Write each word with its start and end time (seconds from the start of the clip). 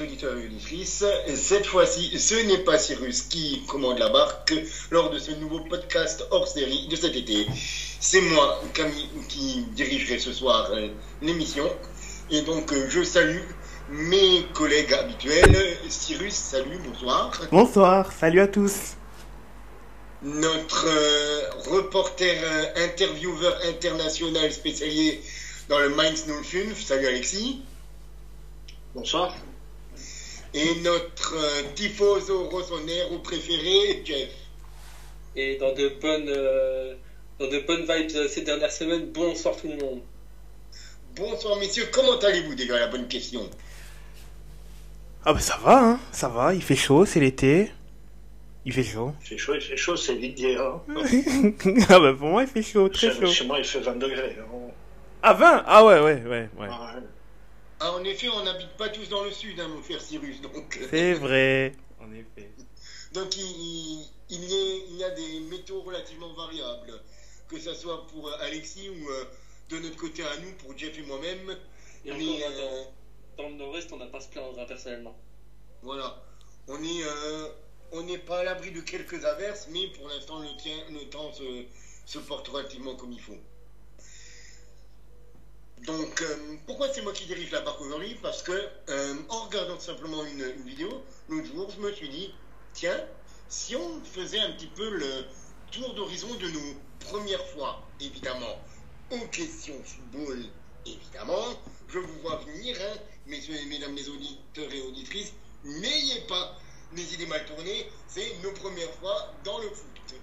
auditeurs 0.00 0.36
et 0.36 0.46
auditrices, 0.46 1.04
cette 1.34 1.66
fois-ci, 1.66 2.18
ce 2.18 2.34
n'est 2.46 2.58
pas 2.58 2.78
Cyrus 2.78 3.22
qui 3.22 3.62
commande 3.66 3.98
la 3.98 4.08
barque 4.08 4.54
lors 4.90 5.10
de 5.10 5.18
ce 5.18 5.32
nouveau 5.32 5.60
podcast 5.60 6.24
hors 6.30 6.48
série 6.48 6.88
de 6.88 6.96
cet 6.96 7.16
été. 7.16 7.46
C'est 8.00 8.20
moi, 8.20 8.62
Camille, 8.74 9.08
qui 9.28 9.64
dirigerai 9.74 10.18
ce 10.18 10.32
soir 10.32 10.70
euh, 10.72 10.88
l'émission. 11.22 11.68
Et 12.30 12.42
donc, 12.42 12.72
euh, 12.72 12.86
je 12.88 13.02
salue 13.02 13.42
mes 13.90 14.44
collègues 14.52 14.92
habituels. 14.94 15.78
Cyrus, 15.88 16.34
salut, 16.34 16.78
bonsoir. 16.86 17.32
Bonsoir, 17.50 18.12
salut 18.12 18.40
à 18.40 18.48
tous. 18.48 18.96
Notre 20.22 20.86
euh, 20.88 21.50
reporter 21.70 22.36
euh, 22.42 22.84
intervieweur 22.84 23.56
international 23.68 24.52
spécialisé 24.52 25.22
dans 25.68 25.78
le 25.78 25.90
Mainz 25.90 26.26
05, 26.26 26.76
salut 26.76 27.06
Alexis. 27.06 27.62
Bonsoir. 28.94 29.34
Et 30.54 30.74
notre 30.82 31.34
euh, 31.36 31.62
tifoso 31.74 32.48
rossonero 32.48 33.18
préféré, 33.18 34.02
Jeff. 34.04 34.30
Et 35.36 35.56
dans 35.56 35.72
de 35.74 35.88
bonnes, 36.00 36.28
euh, 36.28 36.94
dans 37.38 37.48
de 37.48 37.58
bonnes 37.60 37.82
vibes 37.82 38.16
euh, 38.16 38.28
ces 38.28 38.42
dernières 38.42 38.72
semaines, 38.72 39.06
bonsoir 39.12 39.56
tout 39.56 39.68
le 39.68 39.76
monde. 39.76 40.00
Bonsoir 41.16 41.58
messieurs, 41.58 41.88
comment 41.92 42.18
allez-vous 42.18 42.54
déjà 42.54 42.78
la 42.78 42.86
bonne 42.88 43.08
question? 43.08 43.48
Ah 45.24 45.32
bah 45.34 45.40
ça 45.40 45.58
va, 45.58 45.78
hein, 45.84 46.00
ça 46.12 46.28
va, 46.28 46.54
il 46.54 46.62
fait 46.62 46.76
chaud, 46.76 47.04
c'est 47.04 47.20
l'été. 47.20 47.70
Il 48.64 48.72
fait 48.72 48.82
chaud. 48.84 49.12
Il 49.22 49.26
fait 49.26 49.38
chaud, 49.38 49.54
il 49.54 49.60
fait 49.60 49.76
chaud, 49.76 49.96
c'est 49.96 50.14
vite 50.14 50.34
dire. 50.34 50.60
hein. 50.62 50.82
ah 51.90 52.00
bah 52.00 52.14
pour 52.14 52.28
moi 52.28 52.42
il 52.42 52.48
fait 52.48 52.62
chaud, 52.62 52.88
très 52.88 53.10
Chez, 53.10 53.20
chaud. 53.20 53.26
chez 53.26 53.46
moi, 53.46 53.58
il 53.58 53.64
fait 53.64 53.80
20 53.80 53.96
degrés. 53.96 54.36
hein. 54.40 54.70
Ah 55.22 55.34
20 55.34 55.64
Ah 55.66 55.84
ouais, 55.84 56.00
ouais, 56.00 56.22
ouais, 56.24 56.48
ouais. 56.58 56.68
Ah, 56.70 56.94
ouais. 56.96 57.02
Ah, 57.80 57.92
en 57.92 58.02
effet, 58.04 58.28
on 58.28 58.42
n'habite 58.44 58.76
pas 58.76 58.88
tous 58.88 59.08
dans 59.08 59.22
le 59.24 59.30
sud, 59.30 59.58
hein, 59.60 59.68
mon 59.68 59.82
cher 59.82 60.00
Cyrus. 60.00 60.40
Donc, 60.40 60.76
euh, 60.80 60.86
C'est 60.90 61.14
vrai. 61.14 61.72
En 62.00 62.12
effet. 62.12 62.48
donc 63.12 63.36
il, 63.36 63.42
il- 63.42 64.08
il 64.30 64.44
y 64.44 64.54
a, 64.54 64.84
il 64.90 64.96
y 64.98 65.04
a 65.04 65.10
des 65.10 65.40
météos 65.40 65.82
relativement 65.82 66.32
variables, 66.34 66.92
que 67.48 67.58
ce 67.58 67.74
soit 67.74 68.06
pour 68.06 68.28
euh, 68.28 68.36
Alexis 68.40 68.88
ou 68.88 69.08
euh, 69.10 69.24
de 69.70 69.78
notre 69.80 69.96
côté 69.96 70.22
à 70.22 70.36
nous, 70.38 70.52
pour 70.58 70.76
Jeff 70.78 70.96
et 70.96 71.02
moi-même. 71.02 71.56
Et 72.04 72.12
Mais, 72.12 72.44
encore, 72.44 72.50
euh, 72.60 72.84
dans, 73.36 73.42
dans 73.44 73.48
le 73.50 73.54
nord-est, 73.56 73.92
on 73.92 73.96
n'a 73.96 74.06
pas 74.06 74.18
à 74.18 74.20
se 74.20 74.28
plaindre 74.28 74.58
hein, 74.60 74.64
personnellement. 74.68 75.16
Voilà. 75.82 76.22
On 76.68 76.82
est, 76.82 77.02
euh, 77.04 77.48
on 77.92 78.02
n'est 78.02 78.18
pas 78.18 78.38
à 78.40 78.44
l'abri 78.44 78.70
de 78.70 78.80
quelques 78.80 79.24
averses, 79.24 79.66
mais 79.72 79.88
pour 79.88 80.08
l'instant, 80.08 80.38
le, 80.40 81.04
temps 81.10 81.32
se, 81.32 81.64
se 82.06 82.18
porte 82.20 82.46
relativement 82.48 82.94
comme 82.94 83.12
il 83.12 83.20
faut. 83.20 83.36
Donc, 85.86 86.22
euh, 86.22 86.56
pourquoi 86.66 86.92
c'est 86.92 87.02
moi 87.02 87.12
qui 87.12 87.26
dirige 87.26 87.50
la 87.50 87.60
barque 87.60 87.80
aujourd'hui 87.80 88.16
Parce 88.22 88.42
que, 88.42 88.52
euh, 88.88 89.14
en 89.28 89.44
regardant 89.44 89.78
simplement 89.78 90.24
une, 90.24 90.44
vidéo, 90.64 91.02
l'autre 91.28 91.46
jour, 91.46 91.70
je 91.70 91.80
me 91.80 91.92
suis 91.92 92.08
dit, 92.08 92.34
tiens, 92.72 92.98
si 93.48 93.76
on 93.76 94.00
faisait 94.04 94.40
un 94.40 94.52
petit 94.52 94.66
peu 94.66 94.88
le 94.88 95.24
tour 95.70 95.94
d'horizon 95.94 96.34
de 96.34 96.48
nos 96.48 96.74
premières 97.00 97.44
fois, 97.48 97.82
évidemment, 98.00 98.58
aux 99.10 99.26
questions 99.28 99.80
football, 99.84 100.44
évidemment, 100.84 101.44
je 101.88 101.98
vous 101.98 102.20
vois 102.20 102.36
venir, 102.36 102.76
hein, 102.80 102.98
messieurs 103.26 103.54
et 103.54 103.66
mesdames 103.66 103.94
les 103.94 104.08
auditeurs 104.08 104.72
et 104.72 104.82
auditrices, 104.82 105.32
n'ayez 105.64 106.20
pas 106.22 106.58
les 106.94 107.14
idées 107.14 107.26
mal 107.26 107.44
tournées, 107.46 107.90
c'est 108.08 108.36
nos 108.42 108.52
premières 108.52 108.92
fois 108.94 109.32
dans 109.44 109.58
le 109.58 109.68
foot. 109.68 110.14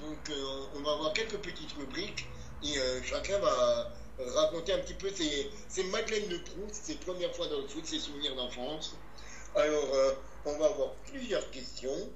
Donc 0.00 0.30
euh, 0.30 0.64
on 0.76 0.80
va 0.80 0.92
avoir 0.92 1.12
quelques 1.12 1.38
petites 1.38 1.72
rubriques 1.72 2.26
et 2.62 2.76
chacun 3.04 3.38
va 3.38 3.92
raconter 4.30 4.72
un 4.72 4.78
petit 4.78 4.94
peu 4.94 5.10
ses, 5.10 5.50
ses 5.68 5.84
Madeleines 5.84 6.28
de 6.28 6.38
Proust, 6.38 6.74
ses 6.84 6.94
premières 6.96 7.34
fois 7.34 7.46
dans 7.48 7.58
le 7.58 7.68
foot, 7.68 7.84
ses 7.86 7.98
souvenirs 7.98 8.34
d'enfance. 8.36 8.94
Alors 9.54 9.94
euh, 9.94 10.12
on 10.44 10.56
va 10.58 10.66
avoir 10.66 10.92
plusieurs 11.10 11.50
questions 11.50 12.10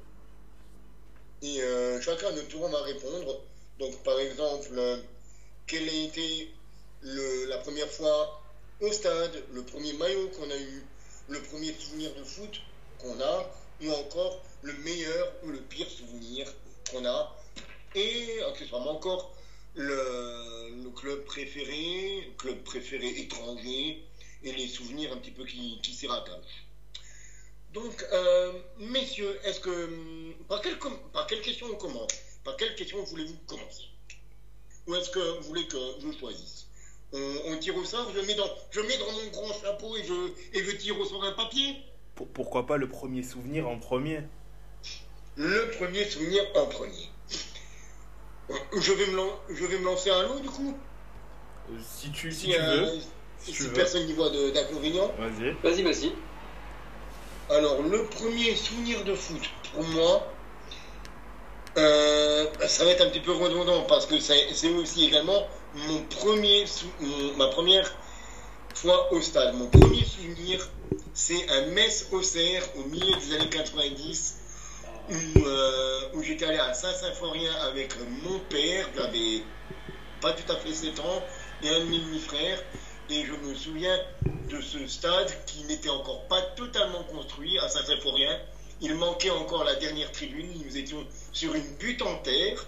et 1.42 1.61
euh, 1.63 2.01
chacun 2.01 2.30
notre 2.33 2.48
tour 2.48 2.69
va 2.69 2.83
répondre. 2.83 3.41
Donc 3.79 4.03
par 4.03 4.19
exemple, 4.19 4.70
euh, 4.73 4.98
quelle 5.67 5.89
a 5.89 5.92
été 5.92 6.51
le- 7.03 7.47
la 7.47 7.58
première 7.58 7.91
fois 7.91 8.41
au 8.80 8.91
stade, 8.92 9.42
le 9.53 9.63
premier 9.63 9.92
maillot 9.95 10.29
qu'on 10.30 10.51
a 10.51 10.57
eu, 10.57 10.86
le 11.29 11.41
premier 11.42 11.73
souvenir 11.75 12.14
de 12.14 12.25
foot 12.25 12.61
qu'on 13.01 13.20
a, 13.20 13.51
ou 13.83 13.91
encore 13.91 14.41
le 14.63 14.73
meilleur 14.75 15.33
ou 15.42 15.48
le 15.48 15.61
pire 15.61 15.89
souvenir 15.91 16.51
qu'on 16.91 17.05
a, 17.05 17.36
et 17.95 18.42
accessoirement 18.42 18.92
encore 18.92 19.33
le, 19.77 20.83
le 20.83 20.91
club 20.91 21.25
préféré, 21.25 22.33
club 22.39 22.63
préféré 22.64 23.09
étranger, 23.09 24.03
et 24.42 24.53
les 24.53 24.67
souvenirs 24.69 25.13
un 25.13 25.17
petit 25.19 25.31
peu 25.31 25.45
qui, 25.45 25.79
qui 25.83 25.92
s'y 25.92 26.07
rattachent. 26.07 26.64
Donc, 27.73 28.05
euh, 28.13 28.53
messieurs, 28.79 29.39
est-ce 29.45 29.61
que 29.61 29.85
hum, 29.85 30.35
par 30.48 30.61
quelle, 30.63 30.79
par 31.13 31.27
quelle 31.27 31.42
question 31.42 31.67
on 31.70 31.77
commence? 31.77 32.13
Par 32.42 32.57
quelle 32.57 32.75
question 32.75 33.03
voulez-vous 33.03 33.36
commencer 33.47 33.85
Ou 34.86 34.95
est-ce 34.95 35.11
que 35.11 35.39
vous 35.39 35.42
voulez 35.48 35.67
que 35.67 35.77
je 36.01 36.19
choisisse? 36.19 36.67
On, 37.13 37.36
on 37.47 37.59
tire 37.59 37.77
au 37.77 37.85
sort, 37.85 38.11
je 38.15 38.20
mets 38.20 38.35
dans, 38.35 38.48
je 38.70 38.81
mets 38.81 38.98
dans 38.98 39.13
mon 39.13 39.27
grand 39.31 39.53
chapeau 39.61 39.97
et 39.97 40.05
je, 40.05 40.33
et 40.59 40.65
je 40.65 40.70
tire 40.77 40.98
au 40.98 41.05
sort 41.05 41.25
un 41.25 41.33
papier. 41.33 41.77
Pour- 42.15 42.29
pourquoi 42.29 42.67
pas 42.67 42.79
le 42.79 42.89
premier 42.89 43.23
souvenir 43.23 43.69
en 43.69 43.79
premier? 43.79 44.23
Le 45.36 45.70
premier 45.77 46.05
souvenir 46.05 46.42
en 46.55 46.67
premier. 46.67 47.11
Je 48.77 48.92
vais 48.92 49.07
me, 49.07 49.17
lan- 49.17 49.39
je 49.51 49.64
vais 49.67 49.79
me 49.79 49.84
lancer 49.84 50.11
à 50.11 50.23
l'eau 50.23 50.39
du 50.40 50.48
coup. 50.48 50.77
Euh, 51.70 51.74
Si 51.83 52.11
tu, 52.11 52.30
si 52.30 52.39
Si, 52.40 52.46
tu 52.48 52.55
euh, 52.61 52.80
veux. 52.86 52.92
si 53.40 53.52
tu 53.52 53.62
veux. 53.64 53.73
personne 53.73 54.07
n'y 54.07 54.12
voit 54.12 54.30
d'inconvénient. 54.30 55.11
Vas-y. 55.18 55.52
Vas-y, 55.62 55.83
vas-y. 55.83 56.12
Alors, 57.51 57.83
le 57.83 58.05
premier 58.06 58.55
souvenir 58.56 59.05
de 59.05 59.14
foot, 59.14 59.42
pour 59.73 59.83
moi, 59.85 60.27
euh, 61.77 62.46
ça 62.67 62.85
va 62.85 62.90
être 62.90 63.02
un 63.05 63.11
petit 63.11 63.20
peu 63.20 63.33
redondant 63.33 63.83
parce 63.83 64.06
que 64.06 64.18
c'est 64.18 64.52
c'est 64.55 64.70
aussi 64.70 65.05
également 65.06 65.46
mon 65.74 66.02
premier 66.05 66.67
sou- 66.67 66.86
mon- 67.01 67.36
ma 67.36 67.48
première 67.48 67.92
fois 68.74 69.12
au 69.12 69.20
stade. 69.20 69.55
Mon 69.55 69.67
premier 69.68 70.05
souvenir, 70.05 70.67
c'est 71.14 71.48
un 71.51 71.67
Metz-Auxerre 71.67 72.62
au 72.77 72.85
milieu 72.85 73.14
des 73.17 73.35
années 73.35 73.51
90 73.51 74.36
où, 75.08 75.44
euh, 75.44 76.00
où 76.14 76.22
j'étais 76.22 76.46
allé 76.46 76.58
à 76.58 76.74
Saint-Symphorien 76.74 77.52
avec 77.68 77.94
mon 78.22 78.39
père, 78.50 78.89
j'avais 78.96 79.42
pas 80.20 80.33
tout 80.33 80.50
à 80.52 80.56
fait 80.56 80.72
7 80.72 80.98
ans, 81.00 81.22
et 81.62 81.68
un 81.68 81.80
de 81.80 81.84
mes 81.84 81.98
demi-frères. 81.98 82.62
Et 83.08 83.24
je 83.24 83.33
me 83.33 83.55
souviens 83.55 83.96
de 84.50 84.61
ce 84.61 84.86
stade 84.86 85.33
qui 85.46 85.62
n'était 85.64 85.90
encore 85.90 86.27
pas 86.27 86.42
totalement 86.56 87.05
construit 87.05 87.58
à 87.58 87.68
Saint-Symphorien. 87.68 88.40
Il 88.80 88.94
manquait 88.96 89.30
encore 89.30 89.64
la 89.64 89.77
dernière 89.77 90.11
tribune. 90.12 90.48
Nous 90.64 90.77
étions 90.77 91.06
sur 91.33 91.55
une 91.55 91.77
butte 91.78 92.02
en 92.02 92.17
terre. 92.18 92.67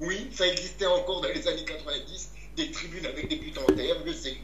Oui, 0.00 0.28
ça 0.34 0.46
existait 0.46 0.86
encore 0.86 1.20
dans 1.20 1.28
les 1.28 1.48
années 1.48 1.64
90, 1.64 2.30
des 2.56 2.70
tribunes 2.70 3.06
avec 3.06 3.28
des 3.28 3.36
buttes 3.36 3.58
en 3.58 3.72
terre, 3.74 3.96
je 4.04 4.12
sais. 4.12 4.36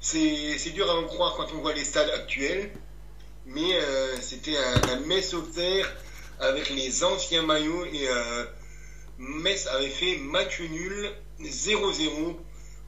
C'est 0.00 0.70
dur 0.74 0.88
à 0.90 0.96
en 0.96 1.04
croire 1.04 1.34
quand 1.36 1.46
on 1.54 1.60
voit 1.60 1.72
les 1.72 1.84
stades 1.84 2.10
actuels. 2.10 2.70
Mais 3.46 3.74
euh, 3.74 4.20
c'était 4.20 4.56
un, 4.56 4.82
un 4.90 5.00
Metz 5.00 5.34
Auxerre 5.34 5.90
avec 6.38 6.70
les 6.70 7.04
anciens 7.04 7.42
maillots 7.42 7.84
et 7.86 8.08
euh, 8.08 8.44
Metz 9.18 9.66
avait 9.68 9.88
fait 9.88 10.16
match 10.16 10.60
nul 10.60 11.10
0-0 11.40 12.36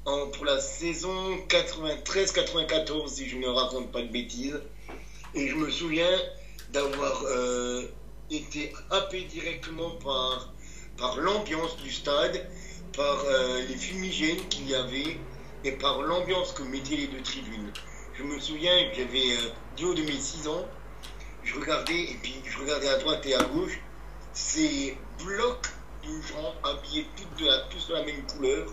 en- 0.06 0.26
pour 0.28 0.44
la 0.44 0.60
saison 0.60 1.36
93-94 1.48 3.08
si 3.08 3.28
je 3.28 3.36
ne 3.36 3.48
raconte 3.48 3.90
pas 3.92 4.02
de 4.02 4.08
bêtises. 4.08 4.60
Et 5.34 5.48
je 5.48 5.54
me 5.56 5.70
souviens 5.70 6.20
d'avoir 6.70 7.24
euh, 7.26 7.82
été 8.30 8.72
happé 8.90 9.22
directement 9.22 9.90
par, 9.96 10.52
par 10.96 11.16
l'ambiance 11.18 11.76
du 11.78 11.90
stade, 11.92 12.48
par 12.96 13.24
euh, 13.26 13.60
les 13.68 13.76
fumigènes 13.76 14.46
qu'il 14.48 14.68
y 14.68 14.74
avait 14.74 15.18
et 15.64 15.72
par 15.72 16.02
l'ambiance 16.02 16.52
que 16.52 16.62
mettaient 16.62 16.96
les 16.96 17.08
deux 17.08 17.22
tribunes. 17.22 17.72
Je 18.16 18.22
me 18.22 18.38
souviens 18.38 18.90
que 18.90 18.96
j'avais 18.96 19.36
du 19.76 19.84
haut 19.86 19.94
de 19.94 20.02
mes 20.02 20.20
6 20.20 20.46
ans, 20.46 20.64
je 21.42 21.58
regardais 21.58 22.00
et 22.00 22.18
puis 22.22 22.34
je 22.44 22.58
regardais 22.58 22.88
à 22.88 22.98
droite 22.98 23.26
et 23.26 23.34
à 23.34 23.42
gauche 23.42 23.80
ces 24.32 24.96
blocs 25.18 25.66
de 26.04 26.22
gens 26.22 26.54
habillés 26.62 27.06
tous 27.16 27.88
de 27.88 27.94
la, 27.94 28.04
même 28.04 28.24
couleur 28.26 28.68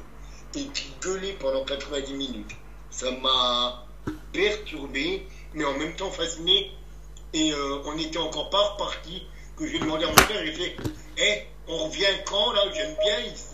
et 0.56 0.66
qui 0.68 0.92
gueulaient 1.02 1.34
pendant 1.40 1.66
90 1.66 2.14
minutes. 2.14 2.52
Ça 2.92 3.10
m'a 3.10 3.88
perturbé, 4.32 5.26
mais 5.56 5.66
en 5.66 5.74
même 5.74 5.96
temps 5.96 6.12
fasciné. 6.12 6.72
Et 7.34 7.52
euh, 7.52 7.82
on 7.86 7.96
n'était 7.96 8.20
encore 8.20 8.50
pas 8.52 8.62
reparti 8.70 9.26
que 9.58 9.66
j'ai 9.66 9.80
demandé 9.80 10.04
à 10.04 10.10
mon 10.10 10.16
père, 10.16 10.46
j'ai 10.46 10.52
fait 10.52 10.76
Eh, 11.18 11.48
on 11.68 11.86
revient 11.86 12.06
quand 12.26 12.52
là? 12.52 12.62
J'aime 12.76 12.96
bien 13.02 13.20
ici. 13.22 13.50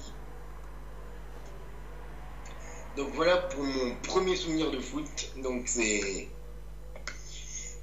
Donc 2.97 3.09
voilà 3.13 3.37
pour 3.37 3.63
mon 3.63 3.93
premier 4.01 4.35
souvenir 4.35 4.71
de 4.71 4.79
foot. 4.79 5.05
Donc 5.37 5.67
c'est 5.67 6.27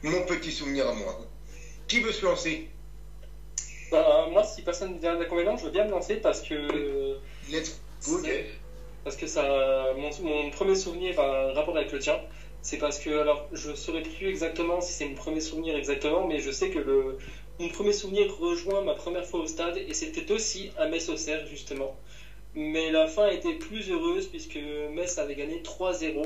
mon 0.02 0.22
petit 0.26 0.50
souvenir 0.50 0.88
à 0.88 0.92
moi. 0.92 1.16
Qui 1.86 2.00
veut 2.00 2.12
se 2.12 2.24
lancer? 2.24 2.68
Bah, 3.92 4.26
moi, 4.28 4.42
si 4.42 4.62
personne 4.62 4.94
ne 4.94 4.98
vient 4.98 5.16
d'inconvénient, 5.16 5.56
je 5.56 5.66
veux 5.66 5.70
bien 5.70 5.84
me 5.84 5.90
lancer 5.90 6.16
parce 6.16 6.40
que. 6.40 7.16
Let's 7.48 7.78
go, 8.04 8.24
Jeff. 8.24 8.46
parce 9.04 9.14
que 9.16 9.26
ça, 9.26 9.92
mon, 9.96 10.10
mon 10.22 10.50
premier 10.50 10.74
souvenir 10.74 11.20
a 11.20 11.50
un 11.50 11.52
rapport 11.52 11.76
avec 11.76 11.92
le 11.92 12.00
tien. 12.00 12.18
C'est 12.62 12.78
parce 12.78 12.98
que, 12.98 13.10
alors, 13.10 13.46
je 13.52 13.74
saurais 13.74 14.02
plus 14.02 14.26
exactement 14.26 14.80
si 14.80 14.92
c'est 14.92 15.04
mon 15.04 15.14
premier 15.14 15.40
souvenir 15.40 15.76
exactement, 15.76 16.26
mais 16.26 16.40
je 16.40 16.50
sais 16.50 16.70
que 16.70 16.78
le, 16.78 17.18
mon 17.60 17.68
premier 17.68 17.92
souvenir 17.92 18.34
rejoint 18.38 18.80
ma 18.80 18.94
première 18.94 19.26
fois 19.26 19.40
au 19.40 19.46
stade, 19.46 19.76
et 19.76 19.92
c'était 19.92 20.32
aussi 20.32 20.70
à 20.78 20.86
Metz-Auxerre, 20.86 21.46
justement. 21.46 21.94
Mais 22.56 22.90
la 22.90 23.06
fin 23.06 23.28
était 23.28 23.54
plus 23.54 23.90
heureuse, 23.90 24.26
puisque 24.28 24.56
Metz 24.90 25.18
avait 25.18 25.34
gagné 25.34 25.62
3-0. 25.62 26.22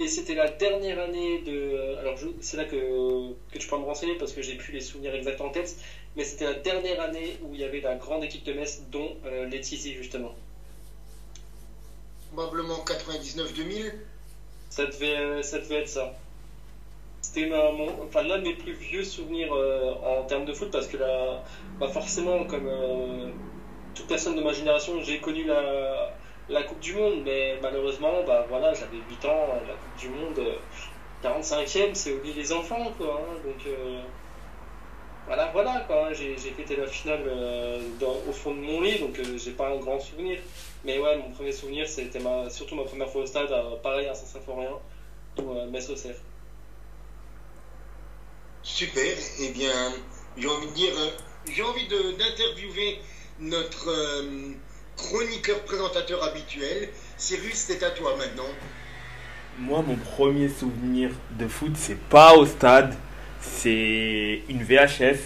Et 0.00 0.06
c'était 0.08 0.34
la 0.34 0.48
dernière 0.48 0.98
année 1.00 1.38
de. 1.40 1.96
Alors, 2.00 2.16
je- 2.16 2.28
c'est 2.40 2.56
là 2.56 2.64
que, 2.64 3.32
que 3.50 3.58
tu 3.58 3.66
peux 3.66 3.76
me 3.78 3.84
renseigner 3.84 4.14
parce 4.16 4.32
que 4.32 4.42
j'ai 4.42 4.54
plus 4.56 4.72
les 4.72 4.80
souvenirs 4.80 5.14
exacts 5.14 5.40
en 5.40 5.50
tête. 5.50 5.76
Mais 6.16 6.24
c'était 6.24 6.44
la 6.46 6.54
dernière 6.54 7.00
année 7.00 7.38
où 7.42 7.54
il 7.54 7.60
y 7.60 7.64
avait 7.64 7.80
la 7.80 7.94
grande 7.96 8.22
équipe 8.24 8.44
de 8.44 8.52
Metz, 8.52 8.80
dont 8.90 9.16
euh, 9.24 9.46
les 9.46 9.60
Tizi, 9.60 9.94
justement. 9.94 10.34
Probablement 12.32 12.80
99-2000. 12.84 13.92
Ça 14.70 14.86
devait, 14.86 15.16
euh, 15.16 15.42
ça 15.42 15.58
devait 15.58 15.80
être 15.80 15.88
ça. 15.88 16.14
C'était 17.20 17.46
mon- 17.46 18.02
enfin, 18.02 18.22
l'un 18.22 18.38
de 18.38 18.42
mes 18.44 18.54
plus 18.54 18.72
vieux 18.72 19.04
souvenirs 19.04 19.52
euh, 19.52 19.92
en 20.02 20.24
termes 20.24 20.44
de 20.44 20.52
foot 20.52 20.70
parce 20.70 20.86
que 20.88 20.96
là, 20.96 21.42
bah 21.78 21.88
forcément, 21.88 22.44
comme 22.44 22.66
euh, 22.66 23.30
toute 23.98 24.06
personne 24.06 24.36
de 24.36 24.42
ma 24.42 24.52
génération, 24.52 25.00
j'ai 25.02 25.20
connu 25.20 25.44
la, 25.44 26.62
Coupe 26.62 26.80
du 26.80 26.94
Monde, 26.94 27.22
mais 27.24 27.58
malheureusement, 27.60 28.22
bah 28.26 28.46
voilà, 28.48 28.72
j'avais 28.72 28.98
8 29.10 29.24
ans, 29.26 29.48
la 29.66 29.74
Coupe 29.74 29.98
du 29.98 30.08
Monde, 30.08 30.38
euh, 30.38 30.56
45e, 31.22 31.94
c'est 31.94 32.12
oublier 32.12 32.34
les 32.34 32.52
enfants, 32.52 32.92
quoi. 32.96 33.20
hein, 33.20 33.34
donc 33.44 33.66
euh, 33.66 34.00
voilà, 35.26 35.50
voilà, 35.52 35.84
quoi. 35.86 36.06
hein, 36.08 36.12
j'ai 36.12 36.36
fêté 36.36 36.76
la 36.76 36.86
finale 36.86 37.24
euh, 37.26 37.82
au 38.28 38.32
fond 38.32 38.54
de 38.54 38.60
mon 38.60 38.80
lit, 38.80 38.98
donc 38.98 39.18
euh, 39.18 39.36
j'ai 39.36 39.50
pas 39.50 39.68
un 39.68 39.76
grand 39.76 40.00
souvenir. 40.00 40.38
Mais 40.84 40.98
ouais, 40.98 41.18
mon 41.18 41.30
premier 41.32 41.52
souvenir, 41.52 41.88
c'était 41.88 42.20
ma, 42.20 42.48
surtout 42.48 42.76
ma 42.76 42.84
première 42.84 43.10
fois 43.10 43.22
au 43.22 43.26
stade, 43.26 43.50
pareil 43.82 44.06
à 44.06 44.14
Saint-Symphorien, 44.14 44.70
ou 45.42 45.58
à 45.58 45.66
Metz-Auxerre. 45.66 46.14
Super. 48.62 49.16
Eh 49.40 49.50
bien, 49.50 49.92
j'ai 50.36 50.48
envie 50.48 50.68
de 50.68 50.72
dire, 50.72 50.92
euh, 50.96 51.10
j'ai 51.50 51.62
envie 51.62 51.88
d'interviewer 51.88 53.00
notre 53.40 53.88
euh, 53.88 54.52
chroniqueur 54.96 55.60
présentateur 55.64 56.22
habituel. 56.24 56.88
Cyrus, 57.16 57.54
c'est 57.54 57.82
à 57.82 57.90
toi 57.90 58.16
maintenant. 58.16 58.48
Moi, 59.58 59.82
mon 59.86 59.96
premier 59.96 60.48
souvenir 60.48 61.10
de 61.38 61.48
foot, 61.48 61.72
c'est 61.74 61.98
pas 61.98 62.34
au 62.34 62.46
stade, 62.46 62.94
c'est 63.40 64.42
une 64.48 64.62
VHS 64.62 65.18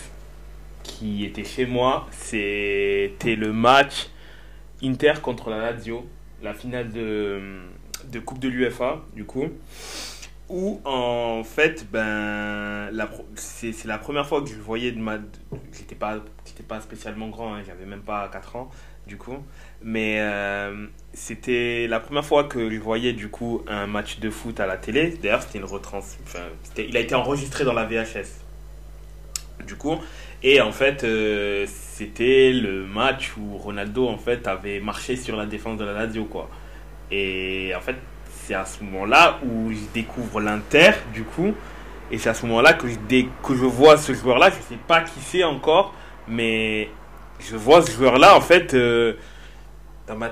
qui 0.82 1.24
était 1.24 1.44
chez 1.44 1.66
moi. 1.66 2.08
C'était 2.10 3.36
le 3.36 3.52
match 3.52 4.08
Inter 4.82 5.14
contre 5.22 5.50
la 5.50 5.58
Lazio, 5.58 6.06
la 6.42 6.54
finale 6.54 6.90
de, 6.90 7.40
de 8.06 8.18
Coupe 8.20 8.38
de 8.38 8.48
l'UFA, 8.48 9.04
du 9.14 9.24
coup. 9.24 9.48
Où 10.52 10.82
en 10.84 11.42
fait, 11.44 11.86
ben, 11.90 12.90
c'est 13.36 13.86
la 13.86 13.96
première 13.96 14.26
fois 14.26 14.42
que 14.42 14.50
je 14.50 14.54
voyais 14.56 14.92
de 14.92 15.00
ma. 15.00 15.16
J'étais 15.72 15.94
pas, 15.94 16.18
pas 16.68 16.82
spécialement 16.82 17.28
grand, 17.28 17.54
hein, 17.54 17.62
j'avais 17.66 17.86
même 17.86 18.02
pas 18.02 18.28
4 18.28 18.56
ans, 18.56 18.70
du 19.06 19.16
coup. 19.16 19.38
Mais 19.82 20.18
euh, 20.20 20.88
c'était 21.14 21.86
la 21.88 22.00
première 22.00 22.26
fois 22.26 22.44
que 22.44 22.70
je 22.70 22.78
voyais 22.78 23.14
du 23.14 23.30
coup 23.30 23.62
un 23.66 23.86
match 23.86 24.18
de 24.18 24.28
foot 24.28 24.60
à 24.60 24.66
la 24.66 24.76
télé. 24.76 25.16
D'ailleurs, 25.22 25.42
c'était 25.42 25.58
une 25.58 25.64
retrans. 25.64 26.00
Enfin, 26.00 26.44
il 26.76 26.94
a 26.98 27.00
été 27.00 27.14
enregistré 27.14 27.64
dans 27.64 27.72
la 27.72 27.86
VHS. 27.86 28.44
Du 29.66 29.76
coup, 29.76 29.96
et 30.42 30.60
en 30.60 30.72
fait, 30.72 31.02
euh, 31.04 31.64
c'était 31.66 32.52
le 32.52 32.84
match 32.84 33.32
où 33.38 33.56
Ronaldo 33.56 34.06
en 34.06 34.18
fait 34.18 34.46
avait 34.46 34.80
marché 34.80 35.16
sur 35.16 35.34
la 35.34 35.46
défense 35.46 35.78
de 35.78 35.84
la 35.84 35.94
Lazio 35.94 36.26
quoi. 36.26 36.50
Et 37.10 37.72
en 37.74 37.80
fait, 37.80 37.96
c'est 38.46 38.54
à 38.54 38.64
ce 38.64 38.82
moment-là 38.84 39.38
où 39.44 39.70
je 39.72 39.92
découvre 39.94 40.40
l'Inter 40.40 40.92
du 41.12 41.24
coup. 41.24 41.54
Et 42.10 42.18
c'est 42.18 42.28
à 42.28 42.34
ce 42.34 42.44
moment-là 42.46 42.74
que 42.74 42.88
je, 42.88 42.96
que 43.42 43.54
je 43.54 43.64
vois 43.64 43.96
ce 43.96 44.12
joueur-là. 44.12 44.50
Je 44.50 44.74
sais 44.74 44.80
pas 44.86 45.00
qui 45.00 45.20
c'est 45.20 45.44
encore, 45.44 45.94
mais 46.28 46.90
je 47.40 47.56
vois 47.56 47.82
ce 47.82 47.90
joueur-là 47.92 48.36
en 48.36 48.40
fait. 48.40 48.74
euh, 48.74 49.14
dans 50.06 50.16
ma, 50.16 50.30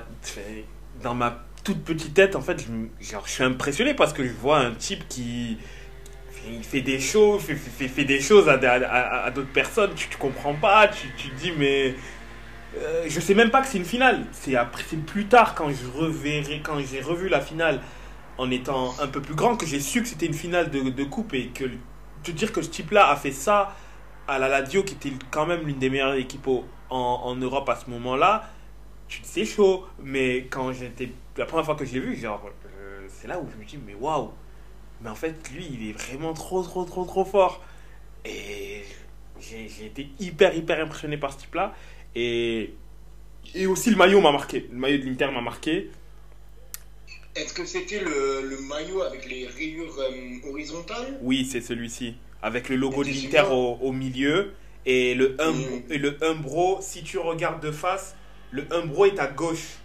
dans 1.02 1.14
ma 1.14 1.44
toute 1.64 1.84
petite 1.84 2.14
tête, 2.14 2.36
en 2.36 2.40
fait, 2.40 2.60
je, 2.60 3.06
genre, 3.10 3.22
je 3.26 3.32
suis 3.32 3.44
impressionné 3.44 3.94
parce 3.94 4.12
que 4.12 4.24
je 4.26 4.32
vois 4.32 4.58
un 4.58 4.72
type 4.72 5.06
qui 5.08 5.58
il 6.48 6.64
fait 6.64 6.80
des 6.80 7.00
choses, 7.00 7.42
fait, 7.42 7.54
fait, 7.54 7.88
fait 7.88 8.04
des 8.04 8.20
choses 8.20 8.48
à, 8.48 8.56
d'autres 9.30 9.52
personnes, 9.52 9.90
tu, 9.94 10.08
tu 10.08 10.16
comprends 10.16 10.54
pas, 10.54 10.88
tu, 10.88 11.08
te 11.08 11.40
dis, 11.40 11.52
mais 11.56 11.94
euh, 12.78 13.04
je 13.06 13.20
sais 13.20 13.34
même 13.34 13.50
pas 13.50 13.60
que 13.60 13.68
c'est 13.68 13.76
une 13.78 13.84
finale. 13.84 14.24
C'est 14.32 14.56
plus 15.06 15.26
tard 15.26 15.54
quand 15.54 15.68
je 15.68 15.86
reverrai, 15.98 16.60
quand 16.64 16.78
j'ai 16.80 17.02
revu 17.02 17.28
la 17.28 17.40
finale 17.40 17.80
en 18.38 18.50
étant 18.50 18.94
un 19.00 19.06
peu 19.08 19.20
plus 19.20 19.34
grand 19.34 19.56
que 19.56 19.66
j'ai 19.66 19.80
su 19.80 20.02
que 20.02 20.08
c'était 20.08 20.26
une 20.26 20.34
finale 20.34 20.70
de, 20.70 20.80
de 20.90 21.04
coupe 21.04 21.34
et 21.34 21.48
que 21.48 21.64
te 22.22 22.30
dire 22.30 22.52
que 22.52 22.62
ce 22.62 22.70
type-là 22.70 23.08
a 23.10 23.16
fait 23.16 23.32
ça 23.32 23.76
à 24.28 24.38
la 24.38 24.48
Lazio, 24.48 24.84
qui 24.84 24.94
était 24.94 25.12
quand 25.30 25.46
même 25.46 25.66
l'une 25.66 25.78
des 25.78 25.90
meilleures 25.90 26.14
équipes 26.14 26.46
en, 26.48 26.64
en 26.90 27.34
Europe 27.36 27.68
à 27.68 27.76
ce 27.76 27.90
moment-là, 27.90 28.48
tu 29.08 29.20
c'est 29.24 29.44
chaud. 29.44 29.86
Mais 30.02 30.46
quand 30.50 30.72
j'étais 30.72 31.12
la 31.36 31.46
première 31.46 31.64
fois 31.64 31.74
que 31.76 31.84
je 31.84 31.98
vu, 31.98 32.16
genre, 32.16 32.48
euh, 32.78 33.06
c'est 33.08 33.28
là 33.28 33.40
où 33.40 33.48
je 33.50 33.56
me 33.58 33.64
dis, 33.64 33.78
mais 33.78 33.94
waouh, 33.94 34.32
mais 35.02 35.10
en 35.10 35.14
fait, 35.14 35.50
lui, 35.52 35.66
il 35.72 35.88
est 35.90 35.92
vraiment 35.92 36.32
trop, 36.34 36.62
trop, 36.62 36.84
trop, 36.84 37.04
trop 37.04 37.24
fort. 37.24 37.62
Et 38.24 38.84
j'ai 39.40 39.68
j'ai 39.68 39.86
été 39.86 40.10
hyper, 40.20 40.54
hyper 40.54 40.80
impressionné 40.84 41.16
par 41.18 41.32
ce 41.32 41.38
type-là. 41.38 41.74
Et, 42.14 42.74
et 43.54 43.66
aussi, 43.66 43.90
le 43.90 43.96
maillot 43.96 44.20
m'a 44.20 44.32
marqué. 44.32 44.68
Le 44.70 44.78
maillot 44.78 44.98
de 44.98 45.04
l'Inter 45.04 45.30
m'a 45.32 45.40
marqué. 45.40 45.90
Est-ce 47.36 47.54
que 47.54 47.64
c'était 47.64 48.00
le, 48.00 48.42
le 48.42 48.60
maillot 48.68 49.02
avec 49.02 49.28
les 49.28 49.46
rayures 49.46 49.96
euh, 49.98 50.48
horizontales 50.48 51.18
Oui, 51.22 51.44
c'est 51.44 51.60
celui-ci. 51.60 52.16
Avec 52.42 52.68
le 52.68 52.76
logo 52.76 53.04
de 53.04 53.10
l'Inter 53.10 53.44
au, 53.50 53.78
au 53.80 53.92
milieu. 53.92 54.52
Et 54.86 55.14
le, 55.14 55.36
um, 55.40 55.56
et 55.90 55.98
le 55.98 56.16
Umbro, 56.24 56.78
si 56.80 57.02
tu 57.02 57.18
regardes 57.18 57.62
de 57.62 57.70
face, 57.70 58.16
le 58.50 58.66
Umbro 58.72 59.04
est 59.04 59.18
à 59.18 59.26
gauche. 59.28 59.76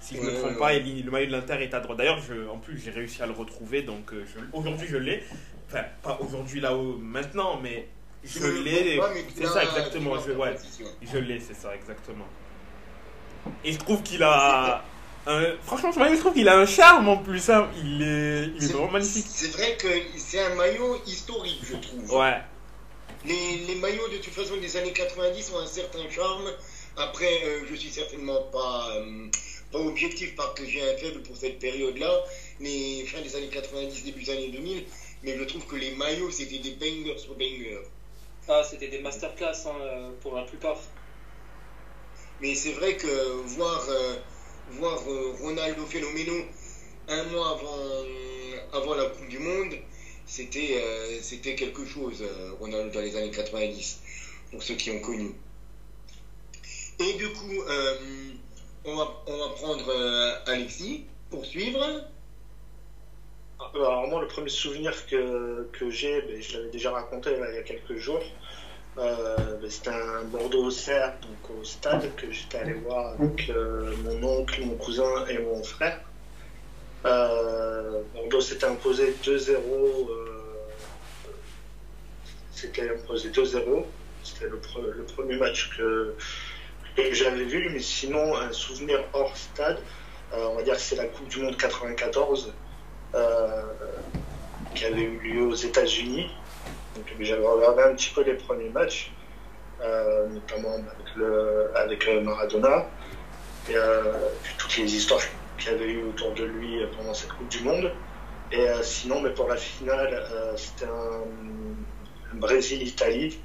Si 0.00 0.16
je 0.16 0.20
ne 0.20 0.26
me 0.26 0.32
trompe 0.32 0.50
ouais, 0.52 0.58
pas, 0.58 0.66
ouais. 0.66 0.76
et 0.78 1.02
le 1.02 1.10
maillot 1.10 1.26
de 1.26 1.32
l'Inter 1.32 1.62
est 1.62 1.74
à 1.74 1.80
droite. 1.80 1.98
D'ailleurs, 1.98 2.20
en 2.52 2.58
plus, 2.58 2.78
j'ai 2.78 2.90
réussi 2.90 3.22
à 3.22 3.26
le 3.26 3.32
retrouver. 3.32 3.82
Donc 3.82 4.12
euh, 4.12 4.24
aujourd'hui, 4.52 4.86
je 4.88 4.96
l'ai. 4.96 5.22
Enfin, 5.68 5.84
pas 6.02 6.18
aujourd'hui, 6.20 6.60
là, 6.60 6.74
haut 6.74 6.96
maintenant, 6.96 7.60
mais 7.62 7.88
je 8.24 8.46
l'ai. 8.64 9.00
C'est 9.34 9.46
ça, 9.46 9.62
exactement. 9.64 10.14
Je, 10.18 10.32
je 11.12 11.18
l'ai, 11.18 11.40
c'est 11.40 11.56
ça, 11.56 11.74
exactement. 11.74 12.26
Et 13.64 13.72
je 13.72 13.78
trouve 13.78 14.02
qu'il 14.02 14.22
a. 14.22 14.84
un- 15.26 15.56
franchement, 15.62 15.92
ce 15.92 15.98
maillot, 15.98 16.14
je 16.14 16.20
trouve 16.20 16.34
qu'il 16.34 16.48
a 16.48 16.56
un 16.58 16.66
charme 16.66 17.08
en 17.08 17.16
plus. 17.18 17.48
hein. 17.50 17.68
Il 17.82 18.02
est, 18.02 18.44
il 18.56 18.64
est 18.64 18.72
vraiment 18.72 18.90
magnifique. 18.92 19.26
C'est 19.28 19.48
vrai 19.52 19.76
que 19.76 19.88
c'est 20.16 20.40
un 20.40 20.54
maillot 20.54 21.00
historique, 21.06 21.60
je 21.64 21.76
trouve. 21.76 22.12
Ouais. 22.18 22.40
Les, 23.24 23.56
les 23.66 23.74
maillots 23.76 24.08
de 24.08 24.18
toute 24.18 24.32
façon 24.32 24.56
des 24.58 24.76
années 24.76 24.92
90 24.92 25.52
ont 25.54 25.58
un 25.58 25.66
certain 25.66 26.08
charme. 26.10 26.50
Après, 26.96 27.42
euh, 27.44 27.60
je 27.68 27.74
suis 27.74 27.90
certainement 27.90 28.40
pas, 28.52 28.88
euh, 28.96 29.26
pas 29.72 29.78
objectif 29.80 30.34
parce 30.36 30.54
que 30.54 30.64
j'ai 30.64 30.80
un 30.82 30.96
faible 30.96 31.22
pour 31.22 31.36
cette 31.36 31.58
période-là, 31.58 32.10
mais 32.60 33.04
fin 33.06 33.20
des 33.20 33.34
années 33.36 33.48
90, 33.48 34.04
début 34.04 34.22
des 34.22 34.30
années 34.30 34.48
2000. 34.50 34.84
Mais 35.22 35.36
je 35.36 35.44
trouve 35.44 35.66
que 35.66 35.76
les 35.76 35.90
maillots 35.92 36.30
c'était 36.30 36.58
des 36.58 36.72
bangers 36.72 37.18
sur 37.18 37.34
bangers. 37.34 37.82
Ah, 38.48 38.62
c'était 38.68 38.88
des 38.88 39.00
masterclass 39.00 39.66
hein, 39.66 39.72
euh, 39.82 40.10
pour 40.22 40.36
la 40.36 40.42
plupart. 40.42 40.78
Mais 42.40 42.54
c'est 42.54 42.72
vrai 42.72 42.96
que 42.96 43.06
voir, 43.46 43.84
euh, 43.90 44.14
voir 44.70 45.00
euh, 45.08 45.32
Ronaldo 45.40 45.84
Fenomeno 45.86 46.34
un 47.08 47.22
mois 47.24 47.50
avant, 47.50 48.04
avant 48.72 48.94
la 48.94 49.06
Coupe 49.06 49.28
du 49.28 49.38
Monde, 49.38 49.74
c'était 50.26 50.82
euh, 50.82 51.54
quelque 51.56 51.84
chose, 51.86 52.20
euh, 52.22 52.52
Ronaldo 52.58 52.92
dans 52.92 53.00
les 53.00 53.16
années 53.16 53.30
90, 53.30 54.00
pour 54.50 54.62
ceux 54.62 54.74
qui 54.74 54.90
ont 54.90 55.00
connu. 55.00 55.32
Et 56.98 57.12
du 57.14 57.28
coup, 57.28 57.62
euh, 57.68 57.96
on, 58.84 58.96
va, 58.96 59.06
prendre 59.54 59.88
euh, 59.88 60.34
Alexis 60.46 61.04
pour 61.30 61.44
suivre. 61.44 62.08
Alors 63.74 64.08
moi, 64.08 64.20
le 64.20 64.28
premier 64.28 64.48
souvenir 64.48 65.06
que, 65.06 65.90
j'ai, 65.90 66.22
ben, 66.22 66.42
je 66.42 66.58
l'avais 66.58 66.70
déjà 66.70 66.90
raconté 66.90 67.30
il 67.32 67.54
y 67.54 67.58
a 67.58 67.62
quelques 67.62 67.96
jours, 67.96 68.22
euh, 68.98 69.68
c'était 69.68 69.90
un 69.90 70.24
Bordeaux-Auxerre, 70.24 71.18
donc 71.20 71.50
au 71.50 71.64
stade, 71.64 72.14
que 72.16 72.30
j'étais 72.30 72.58
allé 72.58 72.74
voir 72.74 73.14
avec 73.20 73.50
euh, 73.50 73.94
mon 74.04 74.22
oncle, 74.40 74.62
mon 74.64 74.76
cousin 74.76 75.26
et 75.28 75.38
mon 75.38 75.62
frère. 75.62 76.00
Euh, 77.04 78.02
Bordeaux 78.14 78.40
s'était 78.40 78.66
imposé 78.66 79.12
2-0. 79.22 79.50
euh, 80.10 80.52
c'était 82.50 82.90
imposé 82.90 83.30
2-0. 83.30 83.84
C'était 84.22 84.48
le, 84.48 84.58
pre- 84.60 84.90
le 84.90 85.04
premier 85.04 85.36
match 85.36 85.70
que, 85.76 86.16
j'avais 87.12 87.44
vu, 87.44 87.68
mais 87.70 87.80
sinon, 87.80 88.34
un 88.36 88.52
souvenir 88.52 89.04
hors 89.12 89.36
stade, 89.36 89.78
on 90.32 90.54
va 90.56 90.62
dire 90.62 90.74
que 90.74 90.80
c'est 90.80 90.96
la 90.96 91.04
Coupe 91.06 91.28
du 91.28 91.40
Monde 91.40 91.56
94 91.56 92.54
euh, 93.14 93.62
qui 94.74 94.84
avait 94.86 95.02
eu 95.02 95.18
lieu 95.20 95.42
aux 95.46 95.54
États-Unis. 95.54 96.30
J'avais 97.20 97.46
regardé 97.46 97.82
un 97.82 97.94
petit 97.94 98.10
peu 98.14 98.22
les 98.22 98.34
premiers 98.34 98.70
matchs, 98.70 99.12
euh, 99.82 100.28
notamment 100.28 100.74
avec, 100.74 101.16
le, 101.16 101.70
avec 101.74 102.08
euh, 102.08 102.20
Maradona, 102.20 102.86
et 103.68 103.76
euh, 103.76 104.12
toutes 104.58 104.76
les 104.78 104.94
histoires 104.94 105.20
qui 105.20 105.28
qu'il 105.58 105.72
y 105.72 105.74
avait 105.74 105.90
eu 105.90 106.04
autour 106.04 106.34
de 106.34 106.44
lui 106.44 106.84
pendant 106.96 107.14
cette 107.14 107.32
Coupe 107.32 107.48
du 107.48 107.60
Monde. 107.60 107.90
Et 108.52 108.66
sinon, 108.82 109.22
mais 109.22 109.30
pour 109.30 109.48
la 109.48 109.56
finale, 109.56 110.22
c'était 110.56 110.84
un, 110.84 112.36
Brésil-Italie. 112.38 113.38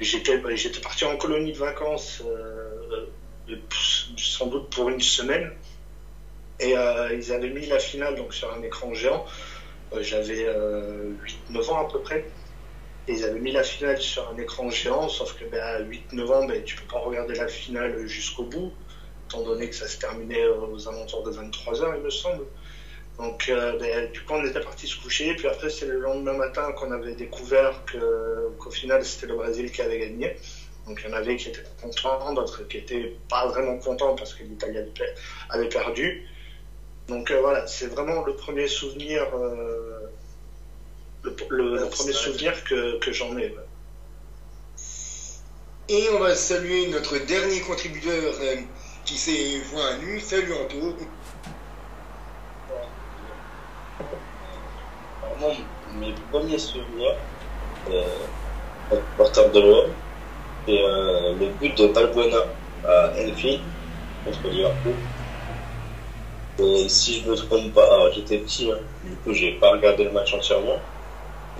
J'étais 0.00 0.80
parti 0.82 1.04
en 1.04 1.16
colonie 1.16 1.52
de 1.52 1.58
vacances, 1.58 2.24
sans 4.16 4.46
doute 4.46 4.74
pour 4.74 4.88
une 4.90 5.00
semaine. 5.00 5.52
Et 6.58 6.72
ils 6.72 7.32
avaient 7.32 7.50
mis 7.50 7.66
la 7.66 7.78
finale 7.78 8.16
donc, 8.16 8.34
sur 8.34 8.52
un 8.52 8.60
écran 8.62 8.92
géant. 8.94 9.24
J'avais 10.00 10.46
8-9 11.50 11.70
ans 11.70 11.86
à 11.86 11.90
peu 11.90 12.00
près. 12.00 12.24
Et 13.08 13.12
ils 13.12 13.24
avaient 13.24 13.40
mis 13.40 13.52
la 13.52 13.62
finale 13.62 13.98
sur 13.98 14.28
un 14.28 14.36
écran 14.36 14.70
géant, 14.70 15.08
sauf 15.08 15.32
que 15.34 15.44
ben, 15.46 15.62
à 15.62 15.80
8-9 15.80 16.32
ans, 16.32 16.44
ben, 16.44 16.62
tu 16.62 16.76
peux 16.76 16.86
pas 16.86 16.98
regarder 16.98 17.34
la 17.34 17.48
finale 17.48 18.06
jusqu'au 18.06 18.44
bout, 18.44 18.70
étant 19.26 19.42
donné 19.42 19.70
que 19.70 19.74
ça 19.74 19.88
se 19.88 19.98
terminait 19.98 20.46
aux 20.46 20.86
alentours 20.88 21.22
de 21.22 21.32
23h, 21.32 21.96
il 21.96 22.02
me 22.02 22.10
semble. 22.10 22.44
Donc, 23.18 23.48
euh, 23.48 23.76
ben, 23.78 24.10
du 24.12 24.20
coup, 24.20 24.34
on 24.34 24.44
était 24.44 24.60
parti 24.60 24.86
se 24.86 25.00
coucher. 25.00 25.34
Puis 25.34 25.48
après, 25.48 25.70
c'est 25.70 25.86
le 25.86 25.98
lendemain 25.98 26.34
matin 26.34 26.72
qu'on 26.72 26.90
avait 26.92 27.14
découvert 27.14 27.82
qu'au 27.90 28.70
final, 28.70 29.04
c'était 29.04 29.26
le 29.26 29.34
Brésil 29.34 29.72
qui 29.72 29.82
avait 29.82 29.98
gagné. 29.98 30.36
Donc, 30.86 31.00
il 31.02 31.10
y 31.10 31.12
en 31.12 31.16
avait 31.16 31.36
qui 31.36 31.48
étaient 31.48 31.62
contents, 31.80 32.32
d'autres 32.34 32.62
qui 32.64 32.76
étaient 32.76 33.16
pas 33.28 33.46
vraiment 33.46 33.76
contents 33.76 34.14
parce 34.14 34.34
que 34.34 34.44
l'Italie 34.44 34.78
avait 35.48 35.68
perdu. 35.68 36.22
Donc, 37.08 37.30
euh, 37.30 37.40
voilà, 37.40 37.66
c'est 37.66 37.86
vraiment 37.86 38.22
le 38.24 38.34
premier 38.34 38.68
souvenir. 38.68 39.22
Euh, 39.34 40.10
le, 41.48 41.88
premier 41.88 42.12
souvenir 42.12 42.62
que, 42.64 42.98
que 42.98 43.12
j'en 43.12 43.36
ai. 43.38 43.54
Et 45.90 46.06
on 46.14 46.18
va 46.18 46.34
saluer 46.34 46.88
notre 46.88 47.16
dernier 47.16 47.60
contributeur 47.60 48.34
euh, 48.42 48.56
qui 49.06 49.16
s'est 49.16 49.62
joint 49.70 49.86
à 49.86 49.96
nous. 49.96 50.20
Salut 50.20 50.52
Anto. 50.52 50.96
Alors, 55.22 55.56
mes 55.94 56.14
premiers 56.30 56.58
souvenirs, 56.58 57.16
euh, 57.90 58.04
porteur 59.16 59.50
de 59.50 59.60
l'OM, 59.60 59.90
c'est 60.66 60.78
euh, 60.78 61.34
le 61.40 61.48
but 61.58 61.74
de 61.78 61.86
Balbuena 61.86 62.44
à 62.86 63.12
Enfield 63.18 63.62
contre 64.26 64.48
Liverpool. 64.48 64.92
Et 66.60 66.88
si 66.88 67.20
je 67.20 67.30
me 67.30 67.36
trompe 67.36 67.72
pas, 67.72 68.10
j'étais 68.12 68.38
petit, 68.38 68.70
hein, 68.70 68.78
du 69.04 69.14
coup 69.16 69.32
j'ai 69.32 69.52
pas 69.52 69.70
regardé 69.72 70.04
le 70.04 70.10
match 70.10 70.34
entièrement 70.34 70.78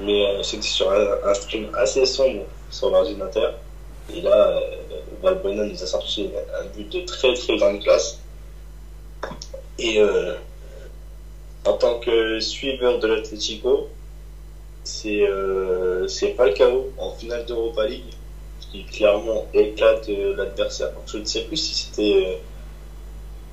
mais 0.01 0.27
euh, 0.27 0.43
c'était 0.43 0.63
sur 0.63 0.91
un, 0.91 1.35
stream 1.35 1.69
assez 1.75 2.07
sombre 2.07 2.45
sur 2.71 2.91
l'ordinateur. 2.91 3.55
Et 4.13 4.21
là, 4.21 4.49
euh, 4.49 4.61
Valbuena 5.23 5.65
nous 5.65 5.83
a 5.83 5.87
sorti 5.87 6.31
un 6.59 6.67
but 6.77 6.91
de 6.93 7.01
très 7.01 7.35
très 7.35 7.57
grande 7.57 7.83
classe. 7.83 8.21
Et 9.79 10.01
euh, 10.01 10.35
en 11.67 11.75
tant 11.75 11.99
que 12.01 12.41
suiveur 12.41 12.99
de 12.99 13.09
l'Atletico, 13.09 13.89
c'est 14.85 15.23
euh, 15.23 16.07
pas 16.37 16.47
le 16.47 16.53
chaos 16.53 16.91
en 16.99 17.13
finale 17.13 17.45
d'Europa 17.45 17.87
League 17.87 18.15
qui 18.61 18.85
clairement 18.85 19.47
éclate 19.55 20.09
l'adversaire. 20.09 20.93
Je 21.07 21.19
ne 21.19 21.25
sais 21.25 21.43
plus 21.43 21.57
si 21.57 21.75
c'était. 21.75 22.41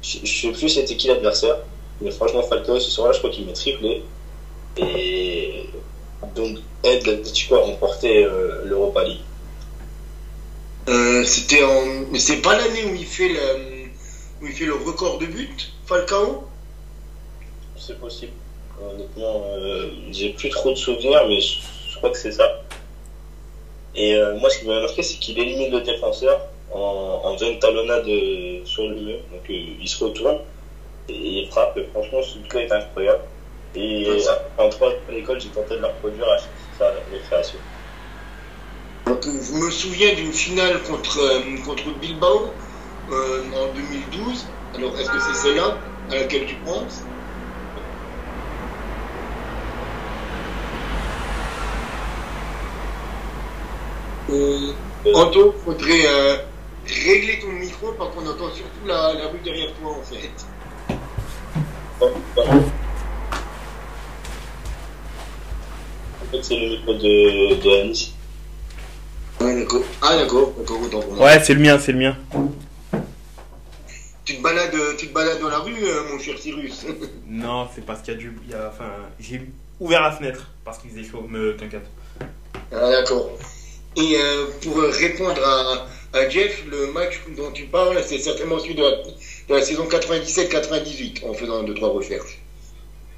Je, 0.06 0.20
ne 0.22 0.26
sais 0.26 0.60
plus 0.60 0.70
c'était 0.70 0.96
qui 0.96 1.08
l'adversaire, 1.08 1.58
mais 2.02 2.12
franchement, 2.12 2.44
Falcao 2.44 2.80
ce 2.80 2.92
soir-là, 2.92 3.14
je 3.14 3.20
crois 3.20 3.32
qu'il 3.32 3.46
met 3.46 3.54
triplé. 3.54 4.04
Et 4.78 5.70
donc 6.36 6.58
aide 6.84 7.08
l'Atlético 7.08 7.56
à 7.56 7.62
remporter 7.62 8.24
euh, 8.24 8.64
l'Europa 8.66 9.04
League. 9.04 9.22
Euh, 10.90 11.24
c'était 11.24 11.64
en... 11.64 11.86
Mais 12.12 12.20
c'est 12.20 12.42
pas 12.42 12.56
l'année 12.56 12.86
où 12.86 12.96
il 12.96 13.06
fait 13.06 13.30
le... 13.30 13.86
où 14.42 14.48
il 14.48 14.54
fait 14.54 14.66
le 14.66 14.76
record 14.76 15.18
de 15.18 15.26
but, 15.26 15.74
Falcao? 15.88 16.48
C'est 17.78 18.00
possible. 18.00 18.34
Honnêtement, 18.80 19.46
euh, 19.58 19.90
j'ai 20.12 20.30
plus 20.32 20.50
trop 20.50 20.72
de 20.72 20.76
souvenirs, 20.76 21.26
mais 21.28 21.40
je, 21.40 21.98
crois 21.98 22.12
que 22.12 22.18
c'est 22.18 22.34
ça. 22.34 22.62
Et 23.96 24.20
moi, 24.42 24.50
ce 24.50 24.60
qui 24.60 24.66
m'a 24.66 24.82
marqué, 24.82 25.02
c'est 25.02 25.18
qu'il 25.18 25.40
élimine 25.40 25.72
le 25.72 25.80
défenseur 25.80 26.42
en, 26.72 27.22
en 27.24 27.34
faisant 27.38 27.52
une 27.52 27.60
talonnade 27.60 28.06
sur 28.66 28.88
le 28.88 28.96
mur. 28.96 29.18
Donc, 29.32 29.50
il 29.50 29.88
se 29.88 30.04
retourne 30.04 30.40
et 31.10 31.42
il 31.42 31.48
frappe. 31.50 31.80
Franchement, 31.94 32.22
ce 32.22 32.38
but 32.40 32.56
est 32.56 32.72
incroyable. 32.72 33.22
Et 33.76 34.08
en 34.58 34.70
trois 34.70 34.94
l'école, 35.10 35.40
j'ai 35.42 35.50
tenté 35.50 35.76
de 35.76 35.82
leur 35.82 35.94
produire 35.96 36.28
à 36.30 36.38
faire 36.78 36.94
les 37.12 37.20
créations. 37.20 37.60
je 39.08 39.54
me 39.54 39.70
souviens 39.70 40.14
d'une 40.14 40.32
finale 40.32 40.82
contre, 40.84 41.20
euh, 41.20 41.42
contre 41.66 41.92
Bilbao 42.00 42.52
euh, 43.12 43.42
en 43.54 43.74
2012. 43.74 44.46
Alors, 44.76 44.98
est-ce 44.98 45.10
que 45.10 45.20
c'est 45.20 45.34
celle-là 45.34 45.78
à 46.12 46.16
laquelle 46.16 46.46
tu 46.46 46.56
penses? 46.56 47.04
Euh, 54.30 54.72
Anto, 55.14 55.54
faudrait 55.64 56.08
euh, 56.08 56.38
régler 56.88 57.40
ton 57.40 57.52
micro 57.52 57.92
parce 57.94 58.14
qu'on 58.14 58.28
entend 58.28 58.52
surtout 58.52 58.86
la, 58.86 59.14
la, 59.14 59.28
rue 59.28 59.40
derrière 59.44 59.74
toi 59.74 59.98
en 59.98 60.04
fait. 60.04 60.30
c'est 66.42 66.56
le 66.60 66.70
micro 66.70 66.94
de, 66.94 67.62
de 67.62 67.82
Anis. 67.82 68.14
Ah 70.02 70.18
d'accord, 70.18 70.54
Ouais, 71.20 71.44
c'est 71.44 71.54
le 71.54 71.60
mien, 71.60 71.78
c'est 71.80 71.92
le 71.92 72.00
mien. 72.00 72.18
Tu 74.24 74.38
te 74.38 74.42
balades, 74.42 74.76
tu 74.98 75.08
te 75.08 75.14
balades 75.14 75.40
dans 75.40 75.50
la 75.50 75.60
rue, 75.60 75.76
euh, 75.84 76.12
mon 76.12 76.20
cher 76.20 76.38
Cyrus 76.38 76.86
Non, 77.28 77.68
c'est 77.74 77.86
parce 77.86 78.02
qu'il 78.02 78.14
y 78.14 78.18
a 78.18 78.20
du... 78.20 78.38
Il 78.48 78.56
enfin, 78.56 78.90
j'ai 79.20 79.42
ouvert 79.80 80.02
la 80.02 80.12
fenêtre 80.12 80.52
parce 80.64 80.80
qu'il 80.80 80.90
faisait 80.90 81.04
chaud, 81.04 81.28
mais 81.30 81.56
t'inquiète. 81.56 81.86
Ah 82.72 82.90
d'accord. 82.90 83.38
Et 83.96 84.18
euh, 84.18 84.48
pour 84.64 84.82
répondre 84.82 85.42
à, 85.46 85.86
à, 86.16 86.30
Jeff, 86.30 86.64
le 86.68 86.88
match 86.88 87.22
dont 87.36 87.52
tu 87.52 87.66
parles, 87.66 88.02
c'est 88.04 88.20
certainement 88.20 88.60
celui 88.60 88.76
de 88.76 88.84
la, 88.84 88.92
de 88.92 89.56
la 89.56 89.62
saison 89.62 89.88
97-98, 89.88 91.26
en 91.26 91.34
faisant 91.34 91.64
deux, 91.64 91.74
trois 91.74 91.90
recherches. 91.90 92.40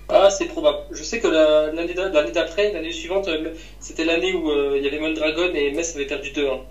Ah, 0.10 0.30
c'est 0.30 0.46
probable. 0.46 0.80
Je 0.92 1.04
sais 1.04 1.20
que 1.20 1.28
l'année 1.28 1.94
d'après, 2.32 2.72
l'année 2.72 2.94
suivante, 2.94 3.28
euh, 3.28 3.52
c'était 3.80 4.06
l'année 4.06 4.34
où 4.34 4.50
euh, 4.50 4.76
il 4.78 4.84
y 4.84 4.88
avait 4.88 5.00
Mondragon 5.00 5.52
et 5.54 5.72
Metz 5.72 5.96
avait 5.96 6.06
perdu 6.06 6.32
2-1. 6.32 6.62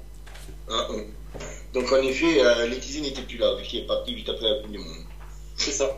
Ah, 0.70 0.88
Donc 1.74 1.92
en 1.92 2.02
effet, 2.02 2.40
euh, 2.40 2.66
n'était 2.66 3.22
plus 3.22 3.36
là, 3.36 3.54
vu 3.56 3.62
qu'il 3.64 3.80
est 3.80 3.86
parti 3.86 4.14
juste 4.14 4.30
après 4.30 4.48
la 4.48 4.62
Coupe 4.62 4.72
du 4.72 4.78
Monde. 4.78 5.04
C'est 5.56 5.72
ça. 5.72 5.96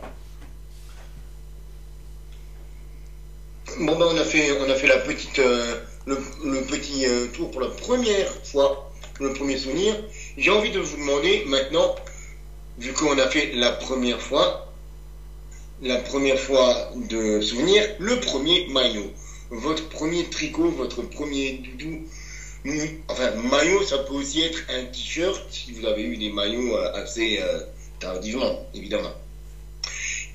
Bon 3.79 3.97
ben 3.97 4.07
on 4.11 4.17
a 4.17 4.23
fait, 4.23 4.57
on 4.59 4.69
a 4.69 4.75
fait 4.75 4.87
la 4.87 4.97
petite, 4.97 5.39
euh, 5.39 5.75
le, 6.05 6.17
petit 6.67 7.05
tour 7.33 7.51
pour 7.51 7.61
la 7.61 7.67
première 7.67 8.27
fois, 8.43 8.88
le 9.19 9.33
premier 9.33 9.57
souvenir. 9.57 9.95
J'ai 10.37 10.51
envie 10.51 10.71
de 10.71 10.79
vous 10.79 10.97
demander 10.97 11.43
maintenant, 11.45 11.95
vu 12.77 12.93
qu'on 12.93 13.17
a 13.17 13.27
fait 13.27 13.51
la 13.53 13.71
première 13.71 14.21
fois, 14.21 14.71
la 15.81 15.97
première 15.97 16.39
fois 16.39 16.91
de 16.95 17.41
souvenir, 17.41 17.83
le 17.99 18.19
premier 18.19 18.67
maillot. 18.67 19.11
Votre 19.51 19.89
premier 19.89 20.25
tricot, 20.25 20.69
votre 20.69 21.01
premier 21.01 21.53
doudou. 21.53 22.05
Enfin, 23.07 23.31
maillot, 23.35 23.83
ça 23.83 23.99
peut 23.99 24.13
aussi 24.13 24.41
être 24.41 24.59
un 24.69 24.83
t-shirt 24.85 25.41
si 25.49 25.71
vous 25.71 25.85
avez 25.85 26.03
eu 26.03 26.17
des 26.17 26.29
maillots 26.29 26.75
euh, 26.75 26.93
assez 26.93 27.39
euh, 27.41 27.61
tardivement, 27.99 28.67
évidemment. 28.73 29.13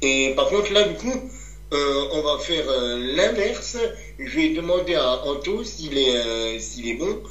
Et 0.03 0.33
par 0.35 0.49
contre, 0.49 0.73
là, 0.73 0.85
du 0.85 0.95
coup, 0.95 1.31
euh, 1.73 2.05
on 2.13 2.23
va 2.23 2.39
faire 2.39 2.65
l'inverse. 2.99 3.77
Je 4.19 4.37
vais 4.37 4.49
demander 4.51 4.95
à 4.95 5.25
Anto 5.25 5.65
s'il 5.65 5.97
est, 5.97 6.59
s'il 6.61 6.89
est 6.89 6.95
bon 6.95 7.23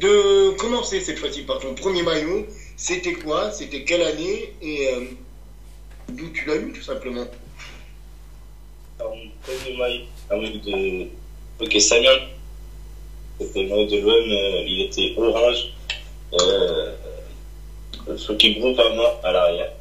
de 0.00 0.56
commencer 0.56 1.00
cette 1.00 1.18
fois-ci 1.18 1.42
par 1.42 1.58
ton 1.58 1.74
premier 1.74 2.02
maillot. 2.02 2.46
C'était 2.76 3.12
quoi? 3.14 3.52
C'était 3.52 3.84
quelle 3.84 4.02
année? 4.02 4.54
Et 4.62 4.88
d'où 6.08 6.30
tu 6.30 6.46
l'as 6.46 6.56
eu, 6.56 6.72
tout 6.72 6.82
simplement? 6.82 7.26
Mon 8.98 9.30
premier 9.42 9.76
maillot, 9.76 10.04
un 10.30 10.36
maillot 10.36 10.58
de 10.58 11.06
Ok 11.60 11.80
Samuel. 11.80 12.28
C'était 13.38 13.62
le 13.62 13.68
maillot 13.68 13.86
de 13.86 13.98
l'OM, 14.00 14.30
euh, 14.30 14.64
il 14.66 14.82
était 14.82 15.14
orange. 15.16 15.72
Euh, 16.34 16.94
ce 18.16 18.32
qui 18.32 18.58
groupe 18.58 18.78
à 18.78 18.88
moi 18.94 19.20
à 19.24 19.32
l'arrière. 19.32 19.72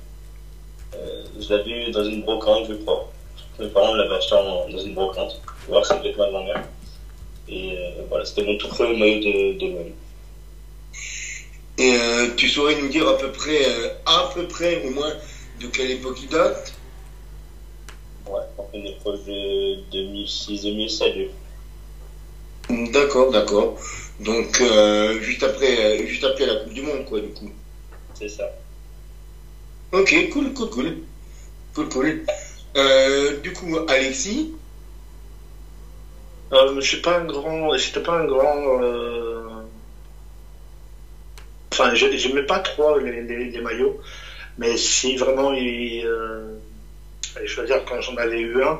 Euh, 0.96 1.24
je 1.40 1.50
l'avais 1.54 1.70
eu 1.70 1.92
dans 1.92 2.04
une 2.04 2.24
brocante, 2.24 2.68
je 2.70 2.74
crois. 2.76 3.12
Mes 3.60 3.68
parents 3.68 3.94
l'avaient 3.94 4.16
acheté 4.16 4.36
dans 4.36 4.80
une 4.80 4.94
brocante. 4.94 5.42
voir 5.68 5.82
que 5.82 5.88
c'était 5.88 6.18
ma 6.18 6.30
grand-mère. 6.30 6.64
Et 7.48 7.78
euh, 7.78 8.04
voilà, 8.10 8.26
c'était 8.26 8.44
mon 8.44 8.58
tout 8.58 8.68
premier 8.68 8.98
maillot 8.98 9.20
de, 9.20 9.58
de 9.60 9.66
l'OM. 9.74 9.92
Et 11.79 11.95
euh, 11.95 12.27
tu 12.36 12.50
saurais 12.50 12.75
nous 12.75 12.89
dire 12.89 13.07
à 13.07 13.17
peu 13.17 13.31
près, 13.31 13.65
euh, 13.65 13.88
à 14.05 14.29
peu 14.33 14.45
près 14.50 14.83
au 14.86 14.89
moins, 14.89 15.13
de 15.62 15.67
quelle 15.67 15.89
époque 15.91 16.17
il 16.21 16.27
date? 16.27 16.74
Ouais, 18.27 18.41
on 18.74 18.83
est 18.83 18.98
proche 19.00 19.19
de 19.25 19.77
2006-2007. 19.89 21.29
D'accord, 22.91 23.31
d'accord. 23.31 23.79
Donc, 24.19 24.59
euh, 24.59 25.21
juste, 25.21 25.41
après, 25.41 26.01
euh, 26.01 26.05
juste 26.05 26.25
après 26.25 26.45
la 26.45 26.55
Coupe 26.57 26.74
du 26.74 26.81
Monde, 26.81 27.05
quoi, 27.05 27.21
du 27.21 27.29
coup. 27.29 27.50
C'est 28.13 28.27
ça. 28.27 28.51
Ok, 29.93 30.13
cool, 30.33 30.53
cool, 30.53 30.69
cool. 30.69 30.98
Cool, 31.74 31.89
cool. 31.89 32.25
Euh, 32.75 33.38
du 33.38 33.53
coup, 33.53 33.77
Alexis? 33.88 34.51
Euh, 36.51 36.75
Je 36.75 36.81
suis 36.81 37.01
pas 37.01 37.19
un 37.19 37.25
grand. 37.25 37.75
J'étais 37.77 38.01
pas 38.01 38.19
un 38.19 38.25
grand. 38.25 38.81
Enfin, 41.79 41.95
j'aimais 41.95 42.41
pas 42.41 42.59
trop 42.59 42.98
les, 42.98 43.62
maillots, 43.62 44.01
mais 44.57 44.75
si 44.75 45.15
vraiment 45.15 45.53
il. 45.53 46.05
Euh... 46.05 46.55
Je 47.41 47.62
veux 47.62 47.65
dire, 47.65 47.86
quand 47.86 48.01
j'en 48.01 48.17
avais 48.17 48.41
eu 48.41 48.62
un, 48.62 48.79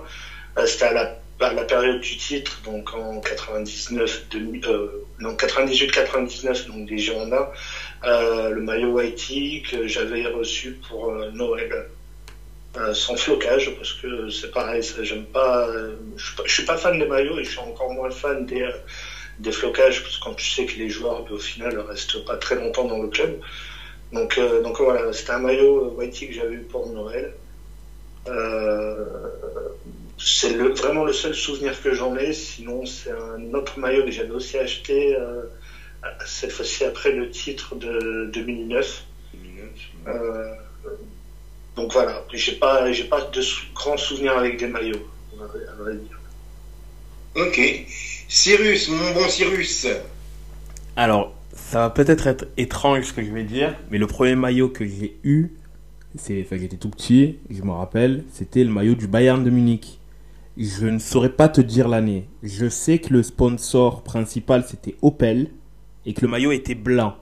euh, 0.58 0.66
c'était 0.66 0.86
à 0.86 1.16
la, 1.54 1.64
période 1.64 2.02
du 2.02 2.18
titre, 2.18 2.60
donc 2.66 2.94
en 2.94 3.22
99, 3.22 4.26
euh, 4.36 5.06
non, 5.20 5.34
98-99, 5.34 6.68
donc 6.68 6.90
des 6.90 6.98
Girondins, 6.98 7.48
euh, 8.04 8.50
le 8.50 8.62
maillot 8.62 8.98
Haïti 8.98 9.62
que 9.62 9.88
j'avais 9.88 10.26
reçu 10.26 10.78
pour 10.90 11.12
euh, 11.12 11.30
Noël. 11.32 11.86
Euh, 12.78 12.94
sans 12.94 13.16
flocage 13.16 13.74
parce 13.76 13.94
que 13.94 14.30
c'est 14.30 14.52
pareil, 14.52 14.84
j'aime 15.02 15.26
pas, 15.26 15.68
je, 16.46 16.52
suis 16.52 16.66
pas 16.66 16.78
fan 16.78 17.00
des 17.00 17.08
maillots 17.08 17.40
et 17.40 17.44
je 17.44 17.50
suis 17.50 17.60
encore 17.60 17.92
moins 17.92 18.12
fan 18.12 18.46
des, 18.46 18.70
des 19.40 19.52
flocages 19.52 20.04
parce 20.04 20.18
que 20.18 20.24
quand 20.24 20.34
tu 20.34 20.46
sais 20.50 20.66
que 20.66 20.78
les 20.78 20.90
joueurs 20.90 21.26
au 21.32 21.38
final 21.38 21.80
restent 21.80 22.24
pas 22.26 22.38
très 22.38 22.56
longtemps 22.56 22.86
dans 22.86 23.02
le 23.02 23.08
club. 23.08 23.40
Donc, 24.12 24.40
donc 24.64 24.82
voilà, 24.82 25.14
c'était 25.14 25.32
un 25.32 25.40
maillot 25.40 25.92
Whitey 25.92 26.28
que 26.28 26.34
j'avais 26.34 26.56
eu 26.56 26.62
pour 26.62 26.88
Noël. 26.88 27.34
c'est 30.18 30.52
le, 30.54 30.70
vraiment 30.70 31.04
le 31.04 31.14
seul 31.14 31.34
souvenir 31.34 31.80
que 31.82 31.94
j'en 31.94 32.16
ai. 32.16 32.34
Sinon, 32.34 32.86
c'est 32.86 33.12
un 33.12 33.54
autre 33.54 33.78
maillot 33.80 34.06
que 34.06 34.12
j'avais 34.12 34.32
aussi 34.32 34.58
acheté 34.58 35.16
cette 36.26 36.52
fois-ci 36.52 36.84
après 36.86 37.12
le 37.12 37.30
titre 37.30 37.76
de 37.76 38.30
2009. 38.34 39.04
2009 39.34 39.70
euh, 40.08 40.54
donc 41.76 41.94
voilà, 41.94 42.24
j'ai 42.34 42.54
pas, 42.54 42.92
j'ai 42.92 43.06
pas 43.06 43.22
de 43.22 43.42
grands 43.74 43.98
souvenirs 43.98 44.38
avec 44.38 44.58
des 44.58 44.68
maillots, 44.68 45.08
à 45.40 45.74
vrai 45.82 45.96
dire. 45.96 46.20
Ok. 47.36 47.60
Cyrus, 48.32 48.90
mon 48.90 49.12
bon 49.14 49.28
Cyrus. 49.28 49.88
Alors, 50.96 51.34
ça 51.52 51.80
va 51.80 51.90
peut-être 51.90 52.28
être 52.28 52.46
étrange 52.58 53.06
ce 53.06 53.14
que 53.14 53.24
je 53.24 53.32
vais 53.32 53.44
dire, 53.44 53.76
mais 53.90 53.98
le 53.98 54.06
premier 54.06 54.36
maillot 54.36 54.70
que 54.70 54.86
j'ai 54.86 55.18
eu, 55.24 55.50
c'est, 56.16 56.44
enfin, 56.46 56.58
j'étais 56.60 56.78
tout 56.78 56.92
petit, 56.92 57.40
je 57.50 57.64
me 57.64 57.72
rappelle, 57.72 58.24
c'était 58.32 58.64
le 58.64 58.70
maillot 58.70 58.94
du 58.94 59.08
Bayern 59.08 59.44
de 59.44 59.50
Munich. 59.50 60.00
Je 60.58 60.86
ne 60.86 61.00
saurais 61.00 61.32
pas 61.32 61.50
te 61.50 61.60
dire 61.60 61.88
l'année. 61.88 62.28
Je 62.44 62.70
sais 62.70 63.00
que 63.00 63.14
le 63.14 63.24
sponsor 63.24 64.04
principal 64.04 64.64
c'était 64.68 64.96
Opel 65.02 65.48
et 66.06 66.14
que 66.14 66.22
le 66.22 66.28
maillot 66.28 66.52
était 66.52 66.76
blanc. 66.76 67.16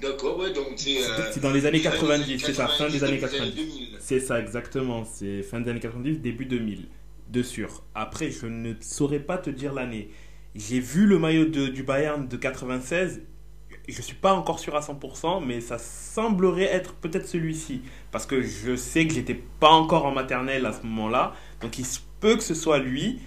D'accord, 0.00 0.38
ouais, 0.38 0.52
donc 0.52 0.74
c'est. 0.76 0.98
c'est 1.32 1.40
dans 1.40 1.50
les 1.50 1.66
années 1.66 1.80
90, 1.80 2.38
c'est 2.44 2.52
ça, 2.52 2.68
fin 2.68 2.88
des 2.88 3.02
années 3.02 3.18
90. 3.18 3.96
C'est 3.98 4.20
ça, 4.20 4.38
exactement. 4.38 5.04
C'est 5.04 5.42
fin 5.42 5.60
des 5.60 5.70
années 5.70 5.80
90, 5.80 6.20
début 6.20 6.44
2000, 6.44 6.86
de 7.28 7.42
sûr. 7.42 7.82
Après, 7.94 8.30
je 8.30 8.46
ne 8.46 8.74
saurais 8.80 9.20
pas 9.20 9.38
te 9.38 9.50
dire 9.50 9.72
l'année. 9.72 10.10
J'ai 10.54 10.80
vu 10.80 11.06
le 11.06 11.18
maillot 11.18 11.46
de, 11.46 11.66
du 11.66 11.82
Bayern 11.82 12.28
de 12.28 12.36
96. 12.36 13.22
Je 13.88 14.02
suis 14.02 14.14
pas 14.14 14.32
encore 14.32 14.58
sûr 14.58 14.76
à 14.76 14.80
100%, 14.80 15.44
mais 15.44 15.60
ça 15.60 15.78
semblerait 15.78 16.72
être 16.72 16.94
peut-être 16.94 17.26
celui-ci. 17.26 17.82
Parce 18.12 18.24
que 18.24 18.40
je 18.40 18.76
sais 18.76 19.06
que 19.06 19.14
j'étais 19.14 19.40
pas 19.60 19.70
encore 19.70 20.06
en 20.06 20.12
maternelle 20.12 20.64
à 20.64 20.72
ce 20.72 20.82
moment-là. 20.86 21.34
Donc 21.60 21.78
il 21.78 21.84
se 21.84 21.98
peut 22.20 22.36
que 22.36 22.42
ce 22.42 22.54
soit 22.54 22.78
lui. 22.78 23.20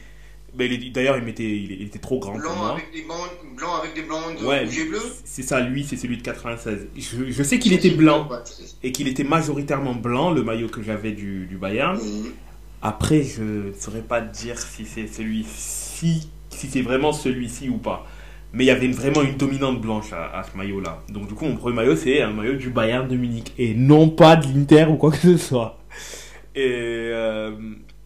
D'ailleurs, 0.55 1.17
il, 1.17 1.27
il, 1.27 1.71
il, 1.71 1.81
était 1.83 1.99
trop 1.99 2.19
grand 2.19 2.35
blanc 2.35 2.49
pour 2.49 2.57
moi. 2.57 2.71
Avec 2.71 2.91
des 2.91 3.03
bandes, 3.03 3.55
blanc 3.55 3.75
avec 3.75 3.93
des 3.93 4.45
ouais, 4.45 4.65
bleu 4.65 5.01
C'est 5.25 5.43
ça, 5.43 5.59
lui, 5.59 5.83
c'est 5.83 5.97
celui 5.97 6.17
de 6.17 6.23
96. 6.23 6.87
Je, 6.95 7.29
je 7.29 7.43
sais 7.43 7.59
qu'il 7.59 7.73
était 7.73 7.91
blanc 7.91 8.27
et 8.81 8.91
qu'il 8.91 9.07
était 9.07 9.23
majoritairement 9.23 9.93
blanc, 9.93 10.31
le 10.31 10.43
maillot 10.43 10.69
que 10.69 10.81
j'avais 10.81 11.11
du, 11.11 11.45
du, 11.45 11.57
Bayern. 11.57 11.97
Mmh. 11.97 12.31
Après, 12.81 13.23
je 13.23 13.43
ne 13.67 13.73
saurais 13.73 14.01
pas 14.01 14.21
dire 14.21 14.57
si 14.59 14.85
c'est 14.85 15.07
celui-ci, 15.07 16.29
si 16.49 16.67
c'est 16.67 16.81
vraiment 16.81 17.11
celui-ci 17.13 17.69
ou 17.69 17.77
pas. 17.77 18.05
Mais 18.53 18.63
il 18.63 18.67
y 18.67 18.71
avait 18.71 18.87
vraiment 18.87 19.21
une 19.23 19.35
dominante 19.35 19.81
blanche 19.81 20.13
à, 20.13 20.37
à 20.39 20.43
ce 20.43 20.55
maillot-là. 20.55 21.03
Donc, 21.09 21.27
du 21.27 21.33
coup, 21.33 21.45
mon 21.45 21.57
premier 21.57 21.75
maillot, 21.75 21.95
c'est 21.95 22.21
un 22.21 22.31
maillot 22.31 22.55
du 22.55 22.69
Bayern 22.69 23.07
de 23.07 23.15
Munich 23.15 23.53
et 23.57 23.73
non 23.73 24.09
pas 24.09 24.35
de 24.35 24.47
l'Inter 24.47 24.85
ou 24.89 24.95
quoi 24.95 25.11
que 25.11 25.17
ce 25.17 25.37
soit. 25.37 25.79
Et 26.55 27.09
euh, 27.11 27.51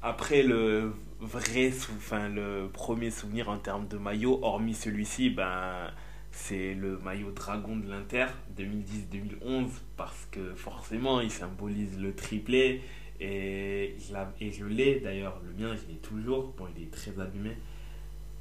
après, 0.02 0.44
le 0.44 0.92
vrai 1.22 1.72
enfin 1.98 2.30
le 2.30 2.68
premier 2.74 3.12
souvenir 3.12 3.48
en 3.50 3.58
termes 3.58 3.88
de 3.88 3.98
maillot 3.98 4.40
hormis 4.42 4.74
celui-ci 4.74 5.30
ben 5.30 5.92
c'est 6.32 6.74
le 6.74 6.98
maillot 6.98 7.32
dragon 7.32 7.78
de 7.78 7.88
l'Inter 7.88 8.26
2010-2011 8.58 9.68
parce 9.98 10.28
que 10.32 10.56
forcément 10.56 11.22
il 11.22 11.30
symbolise 11.30 12.00
le 12.00 12.16
triplé 12.16 12.82
et 13.22 13.96
je, 14.00 14.66
l'ai 14.66 15.00
d'ailleurs 15.00 15.40
le 15.46 15.64
mien 15.64 15.76
je 15.76 15.92
l'ai 15.92 16.00
toujours 16.00 16.54
bon 16.58 16.66
il 16.76 16.84
est 16.84 16.92
très 16.92 17.12
abîmé 17.22 17.52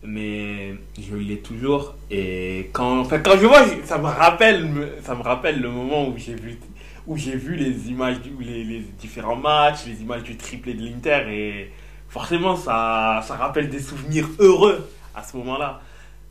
mais 0.02 0.74
je 0.98 1.14
l'ai 1.14 1.40
toujours 1.40 1.94
et 2.10 2.70
quand 2.72 3.04
quand 3.04 3.38
je 3.38 3.46
vois 3.46 3.66
ça 3.84 3.98
me 3.98 4.06
rappelle 4.06 4.66
ça 5.02 5.14
me 5.14 5.22
rappelle 5.22 5.60
le 5.60 5.70
moment 5.70 6.08
où 6.08 6.16
j'ai 6.16 6.34
vu 6.34 6.58
où 7.06 7.16
j'ai 7.16 7.36
vu 7.36 7.56
les 7.56 7.90
images 7.90 8.20
du, 8.20 8.30
les, 8.40 8.64
les 8.64 8.80
différents 8.98 9.36
matchs 9.36 9.86
les 9.86 10.00
images 10.00 10.22
du 10.22 10.36
triplé 10.36 10.74
de 10.74 10.82
l'Inter 10.82 11.24
et 11.28 11.70
forcément, 12.10 12.56
ça, 12.56 13.24
ça 13.26 13.36
rappelle 13.36 13.70
des 13.70 13.80
souvenirs 13.80 14.28
heureux 14.38 14.90
à 15.14 15.22
ce 15.22 15.36
moment-là. 15.38 15.80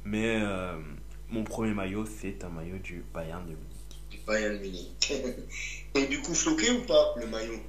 Mais 0.05 0.39
euh, 0.41 0.77
mon 1.29 1.43
premier 1.43 1.73
maillot, 1.73 2.05
c'est 2.05 2.43
un 2.43 2.49
maillot 2.49 2.77
du 2.77 3.03
Bayern 3.13 3.43
de 3.43 3.51
Munich. 3.51 4.09
Du 4.11 4.17
Bayern 4.27 4.57
de 4.57 4.59
Munich. 4.59 5.13
Et 5.95 6.05
du 6.05 6.21
coup, 6.21 6.35
floqué 6.35 6.69
ou 6.71 6.85
pas, 6.85 7.15
le 7.17 7.27
maillot? 7.27 7.59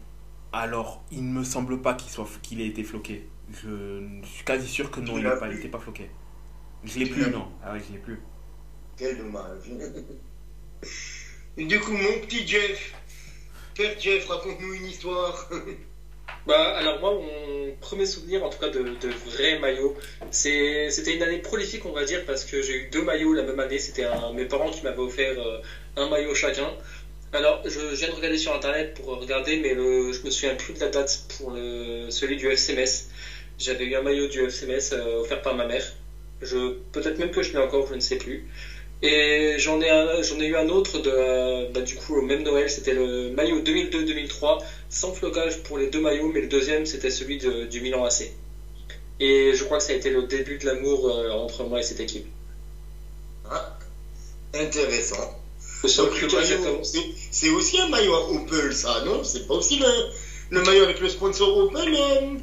Alors, 0.52 1.04
il 1.10 1.26
ne 1.26 1.38
me 1.38 1.44
semble 1.44 1.80
pas 1.80 1.94
qu'il 1.94 2.10
soit 2.10 2.28
qu'il 2.42 2.60
ait 2.60 2.66
été 2.66 2.82
floqué. 2.82 3.28
Je, 3.52 4.00
suis 4.24 4.44
quasi 4.44 4.68
sûr 4.68 4.90
que 4.90 5.00
non, 5.00 5.18
il 5.18 5.24
n'était 5.24 5.68
pas, 5.68 5.78
pas, 5.78 5.84
floqué. 5.84 6.10
Je 6.84 6.98
l'ai 6.98 7.06
plus, 7.06 7.30
non. 7.30 7.48
Ah 7.62 7.72
ouais, 7.72 7.80
je 7.86 7.92
l'ai 7.92 7.98
plus. 7.98 8.20
Quel 8.96 9.18
dommage. 9.18 9.70
Et 11.56 11.64
du 11.64 11.78
coup, 11.80 11.92
mon 11.92 12.20
petit 12.22 12.46
Jeff, 12.46 12.94
Père 13.74 13.98
Jeff, 13.98 14.28
raconte-nous 14.28 14.74
une 14.74 14.86
histoire. 14.86 15.48
Bah, 16.46 16.76
alors 16.78 17.00
moi, 17.00 17.14
mon 17.14 17.76
premier 17.80 18.06
souvenir, 18.06 18.42
en 18.42 18.48
tout 18.48 18.58
cas 18.58 18.70
de, 18.70 18.82
de 18.82 19.08
vrai 19.30 19.58
maillot, 19.58 19.94
c'était 20.30 21.14
une 21.14 21.22
année 21.22 21.38
prolifique, 21.38 21.84
on 21.84 21.92
va 21.92 22.04
dire, 22.04 22.24
parce 22.24 22.44
que 22.44 22.62
j'ai 22.62 22.76
eu 22.76 22.88
deux 22.90 23.02
maillots 23.02 23.34
la 23.34 23.42
même 23.42 23.60
année. 23.60 23.78
C'était 23.78 24.06
mes 24.34 24.46
parents 24.46 24.70
qui 24.70 24.82
m'avaient 24.82 24.98
offert 24.98 25.38
euh, 25.38 25.60
un 25.96 26.08
maillot 26.08 26.34
chacun. 26.34 26.70
Alors, 27.32 27.60
je, 27.64 27.94
viens 27.94 28.08
de 28.08 28.14
regarder 28.14 28.38
sur 28.38 28.52
internet 28.52 28.92
pour 28.94 29.06
regarder, 29.06 29.56
mais 29.56 29.72
le, 29.72 30.12
je 30.12 30.20
me 30.24 30.30
souviens 30.30 30.54
plus 30.54 30.72
de 30.72 30.80
la 30.80 30.88
date 30.88 31.22
pour 31.36 31.50
le, 31.52 32.08
celui 32.10 32.36
du 32.36 32.48
FCMS. 32.50 33.04
J'avais 33.58 33.84
eu 33.84 33.94
un 33.94 34.00
maillot 34.00 34.26
du 34.26 34.42
FCMS 34.42 34.92
euh, 34.92 35.20
offert 35.20 35.40
par 35.40 35.54
ma 35.54 35.64
mère. 35.64 35.94
Je 36.42 36.72
peut-être 36.92 37.18
même 37.18 37.30
que 37.30 37.42
je 37.42 37.52
l'ai 37.52 37.58
encore, 37.58 37.86
je 37.86 37.94
ne 37.94 38.00
sais 38.00 38.16
plus. 38.16 38.44
Et 39.02 39.56
j'en 39.58 39.80
ai, 39.80 40.22
j'en 40.24 40.40
ai 40.40 40.46
eu 40.46 40.56
un 40.56 40.68
autre 40.68 40.98
de, 40.98 41.66
bah, 41.70 41.82
du 41.82 41.94
coup, 41.94 42.16
au 42.16 42.22
même 42.22 42.42
Noël, 42.42 42.68
c'était 42.68 42.92
le 42.92 43.30
maillot 43.30 43.60
2002-2003, 43.60 44.58
sans 44.88 45.12
flocage 45.12 45.58
pour 45.62 45.78
les 45.78 45.86
deux 45.86 46.00
maillots, 46.00 46.28
mais 46.28 46.40
le 46.40 46.48
deuxième, 46.48 46.84
c'était 46.84 47.10
celui 47.10 47.38
de, 47.38 47.64
du 47.64 47.80
Milan 47.80 48.04
AC. 48.04 48.32
Et 49.20 49.54
je 49.54 49.64
crois 49.64 49.78
que 49.78 49.84
ça 49.84 49.92
a 49.92 49.94
été 49.94 50.10
le 50.10 50.24
début 50.24 50.56
de 50.56 50.66
l'amour 50.66 51.08
euh, 51.08 51.30
entre 51.30 51.62
moi 51.62 51.78
et 51.78 51.82
cette 51.82 52.00
équipe. 52.00 52.26
Ah, 53.48 53.78
intéressant. 54.52 55.39
C'est 55.86 57.48
aussi 57.50 57.80
un 57.80 57.88
maillot 57.88 58.14
à 58.14 58.30
Opel, 58.30 58.72
ça, 58.74 59.02
non? 59.04 59.24
C'est 59.24 59.46
pas 59.46 59.54
aussi 59.54 59.78
le, 59.78 59.86
le, 60.50 60.62
maillot 60.62 60.84
avec 60.84 61.00
le 61.00 61.08
sponsor 61.08 61.56
Opel 61.56 61.94
euh... 61.94 62.38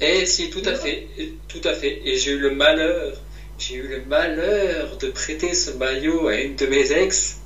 Eh 0.00 0.26
si, 0.26 0.48
tout 0.48 0.62
à 0.64 0.74
fait, 0.74 1.08
tout 1.48 1.60
à 1.64 1.74
fait. 1.74 2.00
Et 2.04 2.16
j'ai 2.16 2.30
eu 2.32 2.38
le 2.38 2.50
malheur 2.50 3.14
j'ai 3.58 3.74
eu 3.74 3.88
le 3.88 4.00
malheur 4.02 4.96
de 4.98 5.08
prêter 5.08 5.52
ce 5.52 5.72
maillot 5.72 6.28
à 6.28 6.36
une 6.36 6.54
de 6.54 6.66
mes 6.66 6.92
ex. 6.92 7.38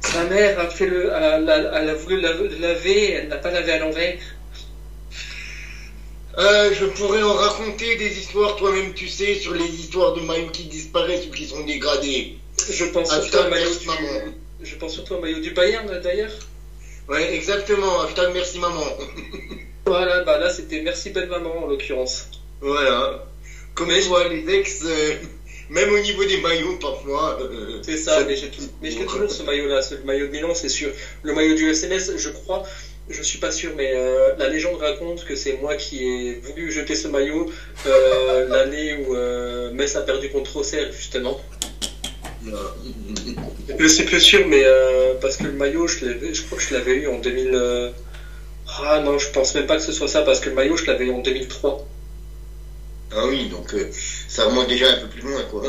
Sa 0.00 0.24
mère 0.24 0.58
a, 0.58 0.68
fait 0.68 0.86
le, 0.86 1.12
a, 1.12 1.34
a 1.34 1.94
voulu 1.94 2.20
le 2.20 2.58
laver, 2.58 3.10
elle 3.12 3.28
n'a 3.28 3.36
pas 3.36 3.50
lavé 3.50 3.72
à 3.72 3.78
l'envers. 3.78 4.18
Euh, 6.38 6.72
je 6.72 6.86
pourrais 6.86 7.22
en 7.22 7.34
raconter 7.34 7.96
des 7.96 8.18
histoires, 8.18 8.56
toi-même 8.56 8.94
tu 8.94 9.06
sais, 9.06 9.34
sur 9.34 9.52
les 9.52 9.68
histoires 9.68 10.14
de 10.14 10.22
maillots 10.22 10.50
qui 10.50 10.64
disparaissent 10.64 11.26
ou 11.26 11.30
qui 11.30 11.46
sont 11.46 11.62
dégradés. 11.64 12.38
Je 12.70 12.86
pense 12.86 13.10
surtout 13.12 13.46
au 13.46 13.50
maillot 13.50 13.74
du... 13.74 13.88
Je 14.62 14.76
pense 14.76 14.94
surtout 14.94 15.14
au 15.14 15.20
maillot 15.20 15.40
du 15.40 15.50
Bayern 15.50 15.88
d'ailleurs. 16.02 16.32
Ouais, 17.08 17.34
exactement. 17.34 18.06
Merci 18.32 18.58
maman. 18.58 18.84
voilà, 19.86 20.22
bah 20.22 20.38
là 20.38 20.50
c'était 20.50 20.82
merci 20.82 21.10
belle 21.10 21.28
maman 21.28 21.64
en 21.64 21.66
l'occurrence. 21.66 22.28
Voilà. 22.60 23.24
Comme 23.74 23.90
vois 23.90 24.28
les 24.28 24.48
ex. 24.54 24.82
Euh, 24.84 25.14
même 25.70 25.92
au 25.92 25.98
niveau 25.98 26.24
des 26.24 26.38
maillots, 26.38 26.76
parfois. 26.76 27.38
Euh, 27.40 27.80
c'est 27.82 27.96
ça, 27.96 28.24
mais 28.24 28.36
j'ai 28.36 29.06
toujours 29.06 29.30
ce 29.30 29.42
maillot-là, 29.42 29.80
ce 29.80 29.94
maillot 30.04 30.26
de 30.26 30.32
Milan, 30.32 30.54
c'est 30.54 30.68
sûr. 30.68 30.90
Le 31.22 31.32
maillot 31.34 31.54
du 31.54 31.68
SMS, 31.70 32.12
je 32.16 32.28
crois, 32.28 32.62
je 33.08 33.22
suis 33.22 33.38
pas 33.38 33.50
sûr, 33.50 33.72
mais 33.76 33.92
euh, 33.94 34.34
la 34.36 34.48
légende 34.48 34.80
raconte 34.80 35.24
que 35.24 35.34
c'est 35.34 35.54
moi 35.54 35.76
qui 35.76 36.04
ai 36.04 36.34
voulu 36.34 36.70
jeter 36.70 36.94
ce 36.94 37.08
maillot 37.08 37.50
l'année 38.48 39.04
où 39.06 39.14
Metz 39.72 39.96
a 39.96 40.02
perdu 40.02 40.28
contre 40.28 40.56
Auxerre, 40.56 40.92
justement. 40.92 41.40
Je 43.78 43.86
sais 43.86 44.04
plus 44.04 44.20
sûr, 44.20 44.46
mais 44.46 44.64
parce 45.20 45.36
que 45.36 45.46
le 45.46 45.52
maillot, 45.54 45.86
je, 45.86 45.98
je 46.32 46.42
crois 46.42 46.58
que 46.58 46.64
je 46.64 46.74
l'avais 46.74 46.94
eu 46.94 47.06
en 47.08 47.18
2000. 47.18 47.56
Ah 48.66 48.98
non, 49.00 49.18
je 49.18 49.28
pense 49.30 49.54
même 49.54 49.66
pas 49.66 49.76
que 49.76 49.82
ce 49.82 49.92
soit 49.92 50.08
ça 50.08 50.22
parce 50.22 50.40
que 50.40 50.48
le 50.48 50.54
maillot, 50.54 50.76
je 50.76 50.84
l'avais 50.86 51.10
en 51.10 51.20
2003. 51.20 51.78
Ah 53.10 53.26
oui, 53.26 53.46
donc 53.46 53.74
euh, 53.74 53.88
ça 54.26 54.44
remonte 54.44 54.66
déjà 54.68 54.90
un 54.90 54.96
peu 54.96 55.06
plus 55.06 55.20
loin, 55.20 55.44
quoi. 55.44 55.62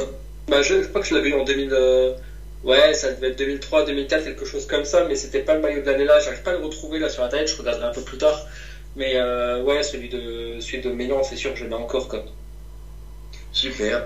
Bah, 0.48 0.62
je, 0.62 0.82
je 0.82 0.88
crois 0.88 1.02
que 1.02 1.08
je 1.08 1.14
l'avais 1.14 1.30
eu 1.30 1.34
en 1.34 1.44
2000. 1.44 1.70
euh, 1.74 2.12
Ouais, 2.64 2.94
ça 2.94 3.12
devait 3.12 3.28
être 3.28 3.38
2003, 3.38 3.84
2004, 3.84 4.24
quelque 4.24 4.46
chose 4.46 4.66
comme 4.66 4.86
ça, 4.86 5.04
mais 5.04 5.16
c'était 5.16 5.40
pas 5.42 5.54
le 5.54 5.60
maillot 5.60 5.82
de 5.82 5.86
l'année 5.86 6.06
là. 6.06 6.20
J'arrive 6.20 6.42
pas 6.42 6.52
à 6.52 6.54
le 6.54 6.60
retrouver 6.60 6.98
là 7.00 7.10
sur 7.10 7.22
internet, 7.24 7.48
je 7.50 7.56
regarderai 7.58 7.86
un 7.86 7.92
peu 7.92 8.02
plus 8.04 8.18
tard. 8.18 8.46
Mais 8.96 9.18
euh, 9.18 9.60
ouais, 9.62 9.84
celui 9.84 10.08
de, 10.10 10.60
celui 10.62 10.80
de 10.80 10.90
Milan, 10.92 11.24
c'est 11.24 11.36
sûr 11.36 11.52
que 11.54 11.60
je 11.60 11.66
l'ai 11.66 11.74
encore 11.76 12.08
comme. 12.08 12.26
Super. 13.52 14.04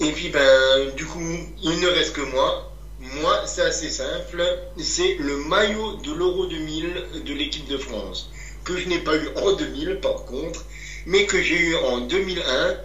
Et 0.00 0.12
puis, 0.12 0.28
ben, 0.28 0.90
du 0.94 1.06
coup, 1.06 1.20
il 1.62 1.80
ne 1.80 1.86
reste 1.88 2.14
que 2.14 2.20
moi. 2.20 2.70
Moi, 3.00 3.42
c'est 3.46 3.62
assez 3.62 3.90
simple. 3.90 4.42
C'est 4.78 5.16
le 5.18 5.36
maillot 5.36 5.96
de 5.96 6.12
l'Euro 6.12 6.46
2000 6.46 7.24
de 7.24 7.32
l'équipe 7.34 7.66
de 7.68 7.78
France. 7.78 8.30
Que 8.64 8.76
je 8.76 8.88
n'ai 8.88 8.98
pas 8.98 9.16
eu 9.16 9.28
en 9.36 9.52
2000, 9.52 10.00
par 10.00 10.24
contre, 10.24 10.64
mais 11.06 11.24
que 11.24 11.40
j'ai 11.40 11.58
eu 11.58 11.76
en 11.76 12.00
2001. 12.00 12.76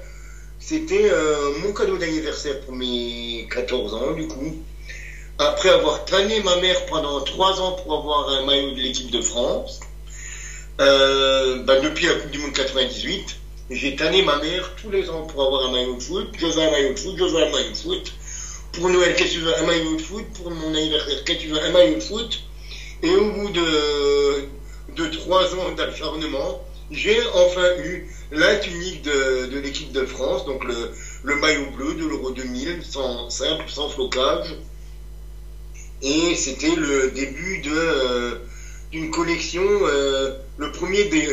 C'était 0.59 1.09
euh, 1.09 1.51
mon 1.59 1.73
cadeau 1.73 1.97
d'anniversaire 1.97 2.61
pour 2.61 2.73
mes 2.73 3.47
14 3.51 3.93
ans, 3.93 4.11
du 4.11 4.27
coup. 4.27 4.55
Après 5.37 5.69
avoir 5.69 6.05
tanné 6.05 6.39
ma 6.41 6.55
mère 6.57 6.85
pendant 6.85 7.19
3 7.21 7.59
ans 7.61 7.71
pour 7.73 7.95
avoir 7.95 8.29
un 8.29 8.45
maillot 8.45 8.71
de 8.71 8.79
l'équipe 8.79 9.09
de 9.09 9.21
France, 9.21 9.79
euh, 10.79 11.63
ben, 11.63 11.81
depuis 11.81 12.05
la 12.05 12.13
Coupe 12.13 12.31
du 12.31 12.37
Monde 12.37 12.53
98, 12.53 13.40
j'ai 13.69 13.95
tanné 13.95 14.23
ma 14.23 14.37
mère 14.39 14.75
tous 14.81 14.89
les 14.89 15.09
ans 15.09 15.25
pour 15.27 15.43
avoir 15.43 15.69
un 15.69 15.71
maillot 15.71 15.95
de 15.95 16.03
foot. 16.03 16.27
Je 16.37 16.45
veux 16.45 16.59
un 16.61 16.71
maillot 16.71 16.93
de 16.93 16.99
foot, 16.99 17.15
je 17.17 17.23
veux 17.23 17.43
un 17.43 17.51
maillot 17.51 17.71
de 17.71 17.77
foot. 17.77 18.13
Pour 18.73 18.89
Noël, 18.89 19.15
qu'est-ce 19.15 19.29
que 19.29 19.33
tu 19.35 19.39
veux? 19.41 19.57
Un 19.57 19.65
maillot 19.65 19.95
de 19.95 20.01
foot. 20.01 20.25
Pour 20.33 20.51
mon 20.51 20.73
anniversaire, 20.73 21.23
qu'est-ce 21.25 21.37
que 21.37 21.43
tu 21.43 21.47
veux? 21.49 21.61
Un 21.61 21.71
maillot 21.71 21.95
de 21.95 22.01
foot. 22.01 22.43
Et 23.03 23.15
au 23.15 23.31
bout 23.31 23.49
de, 23.49 24.45
de 24.95 25.05
trois 25.07 25.53
ans 25.55 25.71
d'acharnement, 25.75 26.61
j'ai 26.91 27.17
enfin 27.33 27.67
eu 27.83 28.07
la 28.31 28.55
tunique 28.57 29.01
de, 29.03 29.59
l'équipe 29.59 29.91
de 29.91 30.05
France, 30.05 30.45
donc 30.45 30.63
le, 30.63 31.35
maillot 31.35 31.71
bleu 31.71 31.93
de 31.95 32.05
l'Euro 32.05 32.31
2000, 32.31 32.83
sans 32.83 33.29
simple, 33.29 33.65
sans 33.67 33.89
flocage. 33.89 34.55
Et 36.01 36.35
c'était 36.35 36.75
le 36.75 37.11
début 37.11 37.61
euh, 37.67 38.39
d'une 38.91 39.11
collection, 39.11 39.63
euh, 39.63 40.37
le 40.57 40.71
premier 40.71 41.05
des 41.05 41.27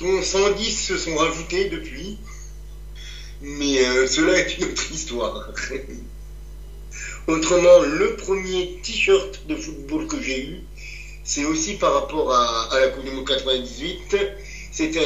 dont 0.00 0.22
110 0.22 0.86
se 0.86 0.96
sont 0.96 1.16
rajoutés 1.16 1.66
depuis. 1.66 2.18
Mais 3.42 3.86
euh, 3.86 4.06
cela 4.06 4.38
est 4.38 4.58
une 4.58 4.64
autre 4.64 4.92
histoire. 4.92 5.52
Autrement, 7.26 7.80
le 7.80 8.16
premier 8.16 8.80
t-shirt 8.82 9.46
de 9.46 9.54
football 9.54 10.06
que 10.06 10.20
j'ai 10.20 10.44
eu, 10.44 10.60
c'est 11.22 11.44
aussi 11.44 11.74
par 11.74 11.94
rapport 11.94 12.32
à, 12.32 12.68
la 12.78 12.88
Coupe 12.88 13.04
du 13.04 13.10
Monde 13.10 13.26
98. 13.26 14.16
C'est 14.72 14.96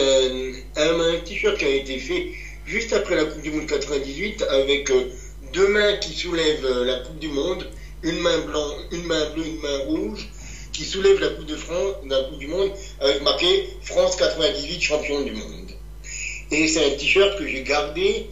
un 0.77 1.19
t-shirt 1.25 1.59
qui 1.59 1.65
a 1.65 1.69
été 1.69 1.99
fait 1.99 2.33
juste 2.67 2.93
après 2.93 3.17
la 3.17 3.25
Coupe 3.25 3.43
du 3.43 3.51
Monde 3.51 3.67
98 3.67 4.43
avec 4.49 4.91
euh, 4.91 5.11
deux 5.53 5.69
mains 5.69 5.97
qui 5.97 6.15
soulèvent 6.15 6.65
euh, 6.65 6.85
la 6.85 7.01
Coupe 7.01 7.19
du 7.19 7.29
Monde, 7.29 7.69
une 8.03 8.19
main 8.21 8.39
blanche, 8.39 8.81
une 8.91 9.05
main 9.05 9.31
bleue, 9.31 9.47
une 9.47 9.61
main 9.61 9.79
rouge, 9.87 10.29
qui 10.75 10.85
soulève 10.85 11.19
la 11.21 11.29
Coupe 11.29 11.47
de 11.47 11.57
France, 11.57 11.95
la 12.07 12.21
Coupe 12.25 12.39
du 12.39 12.49
Monde, 12.49 12.71
avec 13.01 13.23
marqué 13.23 13.69
France 13.81 14.17
98 14.17 14.81
champion 14.81 15.23
du 15.23 15.33
monde. 15.33 15.71
Et 16.51 16.67
c'est 16.67 16.85
un 16.85 16.97
t-shirt 16.97 17.39
que 17.39 17.47
j'ai 17.47 17.63
gardé 17.63 18.27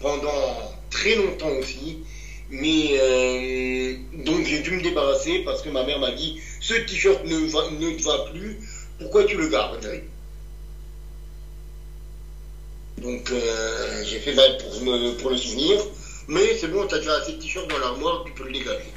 pendant 0.00 0.72
très 0.90 1.14
longtemps 1.14 1.52
aussi, 1.52 1.98
mais 2.50 2.90
euh, 2.92 3.94
donc 4.12 4.44
j'ai 4.44 4.58
dû 4.58 4.72
me 4.72 4.82
débarrasser 4.82 5.38
parce 5.44 5.62
que 5.62 5.68
ma 5.70 5.84
mère 5.84 5.98
m'a 5.98 6.10
dit 6.10 6.38
ce 6.60 6.74
t-shirt 6.74 7.24
ne, 7.24 7.38
ne 7.38 7.96
te 7.96 8.02
va 8.02 8.18
plus, 8.30 8.58
pourquoi 8.98 9.24
tu 9.24 9.36
le 9.36 9.48
gardes? 9.48 9.88
Donc 12.98 13.30
euh, 13.30 14.02
j'ai 14.04 14.18
fait 14.18 14.34
ça 14.34 14.42
pour, 14.50 14.80
me, 14.82 15.12
pour 15.12 15.30
le 15.30 15.36
souvenir, 15.36 15.78
mais 16.28 16.56
c'est 16.58 16.68
bon, 16.68 16.86
t'as 16.86 16.98
déjà 16.98 17.14
assez 17.14 17.32
de 17.32 17.38
t-shirts 17.38 17.68
dans 17.68 17.78
l'armoire, 17.78 18.24
tu 18.26 18.32
peux 18.32 18.44
le 18.44 18.52
dégager. 18.52 18.92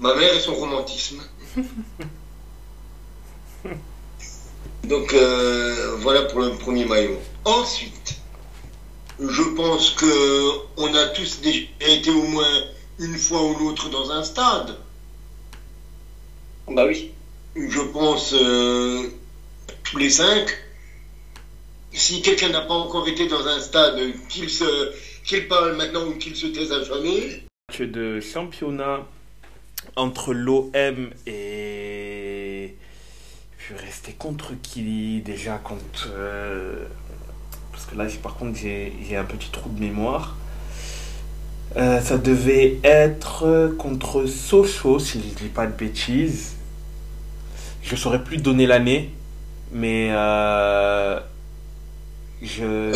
Ma 0.00 0.14
mère 0.14 0.34
et 0.34 0.40
son 0.40 0.54
romantisme. 0.54 1.22
Donc 4.84 5.14
euh, 5.14 5.96
voilà 6.00 6.22
pour 6.22 6.40
le 6.40 6.50
premier 6.50 6.84
maillot. 6.84 7.18
Ensuite, 7.44 8.16
je 9.18 9.42
pense 9.56 9.90
que 9.90 10.50
on 10.76 10.94
a 10.94 11.06
tous 11.06 11.40
déjà 11.40 11.66
été 11.80 12.10
au 12.10 12.22
moins 12.22 12.64
une 12.98 13.16
fois 13.16 13.42
ou 13.42 13.58
l'autre 13.58 13.88
dans 13.88 14.10
un 14.10 14.22
stade. 14.24 14.76
Bah 16.68 16.86
oui. 16.86 17.12
Je 17.56 17.80
pense 17.80 18.34
euh, 18.34 19.08
tous 19.84 19.98
les 19.98 20.10
cinq. 20.10 20.50
Si 21.92 22.20
quelqu'un 22.22 22.48
n'a 22.48 22.62
pas 22.62 22.74
encore 22.74 23.06
été 23.06 23.28
dans 23.28 23.46
un 23.46 23.60
stade, 23.60 24.00
qu'il 24.28 24.50
se 24.50 24.92
qu'il 25.24 25.46
parle 25.46 25.76
maintenant 25.76 26.04
ou 26.06 26.18
qu'il 26.18 26.36
se 26.36 26.46
taise 26.48 26.72
à 26.72 26.82
jamais. 26.82 27.44
Match 27.68 27.80
de 27.80 28.20
championnat 28.20 29.06
entre 29.96 30.32
l'OM 30.32 31.10
et. 31.26 32.74
Vais 33.70 33.80
rester 33.80 34.12
contre 34.12 34.52
qui 34.62 35.22
déjà 35.24 35.56
contre. 35.56 36.08
euh, 36.10 36.84
Parce 37.72 37.86
que 37.86 37.96
là, 37.96 38.04
par 38.22 38.34
contre, 38.34 38.58
j'ai 38.58 39.16
un 39.16 39.24
petit 39.24 39.50
trou 39.50 39.70
de 39.70 39.80
mémoire. 39.80 40.36
Euh, 41.76 42.00
ça 42.00 42.18
devait 42.18 42.78
être 42.84 43.74
contre 43.78 44.26
Sochaux, 44.26 44.98
si 44.98 45.18
je 45.20 45.42
dis 45.42 45.48
pas 45.48 45.66
de 45.66 45.72
bêtises. 45.72 46.56
Je 47.82 47.96
saurais 47.96 48.22
plus 48.22 48.36
donner 48.36 48.66
l'année, 48.66 49.10
mais 49.72 50.08
euh, 50.12 51.18
je. 52.44 52.92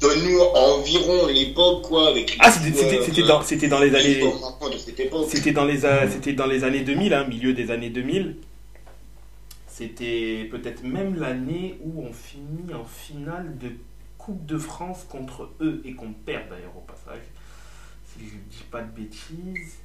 Donne-nous 0.00 0.38
environ 0.40 1.26
l'époque, 1.28 1.82
quoi, 1.88 2.08
avec. 2.08 2.36
Ah, 2.40 2.50
c'était- 2.50 3.22
dans, 3.22 3.42
c'était 3.42 3.68
dans 3.68 3.80
les 3.80 3.94
années. 3.94 4.20
de. 4.20 5.28
C'était 5.28 5.52
dans 5.52 5.64
les, 5.64 5.80
c'était 6.10 6.32
dans 6.32 6.46
les 6.46 6.64
années 6.64 6.80
2000, 6.82 7.14
hein, 7.14 7.26
milieu 7.28 7.52
des 7.52 7.70
années 7.70 7.90
2000. 7.90 8.36
C'était 9.68 10.46
peut-être 10.50 10.82
même 10.84 11.18
l'année 11.18 11.78
où 11.82 12.02
on 12.02 12.12
finit 12.12 12.74
en 12.74 12.84
finale 12.84 13.56
de 13.58 13.70
Coupe 14.18 14.44
de 14.44 14.58
France 14.58 15.06
contre 15.08 15.50
eux 15.62 15.80
et 15.86 15.94
qu'on 15.94 16.12
perd 16.12 16.50
d'ailleurs 16.50 16.76
au 16.76 16.80
passage. 16.80 17.22
Si 18.06 18.20
je 18.20 18.34
ne 18.34 18.40
dis 18.50 18.64
pas 18.70 18.82
de 18.82 18.90
bêtises. 18.94 19.76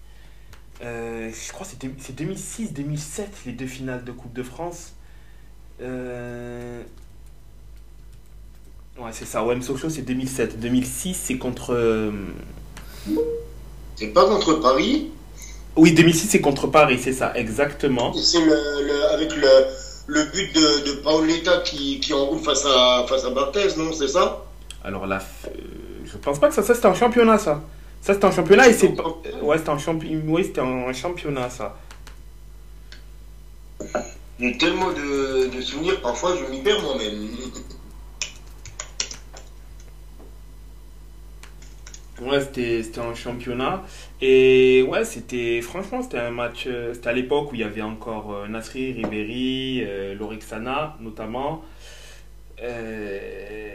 Euh, 0.84 1.32
je 1.32 1.54
crois 1.54 1.66
que 1.66 1.72
c'était- 1.72 1.90
c'est 2.00 2.14
2006-2007 2.16 3.28
les 3.46 3.54
deux 3.54 3.68
finales 3.68 4.04
de 4.04 4.12
Coupe 4.12 4.34
de 4.34 4.44
France. 4.44 4.94
Euh, 5.82 6.84
Ouais, 8.98 9.12
c'est 9.12 9.26
ça. 9.26 9.44
OM 9.44 9.62
Sochaux, 9.62 9.90
c'est 9.90 10.02
2007. 10.04 10.60
2006, 10.60 11.14
c'est 11.16 11.38
contre. 11.38 11.74
euh, 11.74 12.12
C'est 13.96 14.08
pas 14.14 14.26
contre 14.26 14.54
Paris, 14.56 15.12
Oui, 15.76 15.94
2006, 15.94 16.28
c'est 16.30 16.42
contre 16.42 16.68
Paris, 16.68 17.00
c'est 17.02 17.14
ça, 17.14 17.34
exactement. 17.36 18.14
c'est 18.14 18.40
le, 18.44 18.56
le- 18.88 19.06
avec 19.14 19.36
le, 19.36 19.48
le 20.08 20.24
but 20.32 20.54
de, 20.56 20.86
de 20.88 20.92
Paoletta 21.02 21.60
qui, 21.62 22.00
qui 22.00 22.14
enroule 22.14 22.40
face 22.40 22.66
à, 22.66 23.06
face 23.08 23.26
à 23.26 23.30
Barthez, 23.32 23.76
non 23.78 23.92
C'est 23.94 24.08
ça? 24.08 24.46
Alors 24.84 25.08
là, 25.08 25.22
euh, 25.48 25.50
je 26.06 26.18
pense 26.18 26.40
pas 26.40 26.48
que 26.50 26.54
ça, 26.54 26.64
ça 26.64 26.76
c'était 26.76 26.88
en 26.88 26.94
championnat, 26.96 27.38
ça. 27.38 27.62
Ça, 28.02 28.14
c'était 28.14 28.26
en 28.26 28.32
championnat 28.32 28.68
et 28.70 28.74
c'est 28.74 28.94
euh, 29.00 29.42
Ouais, 29.42 29.58
c'était 29.58 29.70
en, 29.70 29.80
champi... 29.80 30.16
oui, 30.26 30.54
championnat, 30.94 31.50
ça. 31.50 31.76
J'ai 34.40 34.58
tellement 34.58 34.92
de, 34.92 35.48
de 35.56 35.62
souvenirs, 35.62 36.02
parfois 36.02 36.36
je 36.38 36.52
m'y 36.52 36.62
perds 36.62 36.82
moi-même. 36.82 37.30
Ouais, 42.22 42.40
c'était 42.40 43.00
en 43.00 43.14
championnat. 43.14 43.84
Et 44.22 44.86
ouais, 44.88 45.04
c'était. 45.04 45.62
Franchement, 45.62 46.02
c'était 46.02 46.20
un 46.20 46.32
match. 46.32 46.64
euh, 46.68 46.94
C'était 46.94 47.10
à 47.10 47.14
l'époque 47.14 47.52
où 47.52 47.56
il 47.56 47.62
y 47.62 47.64
avait 47.64 47.82
encore 47.82 48.34
euh, 48.34 48.48
Nasri, 48.48 48.94
Ribéry, 48.94 49.84
euh, 49.84 50.16
Lorixana, 50.16 50.96
notamment. 51.02 51.64
Euh, 52.64 53.70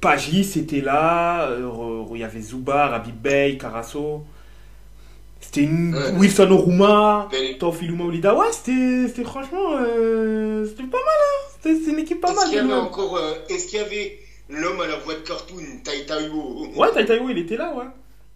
Pagis 0.00 0.44
c'était 0.44 0.80
là. 0.80 1.48
euh, 1.48 2.04
Il 2.12 2.18
y 2.20 2.24
avait 2.24 2.40
Zubar, 2.42 2.92
Habib 2.94 3.16
Bey, 3.16 3.56
Carasso. 3.58 4.24
C'était 5.40 5.62
une... 5.62 5.94
Ouais. 5.94 6.12
Wilson 6.18 6.50
Oruma. 6.50 7.28
Tofiluma 7.58 8.04
Olida, 8.04 8.34
ouais, 8.34 8.46
c'était 8.52 9.24
franchement, 9.24 9.70
c'était 10.64 10.84
pas 10.84 10.98
mal, 10.98 11.20
hein. 11.20 11.48
C'était 11.62 11.90
une 11.90 11.98
équipe 11.98 12.20
pas 12.20 12.28
Est-ce 12.28 12.36
mal. 12.36 12.44
qu'il 12.48 12.56
y 12.56 12.60
avait 12.60 12.72
encore. 12.74 13.18
Est-ce 13.48 13.66
qu'il 13.66 13.78
y 13.80 13.82
avait 13.82 14.18
l'homme 14.52 14.80
à 14.80 14.86
la 14.86 14.96
voix 14.96 15.14
de 15.14 15.20
cartoon, 15.20 15.62
Tai 15.82 16.06
Taiwo 16.06 16.68
Ouais, 16.76 16.90
Taitaiwo, 16.92 17.30
il 17.30 17.38
était 17.38 17.56
là, 17.56 17.74
ouais. 17.74 17.86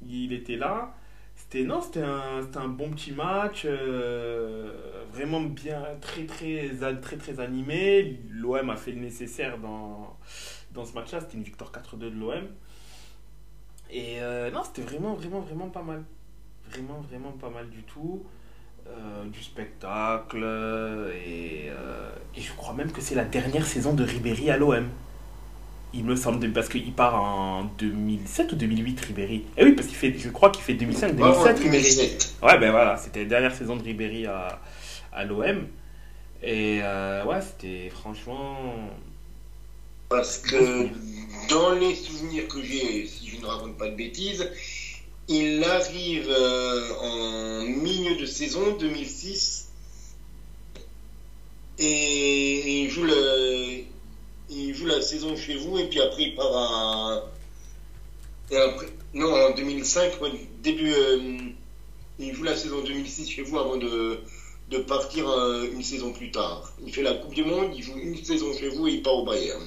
Il 0.07 0.33
était 0.33 0.57
là. 0.57 0.95
C'était 1.35 1.67
un, 1.67 2.69
bon 2.69 2.91
petit 2.91 3.13
match, 3.13 3.63
euh, 3.67 4.73
vraiment 5.13 5.41
bien, 5.43 5.83
très 6.01 6.25
très 6.25 6.71
très 7.19 7.41
animé. 7.41 8.19
L'OM 8.31 8.71
a 8.71 8.77
fait 8.77 8.93
le 8.93 9.01
nécessaire 9.01 9.59
dans 9.59 10.17
ce 10.85 10.95
match-là. 10.95 11.21
C'était 11.21 11.37
une 11.37 11.43
victoire 11.45 11.71
4-2 11.71 11.99
de 11.99 12.09
l'OM. 12.19 12.49
Et 13.91 14.21
euh, 14.21 14.51
non, 14.51 14.63
c'était 14.65 14.83
vraiment 14.83 15.15
vraiment 15.15 15.41
vraiment 15.41 15.69
pas 15.69 15.83
mal, 15.83 16.03
vraiment 16.71 17.01
vraiment 17.01 17.33
pas 17.33 17.51
mal 17.51 17.69
du 17.69 17.83
tout. 17.83 18.25
euh, 18.89 19.25
du 19.27 19.43
spectacle 19.43 20.45
et, 21.15 21.67
et 22.37 22.41
je 22.41 22.53
crois 22.55 22.73
même 22.75 22.93
que 22.93 23.01
c'est 23.01 23.15
la 23.17 23.25
dernière 23.25 23.67
saison 23.67 23.95
de 23.95 24.05
Ribéry 24.05 24.51
à 24.51 24.57
l'OM. 24.57 24.89
Il 25.95 26.05
me 26.05 26.17
semble, 26.17 26.53
parce 26.53 26.69
qu'il 26.69 26.93
part 26.93 27.23
en 27.23 27.65
2007 27.79 28.53
ou 28.53 28.57
2008, 28.57 29.01
Ribéry. 29.01 29.45
Eh 29.57 29.65
oui, 29.65 29.73
parce 29.73 29.89
qu'il 29.89 29.97
fait, 29.97 30.15
je 30.19 30.29
crois 30.29 30.51
qu'il 30.51 30.63
fait 30.63 30.75
2005, 30.75 31.17
2007, 31.17 31.59
Ribéry. 31.59 31.83
2007. 31.83 32.35
Ouais, 32.43 32.59
ben 32.59 32.71
voilà, 32.71 32.97
c'était 32.97 33.21
la 33.21 33.27
dernière 33.27 33.55
saison 33.55 33.77
de 33.77 33.83
Ribéry 33.83 34.27
à, 34.27 34.61
à 35.13 35.25
l'OM. 35.25 35.67
Et 36.43 36.81
euh, 36.83 37.25
ouais, 37.25 37.41
c'était 37.41 37.89
franchement. 37.91 38.57
Parce 40.09 40.39
que 40.39 40.89
dans 41.49 41.73
les 41.73 41.95
souvenirs 41.95 42.47
que 42.49 42.63
j'ai, 42.63 43.07
si 43.07 43.29
je 43.29 43.41
ne 43.41 43.47
raconte 43.47 43.77
pas 43.77 43.89
de 43.89 43.97
bêtises, 43.97 44.49
il 45.29 45.65
arrive 45.65 46.29
euh, 46.29 46.95
en 47.01 47.63
milieu 47.65 48.17
de 48.17 48.27
saison 48.27 48.77
2006 48.79 49.67
et 51.79 52.83
il 52.85 52.91
joue, 52.91 53.03
le, 53.03 53.83
il 54.51 54.75
joue 54.75 54.87
la 54.87 55.01
saison 55.03 55.37
chez 55.37 55.57
vous 55.57 55.79
et 55.79 55.87
puis 55.89 56.01
après 56.01 56.23
il 56.25 56.35
part 56.37 56.55
à. 56.55 57.23
et 58.51 58.57
après- 58.57 58.89
non, 59.15 59.33
en 59.33 59.55
2005, 59.55 60.21
ouais, 60.23 60.31
début. 60.63 60.93
euh, 60.93 61.39
il 62.19 62.35
joue 62.35 62.45
la 62.45 62.57
saison 62.57 62.83
2006 62.83 63.29
chez 63.29 63.43
vous 63.43 63.59
avant 63.59 63.77
de, 63.77 64.19
de 64.71 64.79
partir 64.79 65.29
euh, 65.29 65.67
une 65.73 65.83
saison 65.83 66.13
plus 66.13 66.31
tard. 66.31 66.73
Il 66.85 66.93
fait 66.95 67.03
la 67.03 67.15
Coupe 67.15 67.35
du 67.35 67.45
Monde, 67.45 67.73
il 67.77 67.83
joue 67.83 67.97
une 67.99 68.17
saison 68.17 68.53
chez 68.55 68.69
vous 68.71 68.89
et 68.89 68.93
il 68.93 69.03
part 69.03 69.15
au 69.15 69.25
Bayern. 69.27 69.63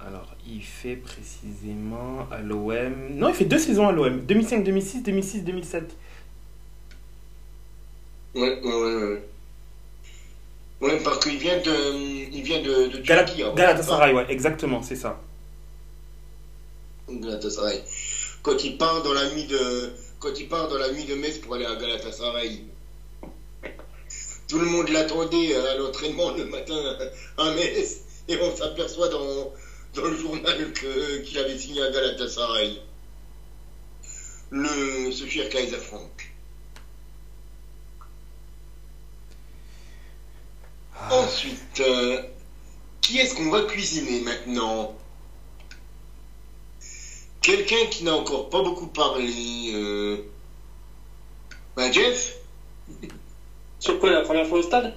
Alors, 0.00 0.34
il 0.46 0.62
fait 0.62 0.96
précisément 0.96 2.26
à 2.30 2.40
l'OM. 2.40 3.08
Non, 3.10 3.28
il 3.28 3.34
fait 3.34 3.44
deux 3.44 3.58
saisons 3.58 3.86
à 3.88 3.92
l'OM 3.92 4.20
2005, 4.26 4.64
2006, 4.64 5.02
2006, 5.02 5.42
2007. 5.44 5.96
Ouais, 8.34 8.60
ouais, 8.60 8.74
ouais. 8.74 8.94
ouais. 9.04 9.22
Ouais, 10.84 11.00
parce 11.02 11.18
qu'il 11.20 11.38
vient 11.38 11.58
de, 11.60 11.74
il 12.32 12.42
vient 12.42 12.60
de, 12.60 12.88
de 12.88 12.98
Galat- 12.98 13.24
Turquie. 13.24 13.42
avant. 13.42 13.54
Galatasaray, 13.54 14.12
ouais, 14.12 14.26
exactement, 14.28 14.82
c'est 14.82 14.96
ça. 14.96 15.18
Galatasaray. 17.08 17.82
Quand 18.42 18.62
il 18.64 18.76
part 18.76 19.02
dans 19.02 19.14
la 19.14 19.30
nuit 19.32 19.44
de, 19.44 19.92
quand 20.18 20.38
il 20.38 20.48
part 20.48 20.68
dans 20.68 20.76
la 20.78 20.92
nuit 20.92 21.04
de 21.04 21.14
Metz 21.14 21.38
pour 21.38 21.54
aller 21.54 21.64
à 21.64 21.74
Galatasaray. 21.76 22.64
Tout 24.48 24.58
le 24.58 24.66
monde 24.66 24.88
l'attendait 24.90 25.54
à 25.56 25.76
l'entraînement 25.78 26.32
le 26.32 26.44
matin 26.44 26.76
à 27.38 27.50
Metz 27.54 28.00
et 28.28 28.36
on 28.42 28.54
s'aperçoit 28.54 29.08
dans, 29.08 29.52
dans 29.94 30.04
le 30.04 30.16
journal 30.18 30.72
qu'il 30.74 31.38
avait 31.38 31.58
signé 31.58 31.82
à 31.82 31.90
Galatasaray. 31.90 32.78
Le, 34.50 35.10
ce 35.12 35.26
cher 35.26 35.48
Kaiser 35.48 35.76
Frank. 35.78 36.13
Ensuite, 41.10 41.80
euh, 41.80 42.18
qui 43.00 43.18
est-ce 43.18 43.34
qu'on 43.34 43.50
va 43.50 43.62
cuisiner 43.62 44.20
maintenant? 44.20 44.92
Quelqu'un 47.40 47.86
qui 47.90 48.04
n'a 48.04 48.14
encore 48.14 48.48
pas 48.48 48.62
beaucoup 48.62 48.86
parlé. 48.86 49.70
Euh... 49.74 50.16
Bah, 51.76 51.90
Jeff? 51.90 52.36
Sur 53.78 53.98
quoi, 53.98 54.10
la 54.10 54.22
première 54.22 54.46
fois 54.46 54.58
au 54.58 54.62
stade? 54.62 54.94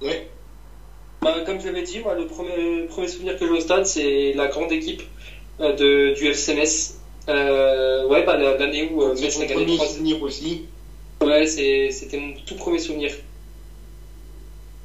Ouais. 0.00 0.26
Bah, 1.22 1.42
comme 1.42 1.60
je 1.60 1.66
l'avais 1.66 1.82
dit, 1.82 2.00
moi, 2.00 2.14
le 2.14 2.26
premier, 2.26 2.80
le 2.80 2.86
premier 2.86 3.08
souvenir 3.08 3.38
que 3.38 3.46
j'ai 3.46 3.52
au 3.52 3.60
stade, 3.60 3.86
c'est 3.86 4.32
la 4.32 4.48
grande 4.48 4.72
équipe 4.72 5.02
euh, 5.60 5.72
de, 5.72 6.10
du 6.16 6.26
FC 6.32 6.54
Metz. 6.54 6.94
Euh, 7.28 8.04
ouais, 8.06 8.22
bah, 8.24 8.36
la- 8.36 8.56
l'année 8.56 8.82
où 8.82 9.02
euh, 9.02 9.14
Metz 9.14 9.36
mon 9.36 9.42
a 9.42 9.46
gagné 9.46 9.64
premier 9.64 9.76
3 9.76 9.86
souvenir 9.88 10.22
aussi. 10.22 10.62
Ouais, 11.22 11.46
c'est- 11.46 11.90
c'était 11.92 12.18
mon 12.18 12.34
tout 12.34 12.56
premier 12.56 12.78
souvenir. 12.78 13.12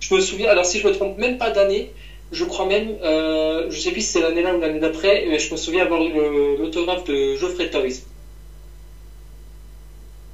Je 0.01 0.13
me 0.13 0.19
souviens, 0.19 0.49
alors 0.49 0.65
si 0.65 0.79
je 0.79 0.85
me 0.85 0.91
trompe 0.91 1.17
même 1.17 1.37
pas 1.37 1.49
d'année, 1.49 1.93
je 2.31 2.43
crois 2.43 2.65
même, 2.65 2.97
euh, 3.03 3.67
je 3.69 3.79
sais 3.79 3.91
plus 3.91 4.01
si 4.01 4.09
c'est 4.09 4.21
l'année-là 4.21 4.53
ou 4.55 4.59
l'année 4.59 4.79
d'après, 4.79 5.23
mais 5.27 5.39
je 5.39 5.49
me 5.51 5.57
souviens 5.57 5.83
avoir 5.83 6.03
eu 6.03 6.55
l'autographe 6.57 7.05
de 7.05 7.35
Geoffrey 7.35 7.69
Toys. 7.69 8.01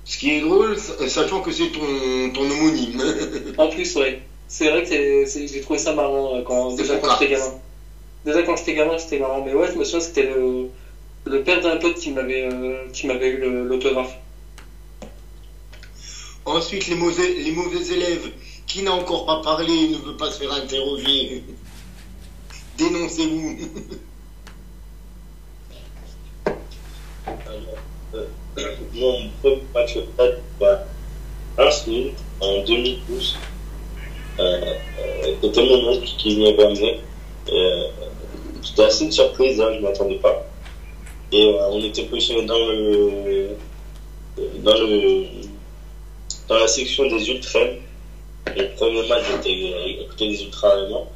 Ce 0.05 0.17
qui 0.17 0.31
est 0.31 0.39
drôle, 0.41 0.77
sachant 1.07 1.41
que 1.41 1.51
c'est 1.51 1.69
ton, 1.69 2.31
ton 2.33 2.49
homonyme. 2.49 3.03
En 3.57 3.67
plus, 3.69 3.95
ouais. 3.95 4.21
C'est 4.47 4.69
vrai 4.69 4.83
que 4.83 5.25
j'ai 5.25 5.59
trouvé 5.61 5.77
ça 5.79 5.91
marrant 5.93 6.35
euh, 6.35 6.41
quand, 6.41 6.71
déjà 6.73 6.97
quand 6.97 7.09
j'étais 7.09 7.27
gamin. 7.27 7.53
Déjà 8.25 8.43
quand 8.43 8.55
j'étais 8.55 8.73
gamin, 8.73 8.97
c'était 8.97 9.17
marrant. 9.19 9.41
Mais 9.41 9.53
ouais, 9.53 9.71
je 9.71 9.77
me 9.77 9.83
souviens 9.83 9.99
que 9.99 10.05
c'était 10.05 10.23
le, 10.23 10.67
le 11.25 11.43
père 11.43 11.61
d'un 11.61 11.77
pote 11.77 11.95
qui 11.99 12.11
m'avait 12.11 12.43
euh, 12.43 12.87
qui 12.93 13.07
m'avait 13.07 13.29
eu 13.29 13.37
l'autographe. 13.39 14.17
Ensuite, 16.45 16.87
les 16.87 16.95
mauvais, 16.95 17.33
les 17.37 17.51
mauvais 17.51 17.93
élèves, 17.93 18.31
qui 18.67 18.83
n'a 18.83 18.93
encore 18.93 19.25
pas 19.25 19.41
parlé 19.41 19.89
ne 19.89 19.97
veut 19.97 20.17
pas 20.17 20.29
se 20.29 20.39
faire 20.39 20.53
interroger. 20.53 21.43
Dénoncez-vous. 22.77 23.57
Euh, 28.57 28.75
mon 28.93 29.29
premier 29.41 29.61
match 29.73 29.91
stade, 29.91 30.41
bah, 30.59 30.85
en 32.39 32.63
2012. 32.63 33.37
Euh, 34.39 34.43
euh, 34.43 35.35
C'était 35.41 35.65
mon 35.65 35.89
oncle 35.89 36.07
qui 36.17 36.37
m'y 36.37 36.47
avait 36.47 36.63
amené. 36.63 37.01
C'était 38.63 38.83
assez 38.83 39.05
une 39.05 39.11
surprise, 39.11 39.61
hein, 39.61 39.69
je 39.73 39.77
ne 39.77 39.81
m'attendais 39.81 40.15
pas. 40.15 40.47
Et 41.31 41.55
on 41.69 41.79
était 41.79 42.05
positionné 42.05 42.45
dans 42.45 42.57
le, 42.57 43.49
dans 44.63 44.77
le, 44.77 45.25
dans 46.47 46.57
la 46.57 46.67
section 46.67 47.05
des 47.07 47.29
ultras. 47.29 47.59
Le 48.57 48.69
premier 48.75 49.07
match 49.07 49.25
était 49.39 50.01
à 50.01 50.09
côté 50.09 50.29
des 50.29 50.43
ultras 50.43 50.71
allemands. 50.71 51.07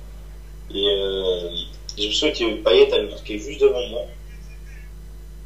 Et 0.73 0.87
euh, 0.87 1.49
je 1.97 2.07
me 2.07 2.11
souviens 2.11 2.31
que 2.33 2.53
Payet 2.63 2.93
avait 2.93 3.07
marqué 3.07 3.39
juste 3.39 3.61
devant 3.61 3.87
moi. 3.89 4.05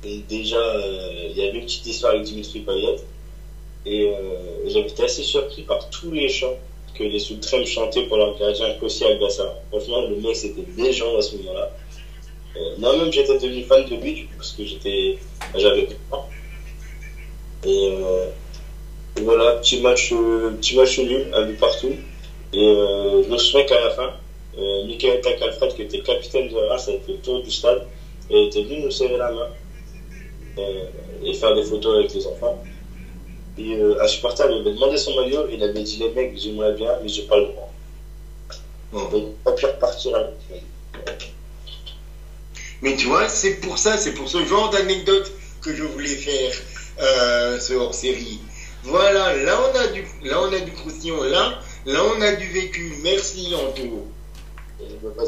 Et 0.04 0.20
déjà, 0.30 0.58
euh, 0.58 1.28
il 1.30 1.38
y 1.38 1.42
avait 1.48 1.58
une 1.58 1.66
petite 1.66 1.86
histoire 1.88 2.14
avec 2.14 2.26
Dimitri 2.26 2.60
Payet. 2.60 2.98
Et 3.86 4.08
euh, 4.08 4.68
j'avais 4.68 4.88
été 4.88 5.04
assez 5.04 5.24
surpris 5.24 5.62
par 5.62 5.90
tous 5.90 6.12
les 6.12 6.28
chants 6.28 6.58
que 6.96 7.04
les 7.04 7.20
Sultrem 7.20 7.66
chantaient 7.66 8.04
pour 8.04 8.18
leur 8.18 8.38
gardien 8.38 8.74
Kossi. 8.80 9.04
Franchement, 9.70 10.02
le 10.08 10.16
mec, 10.18 10.36
c'était 10.36 10.62
des 10.62 10.92
gens 10.92 11.18
à 11.18 11.22
ce 11.22 11.36
moment-là. 11.38 11.72
Euh, 12.58 12.76
Moi-même, 12.78 13.12
j'étais 13.12 13.38
devenu 13.38 13.64
fan 13.64 13.86
de 13.86 13.96
lui, 13.96 14.28
parce 14.38 14.52
que 14.54 14.66
j'étais, 14.66 15.18
j'avais 15.56 15.88
11 16.12 16.18
ans. 16.18 16.30
Et, 17.66 17.90
euh, 17.92 18.28
et 19.18 19.22
voilà, 19.22 19.54
petit 19.54 19.80
match, 19.82 20.12
euh, 20.12 20.52
petit 20.52 20.76
match 20.76 20.98
nul, 21.00 21.30
un 21.34 21.44
but 21.44 21.58
partout. 21.58 21.96
Et 22.54 22.68
euh, 22.68 23.24
je 23.24 23.30
me 23.30 23.38
souviens 23.38 23.64
qu'à 23.64 23.80
la 23.80 23.90
fin, 23.92 24.14
euh, 24.58 24.84
Michael 24.86 25.22
Takalfred, 25.22 25.74
qui 25.76 25.82
était 25.84 26.00
capitaine 26.00 26.50
de 26.50 26.56
Reims, 26.56 26.88
a 26.88 26.92
été 26.92 27.14
le 27.14 27.18
tour 27.20 27.42
du 27.42 27.52
stade, 27.52 27.84
et 28.30 28.46
était 28.46 28.64
venu 28.64 28.82
nous 28.82 28.92
serrer 28.92 29.18
la 29.18 29.32
main 29.32 29.48
euh, 30.58 30.86
et 31.24 31.34
faire 31.34 31.54
des 31.54 31.64
photos 31.64 31.98
avec 32.00 32.14
les 32.14 32.26
enfants. 32.28 32.62
Et 33.58 33.76
euh, 33.76 34.02
un 34.02 34.08
supporter 34.08 34.48
lui 34.48 34.56
avait 34.56 34.72
demandé 34.72 34.98
son 34.98 35.16
maillot, 35.16 35.48
et 35.48 35.54
il 35.56 35.64
avait 35.64 35.82
dit 35.82 35.98
les 35.98 36.10
mecs, 36.10 36.38
j'aimerais 36.38 36.74
bien, 36.74 36.98
mais 37.02 37.10
j'ai 37.10 37.24
pas 37.24 37.38
le 37.38 37.46
droit. 37.46 37.72
Donc, 39.12 39.36
pas 39.44 39.52
pu 39.52 39.66
repartir 39.66 40.16
avec. 40.16 40.34
Mais 42.82 42.96
tu 42.96 43.08
vois, 43.08 43.28
c'est 43.28 43.56
pour 43.56 43.78
ça, 43.78 43.98
c'est 43.98 44.14
pour 44.14 44.30
ce 44.30 44.46
genre 44.46 44.70
d'anecdote 44.70 45.32
que 45.62 45.74
je 45.74 45.84
voulais 45.84 46.16
faire 46.16 46.54
euh, 47.02 47.60
ce 47.60 47.74
hors-série. 47.74 48.40
Voilà, 48.86 49.36
là 49.36 49.60
on 49.62 49.80
a 49.80 49.88
du, 49.88 50.04
là 50.24 50.42
on 50.42 50.54
a 50.54 50.60
du 50.60 50.72
croustillant, 50.72 51.24
là, 51.24 51.60
là 51.86 52.00
on 52.16 52.22
a 52.22 52.34
du 52.34 52.48
vécu. 52.48 52.94
Merci 53.02 53.54
Anto. 53.56 54.08
Pas. 55.18 55.24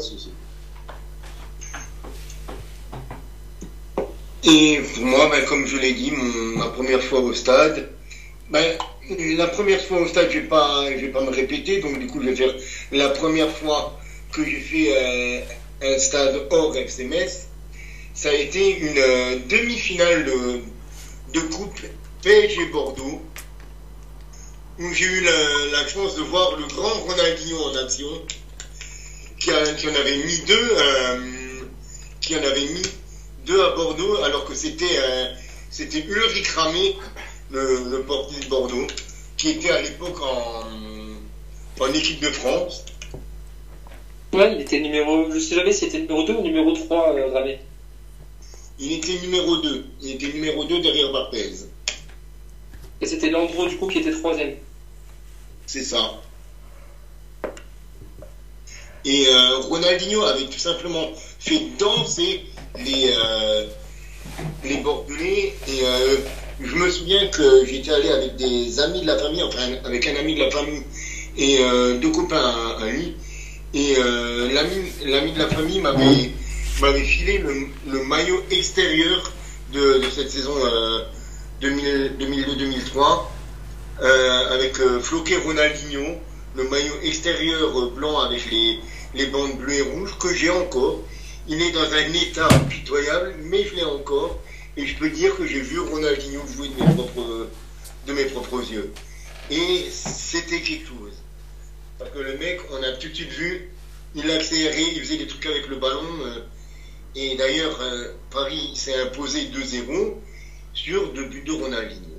Et 4.44 4.80
pour 4.94 5.04
moi, 5.04 5.28
ben, 5.28 5.44
comme 5.46 5.66
je 5.66 5.76
l'ai 5.76 5.92
dit, 5.92 6.12
ma 6.12 6.68
première 6.68 7.02
fois 7.02 7.20
au 7.20 7.34
stade, 7.34 7.90
ben, 8.50 8.78
la 9.36 9.48
première 9.48 9.82
fois 9.82 10.00
au 10.02 10.06
stade, 10.06 10.28
je 10.30 10.38
je 10.38 10.40
vais 10.40 11.08
pas 11.08 11.24
me 11.24 11.30
répéter, 11.30 11.80
donc 11.80 11.98
du 11.98 12.06
coup, 12.06 12.22
je 12.22 12.28
vais 12.28 12.36
faire 12.36 12.54
la 12.92 13.08
première 13.08 13.50
fois 13.50 13.98
que 14.32 14.44
j'ai 14.44 14.60
fait 14.60 14.92
euh, 14.96 15.40
un 15.82 15.98
stade 15.98 16.46
hors 16.50 16.76
FC 16.76 17.04
Metz, 17.04 17.48
ça 18.14 18.30
a 18.30 18.34
été 18.34 18.78
une 18.78 18.98
euh, 18.98 19.38
demi-finale 19.48 20.24
de, 20.24 20.60
de 21.34 21.40
coupe 21.48 21.80
PSG 22.22 22.66
Bordeaux, 22.66 23.22
j'ai 24.78 25.04
eu 25.04 25.20
la, 25.22 25.66
la 25.80 25.88
chance 25.88 26.14
de 26.16 26.22
voir 26.22 26.56
le 26.56 26.66
grand 26.66 27.00
Ronaldinho 27.00 27.58
en 27.64 27.74
action, 27.76 28.08
qui, 29.38 29.50
a- 29.50 29.72
qui 29.74 29.88
en 29.88 29.94
avait 29.94 30.18
mis 30.18 30.38
deux, 30.46 30.70
euh, 30.76 31.60
qui 32.20 32.36
en 32.36 32.42
avait 32.42 32.66
mis 32.66 32.82
deux 33.46 33.60
à 33.62 33.70
Bordeaux, 33.70 34.16
alors 34.22 34.44
que 34.44 34.54
c'était 34.54 34.98
euh, 34.98 35.26
c'était 35.70 36.04
Ulrich 36.08 36.48
Ramé, 36.50 36.96
le, 37.50 37.82
le 37.90 38.02
portier 38.02 38.40
de 38.40 38.46
Bordeaux, 38.46 38.86
qui 39.36 39.50
était 39.50 39.70
à 39.70 39.80
l'époque 39.80 40.20
en, 40.22 40.64
en 41.80 41.92
équipe 41.92 42.20
de 42.20 42.30
France. 42.30 42.84
Ouais, 44.32 44.52
il 44.54 44.60
était 44.60 44.78
numéro, 44.80 45.30
je 45.32 45.38
sais 45.38 45.54
jamais 45.54 45.72
si 45.72 45.80
c'était 45.86 45.98
numéro 46.00 46.22
2 46.22 46.34
ou 46.34 46.42
numéro 46.42 46.72
3, 46.72 47.14
euh, 47.14 47.32
Ramé. 47.32 47.58
Il 48.78 48.92
était 48.92 49.18
numéro 49.22 49.56
2. 49.56 49.84
Il 50.02 50.10
était 50.12 50.28
numéro 50.28 50.64
2 50.64 50.80
derrière 50.80 51.10
Barthez. 51.10 51.50
Et 53.00 53.06
c'était 53.06 53.30
Landreau, 53.30 53.66
du 53.66 53.76
coup, 53.76 53.86
qui 53.88 53.98
était 53.98 54.12
troisième. 54.12 54.54
C'est 55.68 55.84
ça. 55.84 56.14
Et 59.04 59.26
euh, 59.28 59.58
Ronaldinho 59.58 60.22
avait 60.22 60.46
tout 60.46 60.58
simplement 60.58 61.10
fait 61.38 61.60
danser 61.78 62.46
les, 62.78 63.12
euh, 63.14 63.66
les 64.64 64.78
Bordelais. 64.78 65.54
Et 65.68 65.84
euh, 65.84 66.16
je 66.62 66.74
me 66.74 66.90
souviens 66.90 67.28
que 67.28 67.66
j'étais 67.66 67.92
allé 67.92 68.08
avec 68.08 68.36
des 68.36 68.80
amis 68.80 69.02
de 69.02 69.06
la 69.06 69.18
famille, 69.18 69.42
enfin 69.42 69.58
avec 69.84 70.06
un 70.06 70.16
ami 70.16 70.36
de 70.36 70.40
la 70.40 70.50
famille 70.50 70.82
et 71.36 71.58
euh, 71.60 71.98
deux 71.98 72.12
copains 72.12 72.54
à, 72.80 72.86
lui. 72.86 73.14
Et 73.74 73.94
l'ami 73.94 75.32
de 75.32 75.38
la 75.38 75.48
famille 75.48 75.80
m'avait 75.80 77.04
filé 77.04 77.42
le, 77.86 78.04
maillot 78.04 78.42
extérieur 78.50 79.34
de, 79.74 79.98
de 79.98 80.10
cette 80.10 80.30
saison 80.30 80.54
euh, 80.64 81.04
2000 81.60 82.16
2002-2003 82.18 83.26
euh, 84.02 84.54
avec 84.54 84.78
euh, 84.80 85.00
floqué 85.00 85.36
Ronaldinho, 85.36 86.20
le 86.56 86.68
maillot 86.68 86.94
extérieur 87.02 87.78
euh, 87.78 87.90
blanc 87.90 88.20
avec 88.20 88.50
les, 88.50 88.78
les 89.14 89.26
bandes 89.26 89.58
bleues 89.58 89.74
et 89.74 89.82
rouges 89.82 90.16
que 90.18 90.32
j'ai 90.34 90.50
encore. 90.50 91.00
Il 91.48 91.60
est 91.62 91.72
dans 91.72 91.92
un 91.92 92.12
état 92.12 92.48
pitoyable, 92.68 93.34
mais 93.44 93.64
je 93.64 93.74
l'ai 93.76 93.84
encore. 93.84 94.38
Et 94.76 94.86
je 94.86 94.96
peux 94.96 95.10
dire 95.10 95.34
que 95.36 95.46
j'ai 95.46 95.60
vu 95.60 95.80
Ronaldinho 95.80 96.40
jouer 96.46 96.68
de 96.68 96.84
mes 96.84 96.94
propres, 96.94 97.48
de 98.06 98.12
mes 98.12 98.24
propres 98.26 98.70
yeux. 98.70 98.92
Et 99.50 99.86
c'était 99.90 100.60
quelque 100.60 100.86
chose. 100.86 101.14
Parce 101.98 102.10
que 102.10 102.18
le 102.18 102.36
mec, 102.38 102.60
on 102.70 102.82
a 102.82 102.92
tout 102.92 103.08
de 103.08 103.14
suite 103.14 103.30
vu, 103.30 103.70
il 104.14 104.30
accélérait, 104.30 104.92
il 104.94 105.00
faisait 105.00 105.16
des 105.16 105.26
trucs 105.26 105.46
avec 105.46 105.66
le 105.66 105.76
ballon. 105.76 106.04
euh, 106.26 106.40
et 107.16 107.34
d'ailleurs, 107.36 107.80
euh, 107.80 108.12
Paris 108.30 108.72
s'est 108.76 108.94
imposé 109.00 109.46
2-0 109.46 110.14
sur 110.74 111.12
deux 111.12 111.24
buts 111.24 111.42
de 111.42 111.52
Ronaldinho. 111.52 112.17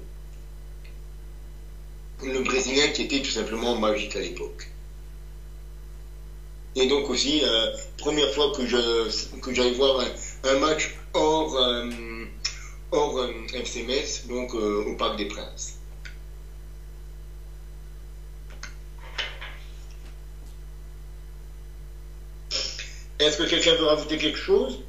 Le 2.23 2.39
Brésilien 2.41 2.87
qui 2.89 3.03
était 3.03 3.21
tout 3.21 3.31
simplement 3.31 3.77
magique 3.77 4.15
à 4.15 4.19
l'époque. 4.19 4.69
Et 6.75 6.87
donc 6.87 7.09
aussi, 7.09 7.41
euh, 7.43 7.71
première 7.97 8.31
fois 8.33 8.51
que 8.55 8.65
je 8.65 9.37
que 9.39 9.53
j'allais 9.53 9.71
voir 9.71 9.99
un, 10.01 10.49
un 10.49 10.59
match 10.59 10.95
hors, 11.13 11.55
euh, 11.55 11.89
hors 12.91 13.17
euh, 13.17 13.31
FC 13.53 13.83
Metz, 13.83 14.27
donc 14.27 14.53
euh, 14.53 14.85
au 14.85 14.95
Parc 14.95 15.17
des 15.17 15.25
Princes. 15.25 15.75
Est-ce 23.19 23.37
que 23.37 23.43
quelqu'un 23.43 23.75
veut 23.75 23.85
rajouter 23.85 24.17
quelque 24.17 24.37
chose? 24.37 24.79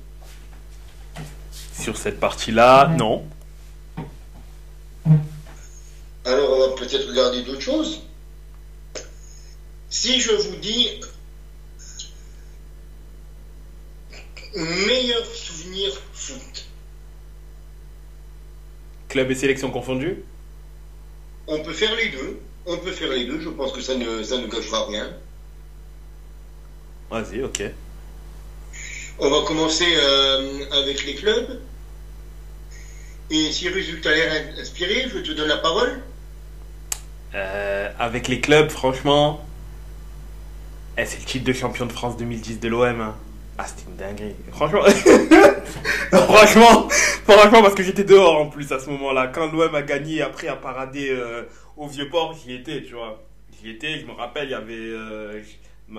Sur 1.77 1.97
cette 1.97 2.21
partie-là, 2.21 2.95
non. 2.97 3.25
Alors 6.25 6.53
on 6.53 6.69
va 6.69 6.77
peut-être 6.77 7.09
regarder 7.09 7.43
d'autres 7.43 7.61
choses. 7.61 8.03
Si 9.89 10.21
je 10.21 10.33
vous 10.33 10.57
dis 10.57 11.01
meilleur 14.55 15.25
souvenir 15.27 15.93
foot, 16.13 16.67
Club 19.11 19.29
et 19.33 19.35
sélection 19.35 19.71
confondus? 19.73 20.23
On 21.49 21.61
peut 21.65 21.73
faire 21.73 21.95
les 21.97 22.11
deux. 22.11 22.41
On 22.65 22.77
peut 22.79 22.93
faire 22.93 23.09
les 23.11 23.25
deux. 23.25 23.41
Je 23.41 23.49
pense 23.49 23.73
que 23.73 23.81
ça 23.81 23.97
ne, 23.97 24.23
ça 24.23 24.39
ne 24.39 24.47
gâchera 24.47 24.87
rien. 24.87 25.13
Vas-y, 27.11 27.43
ok. 27.43 27.63
On 29.19 29.29
va 29.29 29.45
commencer 29.47 29.93
euh, 29.97 30.65
avec 30.71 31.05
les 31.05 31.17
clubs. 31.17 31.61
Et 33.31 33.51
si 33.51 33.69
résultat 33.69 34.11
a 34.11 34.15
l'air 34.15 34.55
inspiré, 34.59 35.09
je 35.13 35.19
te 35.19 35.33
donne 35.33 35.49
la 35.49 35.59
parole. 35.59 36.01
Euh, 37.35 37.91
avec 37.99 38.29
les 38.29 38.41
clubs, 38.41 38.71
franchement, 38.71 39.41
eh, 40.99 41.07
c'est 41.07 41.19
le 41.21 41.25
titre 41.25 41.45
de 41.45 41.53
champion 41.53 41.87
de 41.87 41.93
France 41.93 42.17
2010 42.17 42.61
de 42.61 42.69
l'OM. 42.69 43.01
hein. 43.01 43.17
Ah, 43.59 43.67
c'était 43.67 43.91
une 43.91 43.97
dinguerie. 43.97 44.35
Franchement, 44.51 44.83
franchement, 46.13 46.89
franchement, 46.89 47.63
parce 47.63 47.75
que 47.75 47.83
j'étais 47.83 48.05
dehors 48.05 48.41
en 48.41 48.47
plus 48.47 48.71
à 48.73 48.79
ce 48.81 48.89
moment-là. 48.91 49.29
Quand 49.29 49.53
l'OM 49.53 49.75
a 49.75 49.83
gagné, 49.83 50.23
après 50.23 50.49
à 50.49 50.57
parader 50.57 51.11
euh, 51.11 51.43
au 51.77 51.87
Vieux-Port, 51.87 52.35
j'y 52.43 52.55
étais, 52.55 52.83
tu 52.83 52.95
vois. 52.95 53.23
J'y 53.63 53.71
étais, 53.71 54.01
je 54.01 54.07
me 54.07 54.13
rappelle, 54.13 54.49
il 54.49 54.53
y 54.53 54.55
avait. 54.55 54.75
euh, 54.75 55.41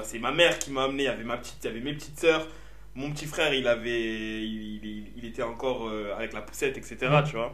c'est 0.04 0.20
ma 0.20 0.32
mère 0.32 0.58
qui 0.58 0.72
m'a 0.72 0.86
amené, 0.86 1.04
il 1.04 1.06
y 1.06 1.10
avait 1.10 1.24
ma 1.24 1.38
petite, 1.38 1.58
il 1.64 1.68
y 1.68 1.70
avait 1.70 1.80
mes 1.82 1.94
petites 1.94 2.20
sœurs. 2.20 2.48
Mon 2.96 3.12
petit 3.12 3.26
frère, 3.26 3.54
il 3.54 3.68
avait. 3.68 4.42
Il, 4.42 4.80
il- 4.84 5.08
il 5.18 5.26
était 5.26 5.44
encore 5.44 5.90
avec 6.18 6.34
la 6.34 6.42
poussette, 6.42 6.78
etc., 6.78 6.98
tu 7.30 7.36
vois. 7.36 7.54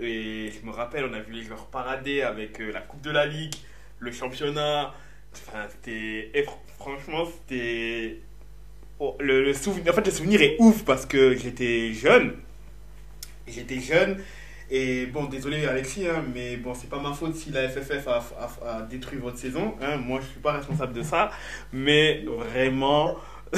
Et 0.00 0.50
je 0.52 0.66
me 0.66 0.70
rappelle, 0.72 1.04
on 1.04 1.12
a 1.12 1.20
vu 1.20 1.32
les 1.32 1.42
joueurs 1.42 1.66
parader 1.66 2.22
avec 2.22 2.60
euh, 2.60 2.70
la 2.72 2.80
Coupe 2.80 3.00
de 3.02 3.10
la 3.10 3.26
Ligue, 3.26 3.54
le 3.98 4.12
championnat. 4.12 4.94
Enfin, 5.32 5.66
c'était. 5.70 6.30
et 6.34 6.42
fr- 6.42 6.58
franchement, 6.78 7.24
c'était. 7.26 8.20
oh, 9.00 9.16
le, 9.20 9.50
en 9.50 9.92
fait, 9.92 10.06
le 10.06 10.10
souvenir 10.12 10.40
est 10.42 10.56
ouf 10.60 10.84
parce 10.84 11.04
que 11.06 11.34
j'étais 11.36 11.92
jeune. 11.92 12.36
J'étais 13.46 13.80
jeune. 13.80 14.22
Et 14.70 15.06
bon, 15.06 15.24
désolé 15.24 15.64
Alexis, 15.64 16.06
hein, 16.06 16.22
mais 16.34 16.58
bon, 16.58 16.74
c'est 16.74 16.90
pas 16.90 16.98
ma 17.00 17.14
faute 17.14 17.34
si 17.34 17.50
la 17.50 17.68
FFF 17.68 18.06
a, 18.06 18.22
a- 18.38 18.76
a 18.78 18.82
détruit 18.82 19.18
votre 19.18 19.38
saison. 19.38 19.74
hein. 19.80 19.96
Moi, 19.96 20.20
je 20.20 20.26
suis 20.26 20.40
pas 20.40 20.52
responsable 20.52 20.92
de 20.92 21.02
ça. 21.02 21.30
Mais 21.72 22.22
vraiment. 22.26 23.16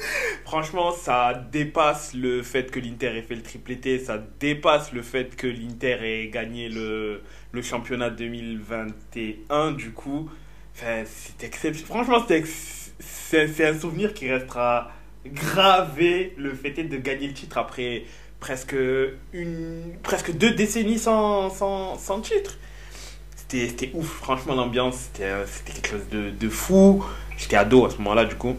Franchement, 0.44 0.92
ça 0.92 1.34
dépasse 1.52 2.14
le 2.14 2.42
fait 2.42 2.70
que 2.70 2.80
l'Inter 2.80 3.16
ait 3.16 3.22
fait 3.22 3.34
le 3.34 3.42
triplé 3.42 3.98
ça 3.98 4.18
dépasse 4.38 4.92
le 4.92 5.02
fait 5.02 5.36
que 5.36 5.46
l'Inter 5.46 5.98
ait 6.02 6.28
gagné 6.28 6.68
le, 6.68 7.22
championnat 7.62 8.10
2021, 8.10 9.72
du 9.72 9.92
coup. 9.92 10.30
Enfin, 10.74 11.04
c'est 11.04 11.44
exceptionnel. 11.44 11.86
Franchement, 11.86 12.26
c'est 13.00 13.66
un 13.66 13.78
souvenir 13.78 14.14
qui 14.14 14.30
restera 14.30 14.90
gravé, 15.26 16.34
le 16.38 16.54
fait 16.54 16.70
de 16.70 16.96
gagner 16.96 17.28
le 17.28 17.34
titre 17.34 17.58
après 17.58 18.04
presque, 18.40 18.74
une, 19.32 19.96
deux 20.34 20.54
décennies 20.54 20.98
sans, 20.98 22.20
titre. 22.22 22.58
C'était 23.36 23.90
ouf, 23.94 24.06
franchement, 24.06 24.54
l'ambiance, 24.54 25.08
c'était 25.12 25.24
euh, 25.24 25.44
c'était 25.44 25.72
quelque 25.72 25.88
chose 25.88 26.08
de, 26.08 26.30
de 26.30 26.48
fou. 26.48 27.04
J'étais 27.40 27.56
ado 27.56 27.86
à 27.86 27.90
ce 27.90 27.96
moment-là, 27.96 28.26
du 28.26 28.34
coup. 28.34 28.54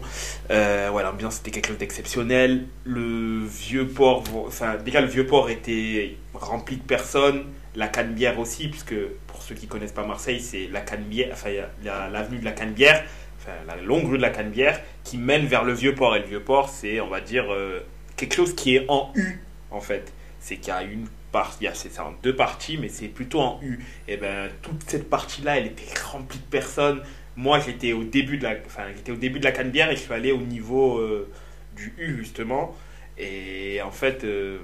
Euh, 0.50 0.90
ouais, 0.90 1.04
l'ambiance 1.04 1.36
c'était 1.36 1.52
quelque 1.52 1.68
chose 1.68 1.78
d'exceptionnel. 1.78 2.66
Le 2.84 3.44
vieux 3.46 3.86
port, 3.86 4.24
enfin, 4.44 4.76
déjà 4.76 5.00
le 5.00 5.06
vieux 5.06 5.24
port 5.24 5.50
était 5.50 6.16
rempli 6.34 6.76
de 6.76 6.82
personnes. 6.82 7.44
La 7.76 7.86
Canebière 7.86 8.38
aussi, 8.40 8.68
puisque 8.68 8.94
pour 9.28 9.40
ceux 9.40 9.54
qui 9.54 9.68
connaissent 9.68 9.92
pas 9.92 10.04
Marseille, 10.04 10.40
c'est 10.40 10.66
la 10.66 10.80
Canebière, 10.80 11.28
enfin, 11.32 11.50
l'avenue 11.84 12.38
de 12.38 12.44
la 12.44 12.50
Canebière, 12.50 13.04
enfin, 13.38 13.52
la 13.68 13.76
longue 13.76 14.10
rue 14.10 14.16
de 14.16 14.22
la 14.22 14.30
Canebière, 14.30 14.80
qui 15.04 15.16
mène 15.16 15.46
vers 15.46 15.62
le 15.62 15.72
vieux 15.72 15.94
port. 15.94 16.16
Et 16.16 16.18
le 16.18 16.26
vieux 16.26 16.42
port, 16.42 16.68
c'est, 16.68 17.00
on 17.00 17.08
va 17.08 17.20
dire, 17.20 17.52
euh, 17.52 17.80
quelque 18.16 18.34
chose 18.34 18.54
qui 18.54 18.74
est 18.74 18.84
en 18.88 19.12
U, 19.14 19.40
en 19.70 19.80
fait. 19.80 20.12
C'est 20.40 20.56
qu'il 20.56 20.74
y 20.74 20.76
a 20.76 20.82
une 20.82 21.06
partie, 21.30 21.66
c'est 21.74 21.98
en 22.00 22.14
deux 22.20 22.34
parties, 22.34 22.78
mais 22.78 22.88
c'est 22.88 23.06
plutôt 23.06 23.40
en 23.40 23.60
U. 23.62 23.78
Et 24.08 24.16
ben, 24.16 24.50
toute 24.60 24.82
cette 24.88 25.08
partie-là, 25.08 25.58
elle 25.58 25.66
était 25.66 25.98
remplie 26.02 26.38
de 26.38 26.50
personnes. 26.50 27.00
Moi, 27.36 27.60
j'étais 27.60 27.92
au 27.92 28.04
début 28.04 28.38
de 28.38 28.44
la, 28.44 28.56
enfin, 28.66 28.84
j'étais 28.94 29.12
au 29.12 29.16
début 29.16 29.40
de 29.40 29.44
la 29.44 29.90
et 29.90 29.96
je 29.96 30.00
suis 30.00 30.12
allé 30.12 30.32
au 30.32 30.40
niveau 30.40 30.98
euh, 30.98 31.30
du 31.74 31.94
U 31.98 32.16
justement. 32.18 32.76
Et 33.18 33.80
en 33.82 33.90
fait, 33.90 34.24
euh, 34.24 34.58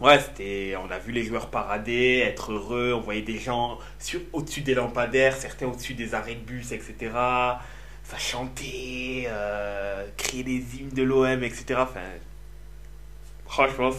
ouais, 0.00 0.18
c'était, 0.20 0.74
on 0.76 0.90
a 0.90 0.98
vu 0.98 1.12
les 1.12 1.24
joueurs 1.24 1.50
parader, 1.50 2.22
être 2.26 2.52
heureux. 2.52 2.92
On 2.94 3.00
voyait 3.00 3.22
des 3.22 3.38
gens 3.38 3.78
sur, 3.98 4.20
au-dessus 4.32 4.62
des 4.62 4.74
lampadaires, 4.74 5.36
certains 5.36 5.66
au-dessus 5.66 5.94
des 5.94 6.14
arrêts 6.14 6.34
de 6.34 6.40
bus, 6.40 6.72
etc. 6.72 6.94
Ça 8.04 8.18
chantait, 8.18 9.24
euh, 9.28 10.06
des 10.32 10.76
hymnes 10.76 10.90
de 10.94 11.02
l'OM, 11.02 11.42
etc. 11.44 11.74
Enfin, 11.78 12.00
franchement, 13.46 13.90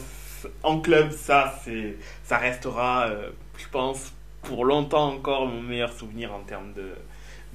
en 0.64 0.80
club, 0.82 1.12
ça, 1.12 1.60
c'est, 1.64 1.96
ça 2.24 2.38
restera, 2.38 3.08
euh, 3.08 3.30
je 3.58 3.68
pense, 3.70 4.14
pour 4.42 4.66
longtemps 4.66 5.14
encore 5.14 5.48
mon 5.48 5.62
meilleur 5.62 5.94
souvenir 5.94 6.34
en 6.34 6.42
termes 6.42 6.74
de, 6.74 6.96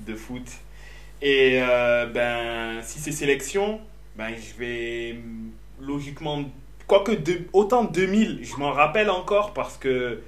de 0.06 0.14
foot. 0.14 0.46
Et 1.22 1.58
euh, 1.62 2.06
ben, 2.06 2.80
si 2.82 2.98
c'est 3.00 3.12
sélection, 3.12 3.80
ben, 4.16 4.30
je 4.36 4.58
vais 4.58 5.16
logiquement. 5.80 6.44
Quoique 6.86 7.12
de, 7.12 7.40
autant 7.52 7.84
2000, 7.84 8.40
je 8.42 8.56
m'en 8.56 8.72
rappelle 8.72 9.10
encore 9.10 9.52
parce 9.52 9.76
que 9.76 10.20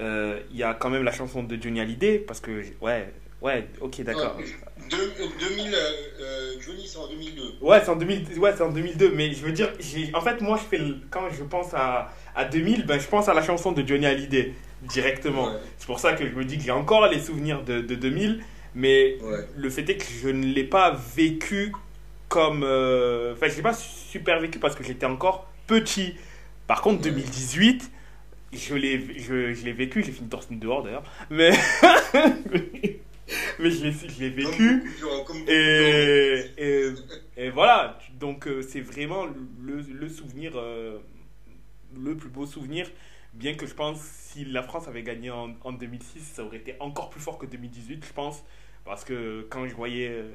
euh, 0.00 0.40
il 0.50 0.56
y 0.56 0.62
a 0.62 0.74
quand 0.74 0.90
même 0.90 1.04
la 1.04 1.12
chanson 1.12 1.42
de 1.42 1.60
Johnny 1.60 1.80
Hallyday. 1.80 2.18
Parce 2.18 2.40
que, 2.40 2.62
ouais, 2.82 3.12
ouais, 3.40 3.66
ok, 3.80 4.02
d'accord. 4.02 4.36
De, 4.36 4.96
euh, 4.96 5.26
2000, 5.40 5.74
euh, 5.74 5.78
euh, 6.20 6.52
Johnny, 6.60 6.86
c'est 6.86 6.98
en 6.98 7.08
2002. 7.08 7.42
Ouais, 7.62 7.80
c'est 7.82 7.88
en, 7.90 7.96
2000, 7.96 8.38
ouais, 8.38 8.52
c'est 8.54 8.62
en 8.62 8.70
2002, 8.70 9.12
mais 9.12 9.32
je 9.32 9.42
veux 9.42 9.52
dire, 9.52 9.72
j'ai- 9.80 10.10
en 10.14 10.20
fait, 10.20 10.40
moi, 10.42 10.58
je 10.62 10.76
fais 10.76 10.82
quand 11.10 11.30
je 11.30 11.42
pense 11.44 11.72
à, 11.72 12.12
à 12.34 12.44
2000, 12.44 12.84
ben, 12.84 13.00
je 13.00 13.06
pense 13.06 13.28
à 13.28 13.34
la 13.34 13.42
chanson 13.42 13.72
de 13.72 13.86
Johnny 13.86 14.04
Hallyday 14.06 14.52
directement. 14.82 15.46
Ouais. 15.46 15.58
C'est 15.78 15.86
pour 15.86 15.98
ça 15.98 16.12
que 16.12 16.26
je 16.28 16.34
me 16.34 16.44
dis 16.44 16.58
que 16.58 16.64
j'ai 16.64 16.70
encore 16.72 17.06
les 17.08 17.20
souvenirs 17.20 17.62
de, 17.64 17.80
de 17.80 17.94
2000, 17.94 18.42
mais 18.76 19.18
Ouais. 19.22 19.48
le 19.56 19.70
fait 19.70 19.88
est 19.90 19.98
que 19.98 20.04
je 20.22 20.28
ne 20.30 20.46
l'ai 20.46 20.64
pas 20.64 20.92
vécu 21.16 21.72
comme. 22.28 22.62
euh, 22.64 23.34
Enfin, 23.34 23.48
je 23.48 23.56
l'ai 23.56 23.62
pas 23.62 23.74
super 23.74 24.40
vécu 24.40 24.58
parce 24.60 24.76
que 24.76 24.84
j'étais 24.84 25.06
encore 25.06 25.50
petit. 25.66 26.14
Par 26.68 26.82
contre, 26.82 27.02
Ouais. 27.02 27.02
2018, 27.02 27.90
je 28.52 28.74
l'ai 28.76 29.18
je, 29.18 29.54
je 29.54 29.64
l'ai 29.66 29.72
vécu, 29.72 30.04
j'ai 30.04 30.12
fini 30.12 30.28
torse 30.30 30.48
dehors 30.50 30.84
d'ailleurs, 30.84 31.04
mais 31.30 31.50
mais 33.58 33.70
je 33.70 33.84
l'ai 33.84 33.92
je 33.92 34.20
l'ai 34.20 34.30
vécu 34.30 34.84
et, 35.48 36.44
et, 36.58 36.88
et 37.36 37.50
voilà, 37.50 37.98
donc 38.20 38.46
euh, 38.46 38.62
c'est 38.62 38.80
vraiment 38.80 39.26
le, 39.60 39.80
le 39.82 40.08
souvenir, 40.08 40.52
euh, 40.56 40.98
le 41.96 42.16
plus 42.16 42.28
beau 42.28 42.46
souvenir, 42.46 42.90
bien 43.34 43.54
que 43.54 43.66
je 43.66 43.74
pense 43.74 44.00
si 44.00 44.44
la 44.44 44.62
France 44.62 44.88
avait 44.88 45.02
gagné 45.02 45.30
en, 45.30 45.54
en 45.64 45.72
2006, 45.72 46.20
ça 46.20 46.44
aurait 46.44 46.58
été 46.58 46.76
encore 46.80 47.10
plus 47.10 47.20
fort 47.20 47.38
que 47.38 47.46
2018, 47.46 48.04
je 48.06 48.12
pense, 48.12 48.44
parce 48.86 49.04
que 49.04 49.46
quand 49.50 49.66
je 49.68 49.74
voyais 49.74 50.08
euh, 50.08 50.30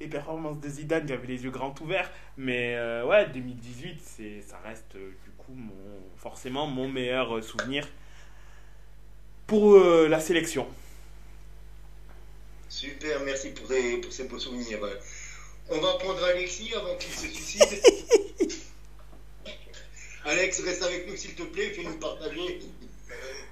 les 0.00 0.08
performances 0.08 0.60
de 0.60 0.68
Zidane, 0.68 1.08
j'avais 1.08 1.26
les 1.26 1.44
yeux 1.44 1.50
grands 1.50 1.74
ouverts, 1.80 2.10
mais 2.36 2.76
euh, 2.76 3.04
ouais, 3.06 3.28
2018, 3.30 4.00
c'est, 4.02 4.42
ça 4.42 4.58
reste 4.64 4.94
euh, 4.96 5.10
du 5.24 5.30
coup 5.38 5.54
mon, 5.54 5.72
forcément 6.16 6.66
mon 6.68 6.88
meilleur 6.88 7.36
euh, 7.38 7.42
souvenir 7.42 7.88
pour 9.46 9.74
euh, 9.74 10.08
la 10.08 10.20
sélection. 10.20 10.66
Super, 12.68 13.20
merci 13.24 13.50
pour, 13.50 13.66
ces- 13.68 13.98
pour 13.98 14.12
ces 14.12 14.24
beaux 14.24 14.38
souvenirs. 14.38 14.80
On 15.70 15.80
va 15.80 15.94
prendre 15.94 16.22
Alexis 16.24 16.74
avant 16.74 16.96
qu'il 16.96 17.12
se 17.14 17.26
suicide. 17.28 17.62
Alex, 20.24 20.60
reste 20.60 20.82
avec 20.82 21.06
nous 21.08 21.16
s'il 21.16 21.34
te 21.34 21.42
plaît, 21.42 21.70
fais-nous 21.70 21.98
partager. 21.98 22.60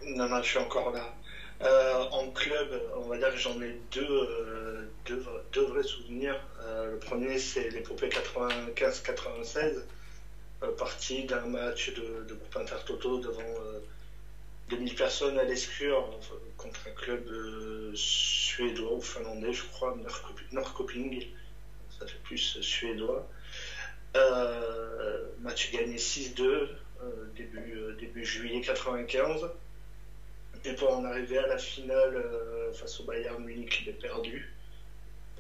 Non, 0.07 0.29
non, 0.29 0.43
je 0.43 0.49
suis 0.49 0.59
encore 0.59 0.91
là. 0.93 1.15
Euh, 1.63 2.05
en 2.11 2.29
club, 2.31 2.81
on 2.97 3.03
va 3.03 3.19
dire 3.19 3.31
que 3.31 3.39
j'en 3.39 3.61
ai 3.63 3.77
deux, 3.93 4.03
euh, 4.03 4.89
deux, 5.07 5.65
vrais 5.67 5.83
souvenirs. 5.83 6.41
Euh, 6.61 6.91
le 6.91 6.99
premier, 6.99 7.39
c'est 7.39 7.71
l'épopée 7.71 8.09
95-96, 8.09 9.83
euh, 10.63 10.73
partie 10.77 11.25
d'un 11.25 11.47
match 11.47 11.93
de, 11.95 12.25
de 12.29 12.35
Coupe 12.35 12.57
Intertoto 12.57 13.19
devant 13.19 13.41
euh, 13.43 13.79
2000 14.71 14.95
personnes 14.97 15.39
à 15.39 15.45
l'Escure 15.45 16.19
contre 16.57 16.81
un 16.89 16.93
club 16.93 17.29
suédois 17.95 18.95
ou 18.95 19.01
finlandais, 19.01 19.53
je 19.53 19.63
crois, 19.65 19.97
Norrköping. 20.53 21.29
Ça 21.99 22.07
fait 22.07 22.19
plus 22.25 22.61
suédois. 22.61 23.29
Match 25.43 25.73
gagné 25.73 25.97
6-2, 25.97 26.69
euh, 27.03 27.27
début, 27.37 27.75
euh, 27.75 27.97
début 27.99 28.25
juillet 28.25 28.61
95. 28.61 29.51
Et 30.65 30.73
pour 30.75 30.93
en 30.93 31.05
arriver 31.05 31.39
à 31.39 31.47
la 31.47 31.59
finale 31.59 32.17
euh, 32.17 32.73
face 32.73 33.01
au 33.01 33.05
Bayern 33.05 33.43
Munich, 33.43 33.81
il 33.83 33.89
est 33.89 33.93
perdu. 34.01 34.53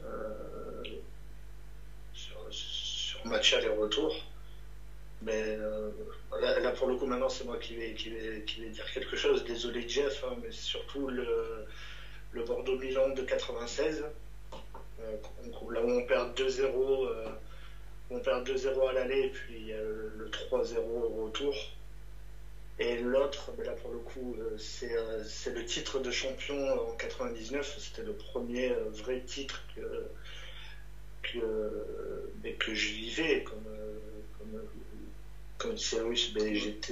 Euh, 0.04 0.82
sur, 2.50 3.24
match 3.24 3.52
aller-retour. 3.52 4.26
Mais 5.22 5.40
euh, 5.56 5.90
là, 6.40 6.72
pour 6.72 6.88
le 6.88 6.96
coup, 6.96 7.06
maintenant, 7.06 7.28
c'est 7.28 7.44
moi 7.44 7.56
qui 7.58 7.76
vais, 7.76 7.92
dire 7.92 8.92
quelque 8.92 9.14
chose. 9.16 9.44
Désolé, 9.44 9.88
Jeff, 9.88 10.24
hein, 10.24 10.36
mais 10.42 10.50
surtout 10.50 11.08
le, 11.08 11.64
le 12.32 12.42
Bordeaux-Milan 12.42 13.10
de 13.10 13.22
96. 13.22 14.04
Euh, 15.00 15.16
on- 15.62 15.70
là 15.70 15.82
où 15.82 15.88
on 15.88 16.04
perd 16.04 16.34
2-0. 16.36 17.06
euh, 17.06 17.28
on 18.10 18.18
perd 18.20 18.44
2-0 18.46 18.88
à 18.88 18.92
l'aller 18.92 19.28
puis 19.28 19.70
le 19.70 20.28
3-0 20.30 20.78
au 20.80 21.24
retour. 21.24 21.54
Et 22.78 22.96
l'autre, 22.96 23.50
là 23.64 23.72
pour 23.72 23.90
le 23.90 23.98
coup, 23.98 24.34
euh, 24.38 24.56
c'est 24.58 24.94
euh, 24.96 25.24
c'est 25.26 25.50
le 25.50 25.64
titre 25.64 25.98
de 25.98 26.10
champion 26.10 26.88
en 26.90 26.92
99. 26.94 27.76
C'était 27.78 28.02
le 28.02 28.12
premier 28.14 28.70
euh, 28.70 28.88
vrai 28.90 29.20
titre 29.20 29.62
que, 29.74 30.08
que, 31.22 32.30
que 32.58 32.74
je 32.74 32.88
vivais 32.88 33.42
comme, 33.42 33.68
comme, 34.38 34.62
comme 35.58 35.78
Cyrus. 35.78 36.32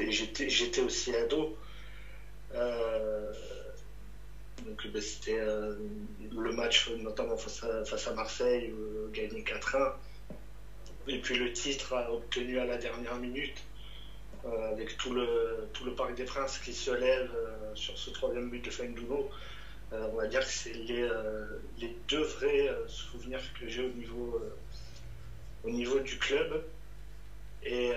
J'étais- 0.08 0.80
aussi 0.82 1.14
ado. 1.14 1.54
Donc 4.64 4.86
ben, 4.86 5.00
c'était 5.00 5.38
le 5.38 6.50
match 6.52 6.88
notamment 6.88 7.36
face 7.36 7.62
à, 7.62 7.84
face 7.84 8.06
à 8.06 8.12
Marseille, 8.12 8.70
gagné 9.12 9.42
4-1. 9.42 9.92
Et 11.08 11.18
puis 11.18 11.36
le 11.36 11.52
titre 11.52 11.92
obtenu 12.08 12.58
à 12.58 12.64
la 12.64 12.76
dernière 12.76 13.16
minute, 13.16 13.62
euh, 14.46 14.72
avec 14.72 14.96
tout 14.96 15.12
le, 15.12 15.68
tout 15.74 15.84
le 15.84 15.94
Parc 15.94 16.14
des 16.14 16.24
Princes 16.24 16.58
qui 16.58 16.72
se 16.72 16.90
lève 16.90 17.30
euh, 17.34 17.74
sur 17.74 17.98
ce 17.98 18.08
troisième 18.10 18.48
but 18.48 18.64
de 18.64 18.70
Fenduno. 18.70 19.30
Euh, 19.92 20.08
on 20.12 20.16
va 20.16 20.26
dire 20.28 20.40
que 20.40 20.50
c'est 20.50 20.72
les, 20.72 21.06
les 21.78 21.94
deux 22.08 22.22
vrais 22.22 22.70
souvenirs 22.86 23.40
que 23.58 23.68
j'ai 23.68 23.82
au 23.84 23.90
niveau, 23.90 24.42
au 25.64 25.70
niveau 25.70 25.98
du 25.98 26.16
club. 26.18 26.64
Et 27.62 27.92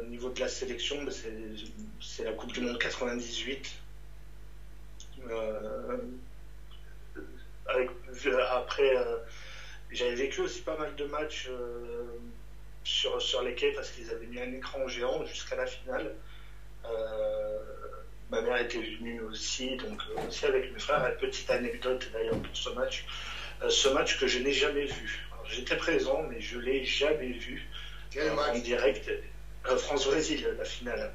au 0.00 0.04
niveau 0.06 0.30
de 0.30 0.38
la 0.38 0.46
sélection, 0.46 1.02
ben, 1.02 1.12
c'est 2.00 2.22
la 2.22 2.32
Coupe 2.32 2.52
du 2.52 2.60
Monde 2.60 2.78
98. 2.78 3.74
Euh, 5.28 5.96
avec, 7.66 7.90
après, 8.52 8.94
j'avais 9.90 10.14
vécu 10.14 10.42
aussi 10.42 10.60
pas 10.60 10.76
mal 10.76 10.94
de 10.94 11.04
matchs 11.06 11.48
sur, 12.84 13.20
sur 13.20 13.42
les 13.42 13.54
quais 13.54 13.72
parce 13.72 13.90
qu'ils 13.90 14.10
avaient 14.10 14.26
mis 14.26 14.40
un 14.40 14.52
écran 14.52 14.86
géant 14.88 15.24
jusqu'à 15.24 15.56
la 15.56 15.66
finale. 15.66 16.12
Euh, 16.84 17.58
ma 18.30 18.40
mère 18.40 18.56
était 18.56 18.80
venue 18.80 19.20
aussi, 19.20 19.76
donc 19.76 20.00
euh, 20.08 20.26
aussi 20.26 20.46
avec 20.46 20.70
mes 20.72 20.78
frères. 20.78 21.04
Une 21.06 21.12
petite 21.14 21.50
anecdote 21.50 22.08
d'ailleurs 22.12 22.38
pour 22.38 22.56
ce 22.56 22.70
match. 22.70 23.04
Euh, 23.62 23.70
ce 23.70 23.88
match 23.88 24.16
que 24.18 24.26
je 24.26 24.38
n'ai 24.38 24.52
jamais 24.52 24.84
vu. 24.84 25.26
J'étais 25.44 25.76
présent, 25.76 26.22
mais 26.22 26.40
je 26.40 26.58
l'ai 26.58 26.84
jamais 26.84 27.32
vu 27.32 27.66
Quel 28.10 28.30
en 28.30 28.34
match? 28.36 28.62
direct. 28.62 29.10
Euh, 29.66 29.76
France-Brésil, 29.76 30.54
la 30.56 30.64
finale. 30.64 31.10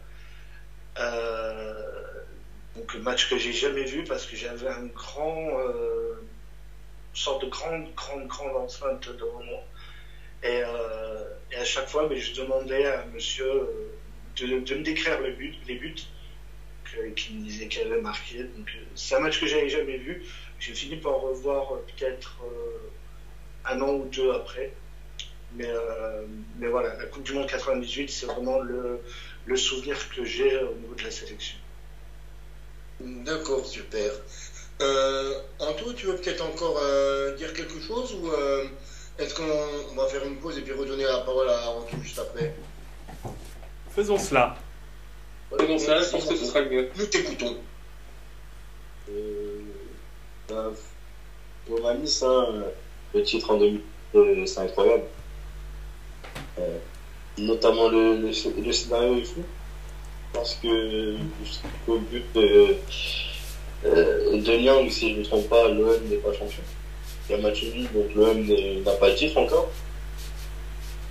Euh, 0.98 2.22
donc 2.76 2.94
match 2.96 3.28
que 3.30 3.38
j'ai 3.38 3.54
jamais 3.54 3.86
vu 3.86 4.04
parce 4.04 4.26
que 4.26 4.36
j'avais 4.36 4.68
un 4.68 4.86
grand, 4.88 5.60
euh, 5.60 6.20
une 6.20 7.16
sorte 7.16 7.42
de 7.42 7.48
grande, 7.48 7.94
grande, 7.96 8.28
grande 8.28 8.56
enceinte 8.56 9.10
devant 9.10 9.42
moi. 9.42 9.64
Et, 10.46 10.62
euh, 10.64 11.24
et 11.52 11.56
à 11.56 11.64
chaque 11.64 11.90
fois, 11.90 12.08
mais 12.08 12.20
je 12.20 12.40
demandais 12.40 12.86
à 12.86 13.04
monsieur 13.14 13.50
euh, 13.50 13.92
de, 14.38 14.76
me 14.76 14.84
décrire 14.84 15.20
les 15.22 15.32
buts 15.32 15.56
qu'il 17.16 17.38
me 17.38 17.44
disait 17.44 17.68
qu'il 17.68 17.82
avait 17.82 18.00
marqué. 18.00 18.42
Euh, 18.42 18.48
c'est 18.94 19.16
un 19.16 19.20
match 19.20 19.40
que 19.40 19.48
j'avais 19.48 19.70
jamais 19.70 19.98
vu. 19.98 20.24
J'ai 20.60 20.74
fini 20.74 20.98
par 20.98 21.20
revoir 21.20 21.80
peut-être 21.80 22.38
un 23.66 23.82
an 23.82 23.96
ou 23.96 24.06
deux 24.06 24.32
après. 24.32 24.72
Mais, 25.54 25.70
mais 26.58 26.68
voilà, 26.68 26.96
la 26.96 27.06
Coupe 27.06 27.24
du 27.24 27.34
Monde 27.34 27.48
98, 27.48 28.10
c'est 28.10 28.26
vraiment 28.26 28.60
le, 28.60 29.02
souvenir 29.58 29.98
que 30.10 30.24
j'ai 30.24 30.58
au 30.58 30.76
niveau 30.76 30.94
de 30.96 31.04
la 31.04 31.12
sélection. 31.12 31.58
D'accord, 33.02 33.66
super. 33.66 34.12
Euh, 34.82 35.40
Anto, 35.60 35.92
tu 35.94 36.06
veux 36.06 36.16
peut-être 36.16 36.46
encore 36.46 36.80
dire 37.36 37.52
quelque 37.54 37.82
chose 37.82 38.14
ou 38.14 38.32
est-ce 39.18 39.34
qu'on 39.34 39.44
on 39.92 39.96
va 39.96 40.08
faire 40.08 40.26
une 40.26 40.38
pause 40.38 40.58
et 40.58 40.62
puis 40.62 40.74
redonner 40.74 41.04
la 41.04 41.20
parole 41.20 41.50
à 41.50 41.70
Anto 41.70 41.96
juste 42.02 42.20
après 42.20 42.54
Faisons 43.96 44.18
cela. 44.18 44.56
Faisons 45.58 45.78
ça, 45.78 46.02
je 46.02 46.10
pense 46.12 46.26
que 46.26 46.36
ce 46.36 46.46
sera 46.46 46.62
le 46.62 46.70
mieux. 46.70 46.90
Nous 46.98 47.06
t'écoutons. 47.06 47.56
Euh, 49.10 49.60
ben, 50.50 50.74
Romanis, 51.70 52.22
hein, 52.24 52.64
le 53.14 53.24
titre 53.24 53.52
en 53.52 53.58
2000, 53.58 53.82
euh, 54.16 54.46
c'est 54.46 54.60
incroyable. 54.60 55.04
Euh, 56.60 56.78
notamment 57.38 57.88
le, 57.90 58.18
le, 58.18 58.62
le 58.62 58.72
scénario 58.74 59.18
est 59.18 59.24
fou. 59.24 59.44
Parce 60.34 60.56
que 60.56 61.16
au 61.88 61.98
but 62.00 62.26
de, 62.34 62.76
euh, 63.86 64.42
de 64.42 64.58
Nyang, 64.58 64.90
si 64.90 65.12
je 65.12 65.14
ne 65.16 65.20
me 65.20 65.24
trompe 65.24 65.48
pas, 65.48 65.70
l'OM 65.70 66.04
n'est 66.10 66.18
pas 66.18 66.34
champion. 66.34 66.64
Il 67.30 67.36
y 67.36 67.40
a 67.40 67.42
match 67.42 67.64
nul, 67.64 67.88
donc 67.94 68.14
l'OM 68.16 68.46
n'est- 68.46 68.82
n'a 68.86 68.92
pas 68.92 69.10
le 69.10 69.16
titre 69.16 69.38
encore. 69.38 69.70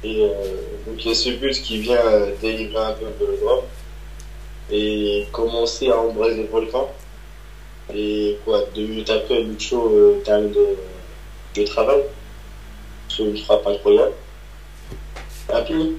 Et 0.02 0.22
euh, 0.22 0.28
donc 0.86 1.02
il 1.04 1.08
y 1.08 1.12
a 1.12 1.14
ce 1.14 1.30
but 1.30 1.52
qui 1.62 1.78
vient 1.78 1.96
euh, 2.06 2.32
délivrer 2.40 2.84
un 2.84 2.92
peu 2.92 3.06
de 3.06 3.30
le 3.32 3.38
drame 3.42 3.64
et 4.70 5.26
commencer 5.32 5.88
à 5.88 5.98
embraser 5.98 6.42
le 6.42 6.48
volcan. 6.48 6.90
Et 7.94 8.38
quoi, 8.44 8.62
deux 8.74 8.82
minutes 8.86 9.10
après, 9.10 9.42
Lucho 9.42 9.90
euh, 9.92 10.20
termine 10.24 10.52
de, 10.52 10.66
de 11.54 11.66
travail 11.66 12.02
sur 13.08 13.26
une 13.26 13.36
frappe 13.38 13.66
incroyable. 13.66 14.12
Puis, 15.66 15.96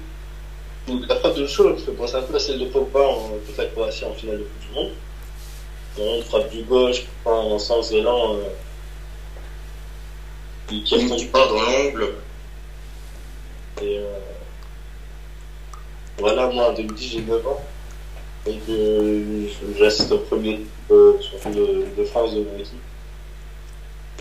donc, 0.88 1.08
la 1.08 1.16
frappe 1.16 1.36
de 1.36 1.42
Lucho 1.42 1.70
me 1.70 1.76
fait 1.78 1.92
penser 1.92 2.16
un 2.16 2.22
peu 2.24 2.36
à 2.36 2.40
celle 2.40 2.60
de 2.60 2.66
Pogba 2.66 3.02
en 3.02 3.16
contre 3.30 3.58
la 3.58 3.66
Croatie 3.66 4.06
en 4.06 4.14
finale 4.14 4.40
de 4.40 4.44
Coupe 4.44 4.68
du 4.70 4.74
Monde. 4.76 4.92
Une 5.98 6.24
frappe 6.24 6.50
du 6.52 6.64
gauche, 6.64 7.04
en 7.24 7.58
sens 7.60 7.92
élan, 7.92 8.36
euh, 8.36 8.44
qui, 10.68 10.84
qui 10.84 11.16
Tu 11.18 11.28
pars 11.28 11.48
dans 11.48 11.62
l'angle. 11.62 12.14
et 13.82 14.00
euh, 14.00 14.18
voilà, 16.18 16.48
moi 16.48 16.70
en 16.70 16.74
2010 16.74 17.10
j'ai 17.12 17.22
9 17.22 17.46
ans. 17.48 17.62
Euh, 18.48 19.48
j'assiste 19.78 20.12
au 20.12 20.20
premier 20.20 20.62
euh, 20.92 21.14
de, 21.48 21.86
de 21.98 22.06
France 22.06 22.34
de 22.36 22.42
mon 22.42 22.58
équipe. 22.60 22.80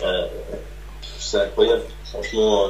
Euh, 0.03 0.27
c'est 1.19 1.37
incroyable, 1.37 1.83
franchement. 2.05 2.69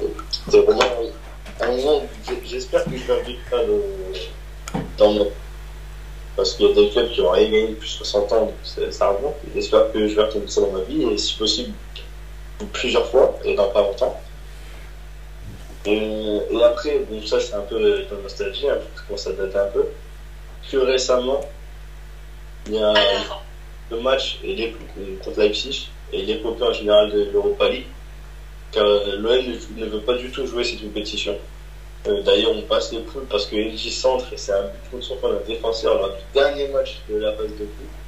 Euh, 0.00 0.06
c'est 0.50 0.60
vraiment 0.60 0.84
où 1.00 2.02
j'ai- 2.28 2.42
j'espère 2.48 2.84
que 2.84 2.90
je 2.96 3.04
vais 3.04 3.20
revivre 3.20 3.38
ça 3.50 3.56
euh, 3.56 3.80
dans 4.98 5.12
mon. 5.12 5.30
parce 6.36 6.54
qu'il 6.54 6.66
y 6.66 6.70
a 6.70 6.74
des 6.74 6.90
clubs 6.90 7.10
qui 7.10 7.20
ont 7.22 7.32
gagné 7.32 7.68
depuis 7.68 7.88
60 7.88 8.32
ans, 8.32 8.40
donc 8.46 8.92
ça 8.92 9.08
remonte. 9.08 9.36
J'espère 9.54 9.90
que 9.92 10.06
je 10.06 10.14
vais 10.14 10.22
retrouver 10.22 10.48
ça 10.48 10.60
dans 10.60 10.70
ma 10.72 10.80
vie, 10.80 11.02
et 11.04 11.16
si 11.18 11.34
possible, 11.36 11.72
plusieurs 12.72 13.06
fois, 13.08 13.38
et 13.44 13.54
dans 13.54 13.68
pas 13.68 13.82
longtemps. 13.82 14.20
Et, 15.86 16.40
après, 16.64 16.98
bon, 17.10 17.24
ça 17.26 17.40
c'est 17.40 17.54
un 17.54 17.60
peu 17.60 17.78
de 17.78 18.22
nostalgie, 18.22 18.68
hein, 18.68 18.78
parce 19.08 19.22
que 19.22 19.58
un 19.58 19.66
peu. 19.66 19.86
Plus 20.68 20.78
récemment, 20.78 21.40
il 22.66 22.74
y 22.74 22.82
a 22.82 22.94
le 23.90 24.00
match 24.00 24.38
contre 25.22 25.40
Leipzig 25.40 25.90
et 26.12 26.22
l'épopée 26.22 26.64
en 26.64 26.72
général 26.72 27.10
de 27.12 27.30
l'Europa 27.32 27.68
League, 27.68 27.86
car 28.72 28.84
l'OM 28.84 29.44
ne 29.76 29.86
veut 29.86 30.00
pas 30.00 30.14
du 30.14 30.30
tout 30.30 30.46
jouer 30.46 30.64
cette 30.64 30.80
compétition. 30.80 31.36
Euh, 32.06 32.22
d'ailleurs, 32.22 32.52
on 32.54 32.62
passe 32.62 32.92
les 32.92 33.00
poules 33.00 33.24
parce 33.30 33.46
que 33.46 33.56
NJ 33.56 33.90
centre 33.90 34.30
et 34.32 34.36
c'est 34.36 34.52
un 34.52 34.64
but 34.64 34.90
contre 34.90 35.04
son 35.04 35.16
défenseur 35.46 35.94
lors 35.98 36.10
du 36.10 36.22
dernier 36.34 36.68
match 36.68 37.00
de 37.08 37.16
la 37.16 37.32
phase 37.32 37.52
de 37.52 37.64
poule. 37.64 38.03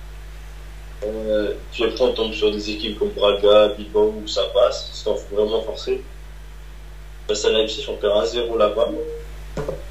Euh, 1.05 1.55
puis 1.73 1.85
après, 1.85 2.05
on 2.05 2.13
tombe 2.13 2.33
sur 2.33 2.51
des 2.51 2.71
équipes 2.71 2.99
comme 2.99 3.11
Braga, 3.11 3.69
Bilbao 3.77 4.15
où 4.23 4.27
ça 4.27 4.43
passe, 4.55 4.91
c'est 4.93 5.35
vraiment 5.35 5.63
forcé. 5.63 6.01
Face 7.29 7.45
à 7.45 7.51
Leipzig, 7.51 7.85
on 7.89 7.97
perd 7.97 8.25
1-0 8.25 8.57
là-bas. 8.57 8.89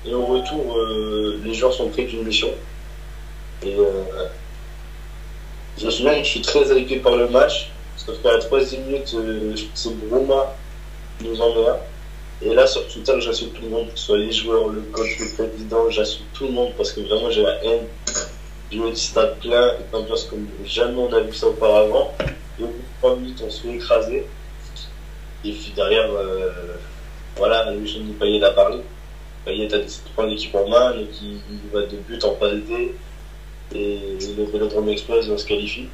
Et 0.06 0.14
au 0.14 0.26
retour, 0.26 0.78
euh, 0.78 1.40
les 1.44 1.54
joueurs 1.54 1.74
sont 1.74 1.90
pris 1.90 2.06
d'une 2.06 2.24
mission. 2.24 2.50
Et 3.64 3.76
euh, 3.76 4.28
je 5.78 5.86
me 5.86 6.24
je 6.24 6.24
suis 6.24 6.42
très 6.42 6.72
inquiet 6.72 6.98
par 6.98 7.16
le 7.16 7.28
match, 7.28 7.72
parce 8.06 8.20
qu'à 8.20 8.34
la 8.34 8.40
troisième 8.40 8.84
minute, 8.84 9.16
c'est 9.74 9.96
Bruma 9.96 10.56
qui 11.20 11.28
nous 11.28 11.42
un. 11.42 11.78
Et 12.42 12.54
là, 12.54 12.68
sur 12.68 12.88
Twitter, 12.88 13.14
j'assume 13.20 13.50
tout 13.50 13.64
le 13.64 13.70
monde, 13.70 13.92
que 13.94 14.00
ce 14.00 14.06
soit 14.06 14.18
les 14.18 14.32
joueurs, 14.32 14.68
le 14.68 14.82
coach, 14.82 15.20
le 15.20 15.28
président, 15.36 15.90
j'assume 15.90 16.26
tout 16.34 16.46
le 16.46 16.52
monde 16.52 16.72
parce 16.76 16.92
que 16.92 17.02
vraiment 17.02 17.30
j'ai 17.30 17.42
la 17.42 17.64
haine. 17.64 17.88
Me 18.72 18.92
dis 18.92 19.00
stade 19.00 19.40
plein, 19.40 19.74
une 19.80 19.98
ambiance 19.98 20.26
comme 20.26 20.48
jamais 20.66 20.98
on 20.98 21.14
a 21.14 21.22
vu 21.22 21.34
ça 21.34 21.48
auparavant. 21.48 22.14
Et 22.60 22.64
au 22.64 22.68
bout 22.68 22.74
de 22.74 23.00
3 23.00 23.16
minutes, 23.18 23.44
on 23.46 23.50
se 23.50 23.62
fait 23.62 23.76
écraser. 23.76 24.28
Et 25.46 25.52
puis 25.52 25.72
derrière, 25.76 26.10
euh, 26.12 26.78
voilà, 27.38 27.72
jeune 27.86 28.14
Payet 28.20 28.44
a 28.44 28.52
parlé. 28.52 28.80
Payet 29.46 29.74
a 29.74 29.78
décidé 29.78 30.10
de 30.10 30.14
prendre 30.14 30.30
l'équipe 30.30 30.56
en 30.56 30.68
main, 30.68 30.94
et 30.94 31.06
qui 31.06 31.40
va 31.72 31.82
de 31.82 31.98
but 31.98 32.24
en 32.24 32.34
pas 32.36 32.50
Et 33.74 34.00
le 34.38 34.44
Vélodrome 34.46 34.90
Express 34.90 35.28
on 35.30 35.38
se 35.38 35.46
qualifie. 35.46 35.88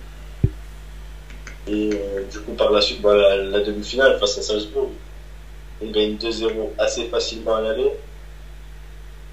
Et 1.68 1.90
du 2.32 2.40
coup, 2.40 2.54
par 2.54 2.72
la 2.72 2.82
suite, 2.82 3.02
bah, 3.02 3.38
la 3.38 3.60
demi-finale 3.60 4.18
face 4.20 4.38
à 4.38 4.42
Salzbourg, 4.42 4.90
on 5.82 5.92
gagne 5.92 6.16
2-0 6.16 6.72
assez 6.78 7.06
facilement 7.06 7.56
à 7.56 7.62
l'aller. 7.62 7.92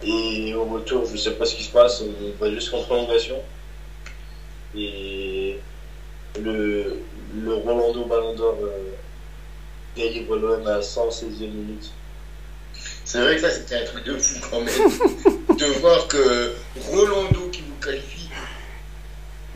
Et 0.02 0.54
au 0.54 0.64
retour, 0.64 1.04
je 1.06 1.12
ne 1.12 1.16
sais 1.16 1.32
pas 1.32 1.44
ce 1.44 1.56
qui 1.56 1.64
se 1.64 1.72
passe, 1.72 2.02
on 2.02 2.44
va 2.44 2.50
juste 2.52 2.72
en 2.72 2.82
prolongation. 2.82 3.36
Et 4.76 5.58
le, 6.40 7.00
le 7.34 7.54
Rolando 7.54 8.04
Ballon 8.04 8.34
d'Or 8.34 8.58
euh, 8.62 8.90
délivre 9.96 10.36
l'OM 10.36 10.66
à 10.66 10.80
116e 10.80 11.50
minute. 11.50 11.90
C'est 13.04 13.20
vrai 13.20 13.36
que 13.36 13.40
ça, 13.40 13.50
c'était 13.50 13.76
un 13.76 13.84
truc 13.84 14.04
de 14.04 14.16
fou 14.18 14.40
quand 14.48 14.60
même. 14.60 14.68
de 15.58 15.80
voir 15.80 16.06
que 16.06 16.54
Rolando 16.90 17.48
qui 17.50 17.62
vous 17.62 17.84
qualifie. 17.84 18.28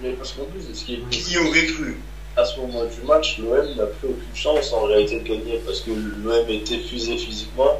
Mais 0.01 0.13
parce 0.13 0.33
qu'en 0.33 0.45
plus, 0.47 0.75
ce 0.75 0.85
qui 0.85 0.95
est. 0.95 1.09
Qui 1.11 1.39
aurait 1.39 1.67
cru? 1.67 1.97
à 2.37 2.45
ce 2.45 2.59
moment 2.61 2.85
du 2.85 3.07
match, 3.07 3.39
l'OM 3.39 3.77
n'a 3.77 3.87
plus 3.87 4.09
aucune 4.09 4.35
chance 4.35 4.73
en 4.73 4.85
réalité 4.85 5.21
de 5.21 5.29
gagner 5.29 5.61
parce 5.65 5.81
que 5.81 5.91
l'OM 5.91 6.49
est 6.49 6.71
épuisé 6.71 7.17
physiquement. 7.17 7.79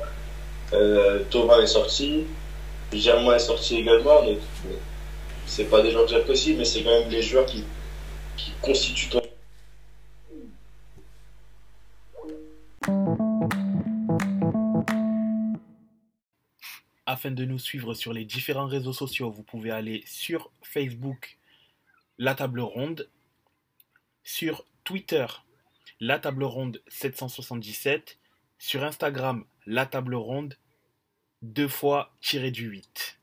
Euh, 0.73 1.21
Thomas 1.31 1.59
est 1.61 1.67
sorti, 1.67 2.25
Germain 3.01 3.37
est 3.37 3.39
sorti 3.39 3.77
également. 3.77 4.23
Donc, 4.25 4.39
c'est 5.47 5.65
pas 5.65 5.83
des 5.83 5.91
gens 5.91 6.03
que 6.03 6.11
j'apprécie, 6.11 6.55
mais 6.55 6.65
c'est 6.65 6.83
quand 6.83 6.91
même 6.91 7.09
les 7.11 7.23
joueurs 7.23 7.47
qui, 7.47 7.65
qui 8.37 8.53
constituent 8.61 9.09
ton. 9.09 9.23
Afin 17.07 17.31
de 17.31 17.45
nous 17.45 17.59
suivre 17.59 17.95
sur 17.95 18.13
les 18.13 18.25
différents 18.25 18.67
réseaux 18.67 18.93
sociaux, 18.93 19.31
vous 19.31 19.43
pouvez 19.43 19.71
aller 19.71 20.03
sur 20.07 20.51
Facebook, 20.63 21.37
La 22.19 22.35
Table 22.35 22.61
Ronde, 22.61 23.09
sur 24.25 24.65
Twitter, 24.85 25.27
la 26.01 26.19
table 26.19 26.45
ronde 26.45 26.83
777. 26.89 28.19
Sur 28.59 28.85
Instagram, 28.85 29.45
la 29.67 29.87
table 29.87 30.15
ronde 30.15 30.57
deux 31.43 31.69
fois 31.69 32.13
tiré 32.21 32.51
du 32.51 32.69
8. 32.69 33.19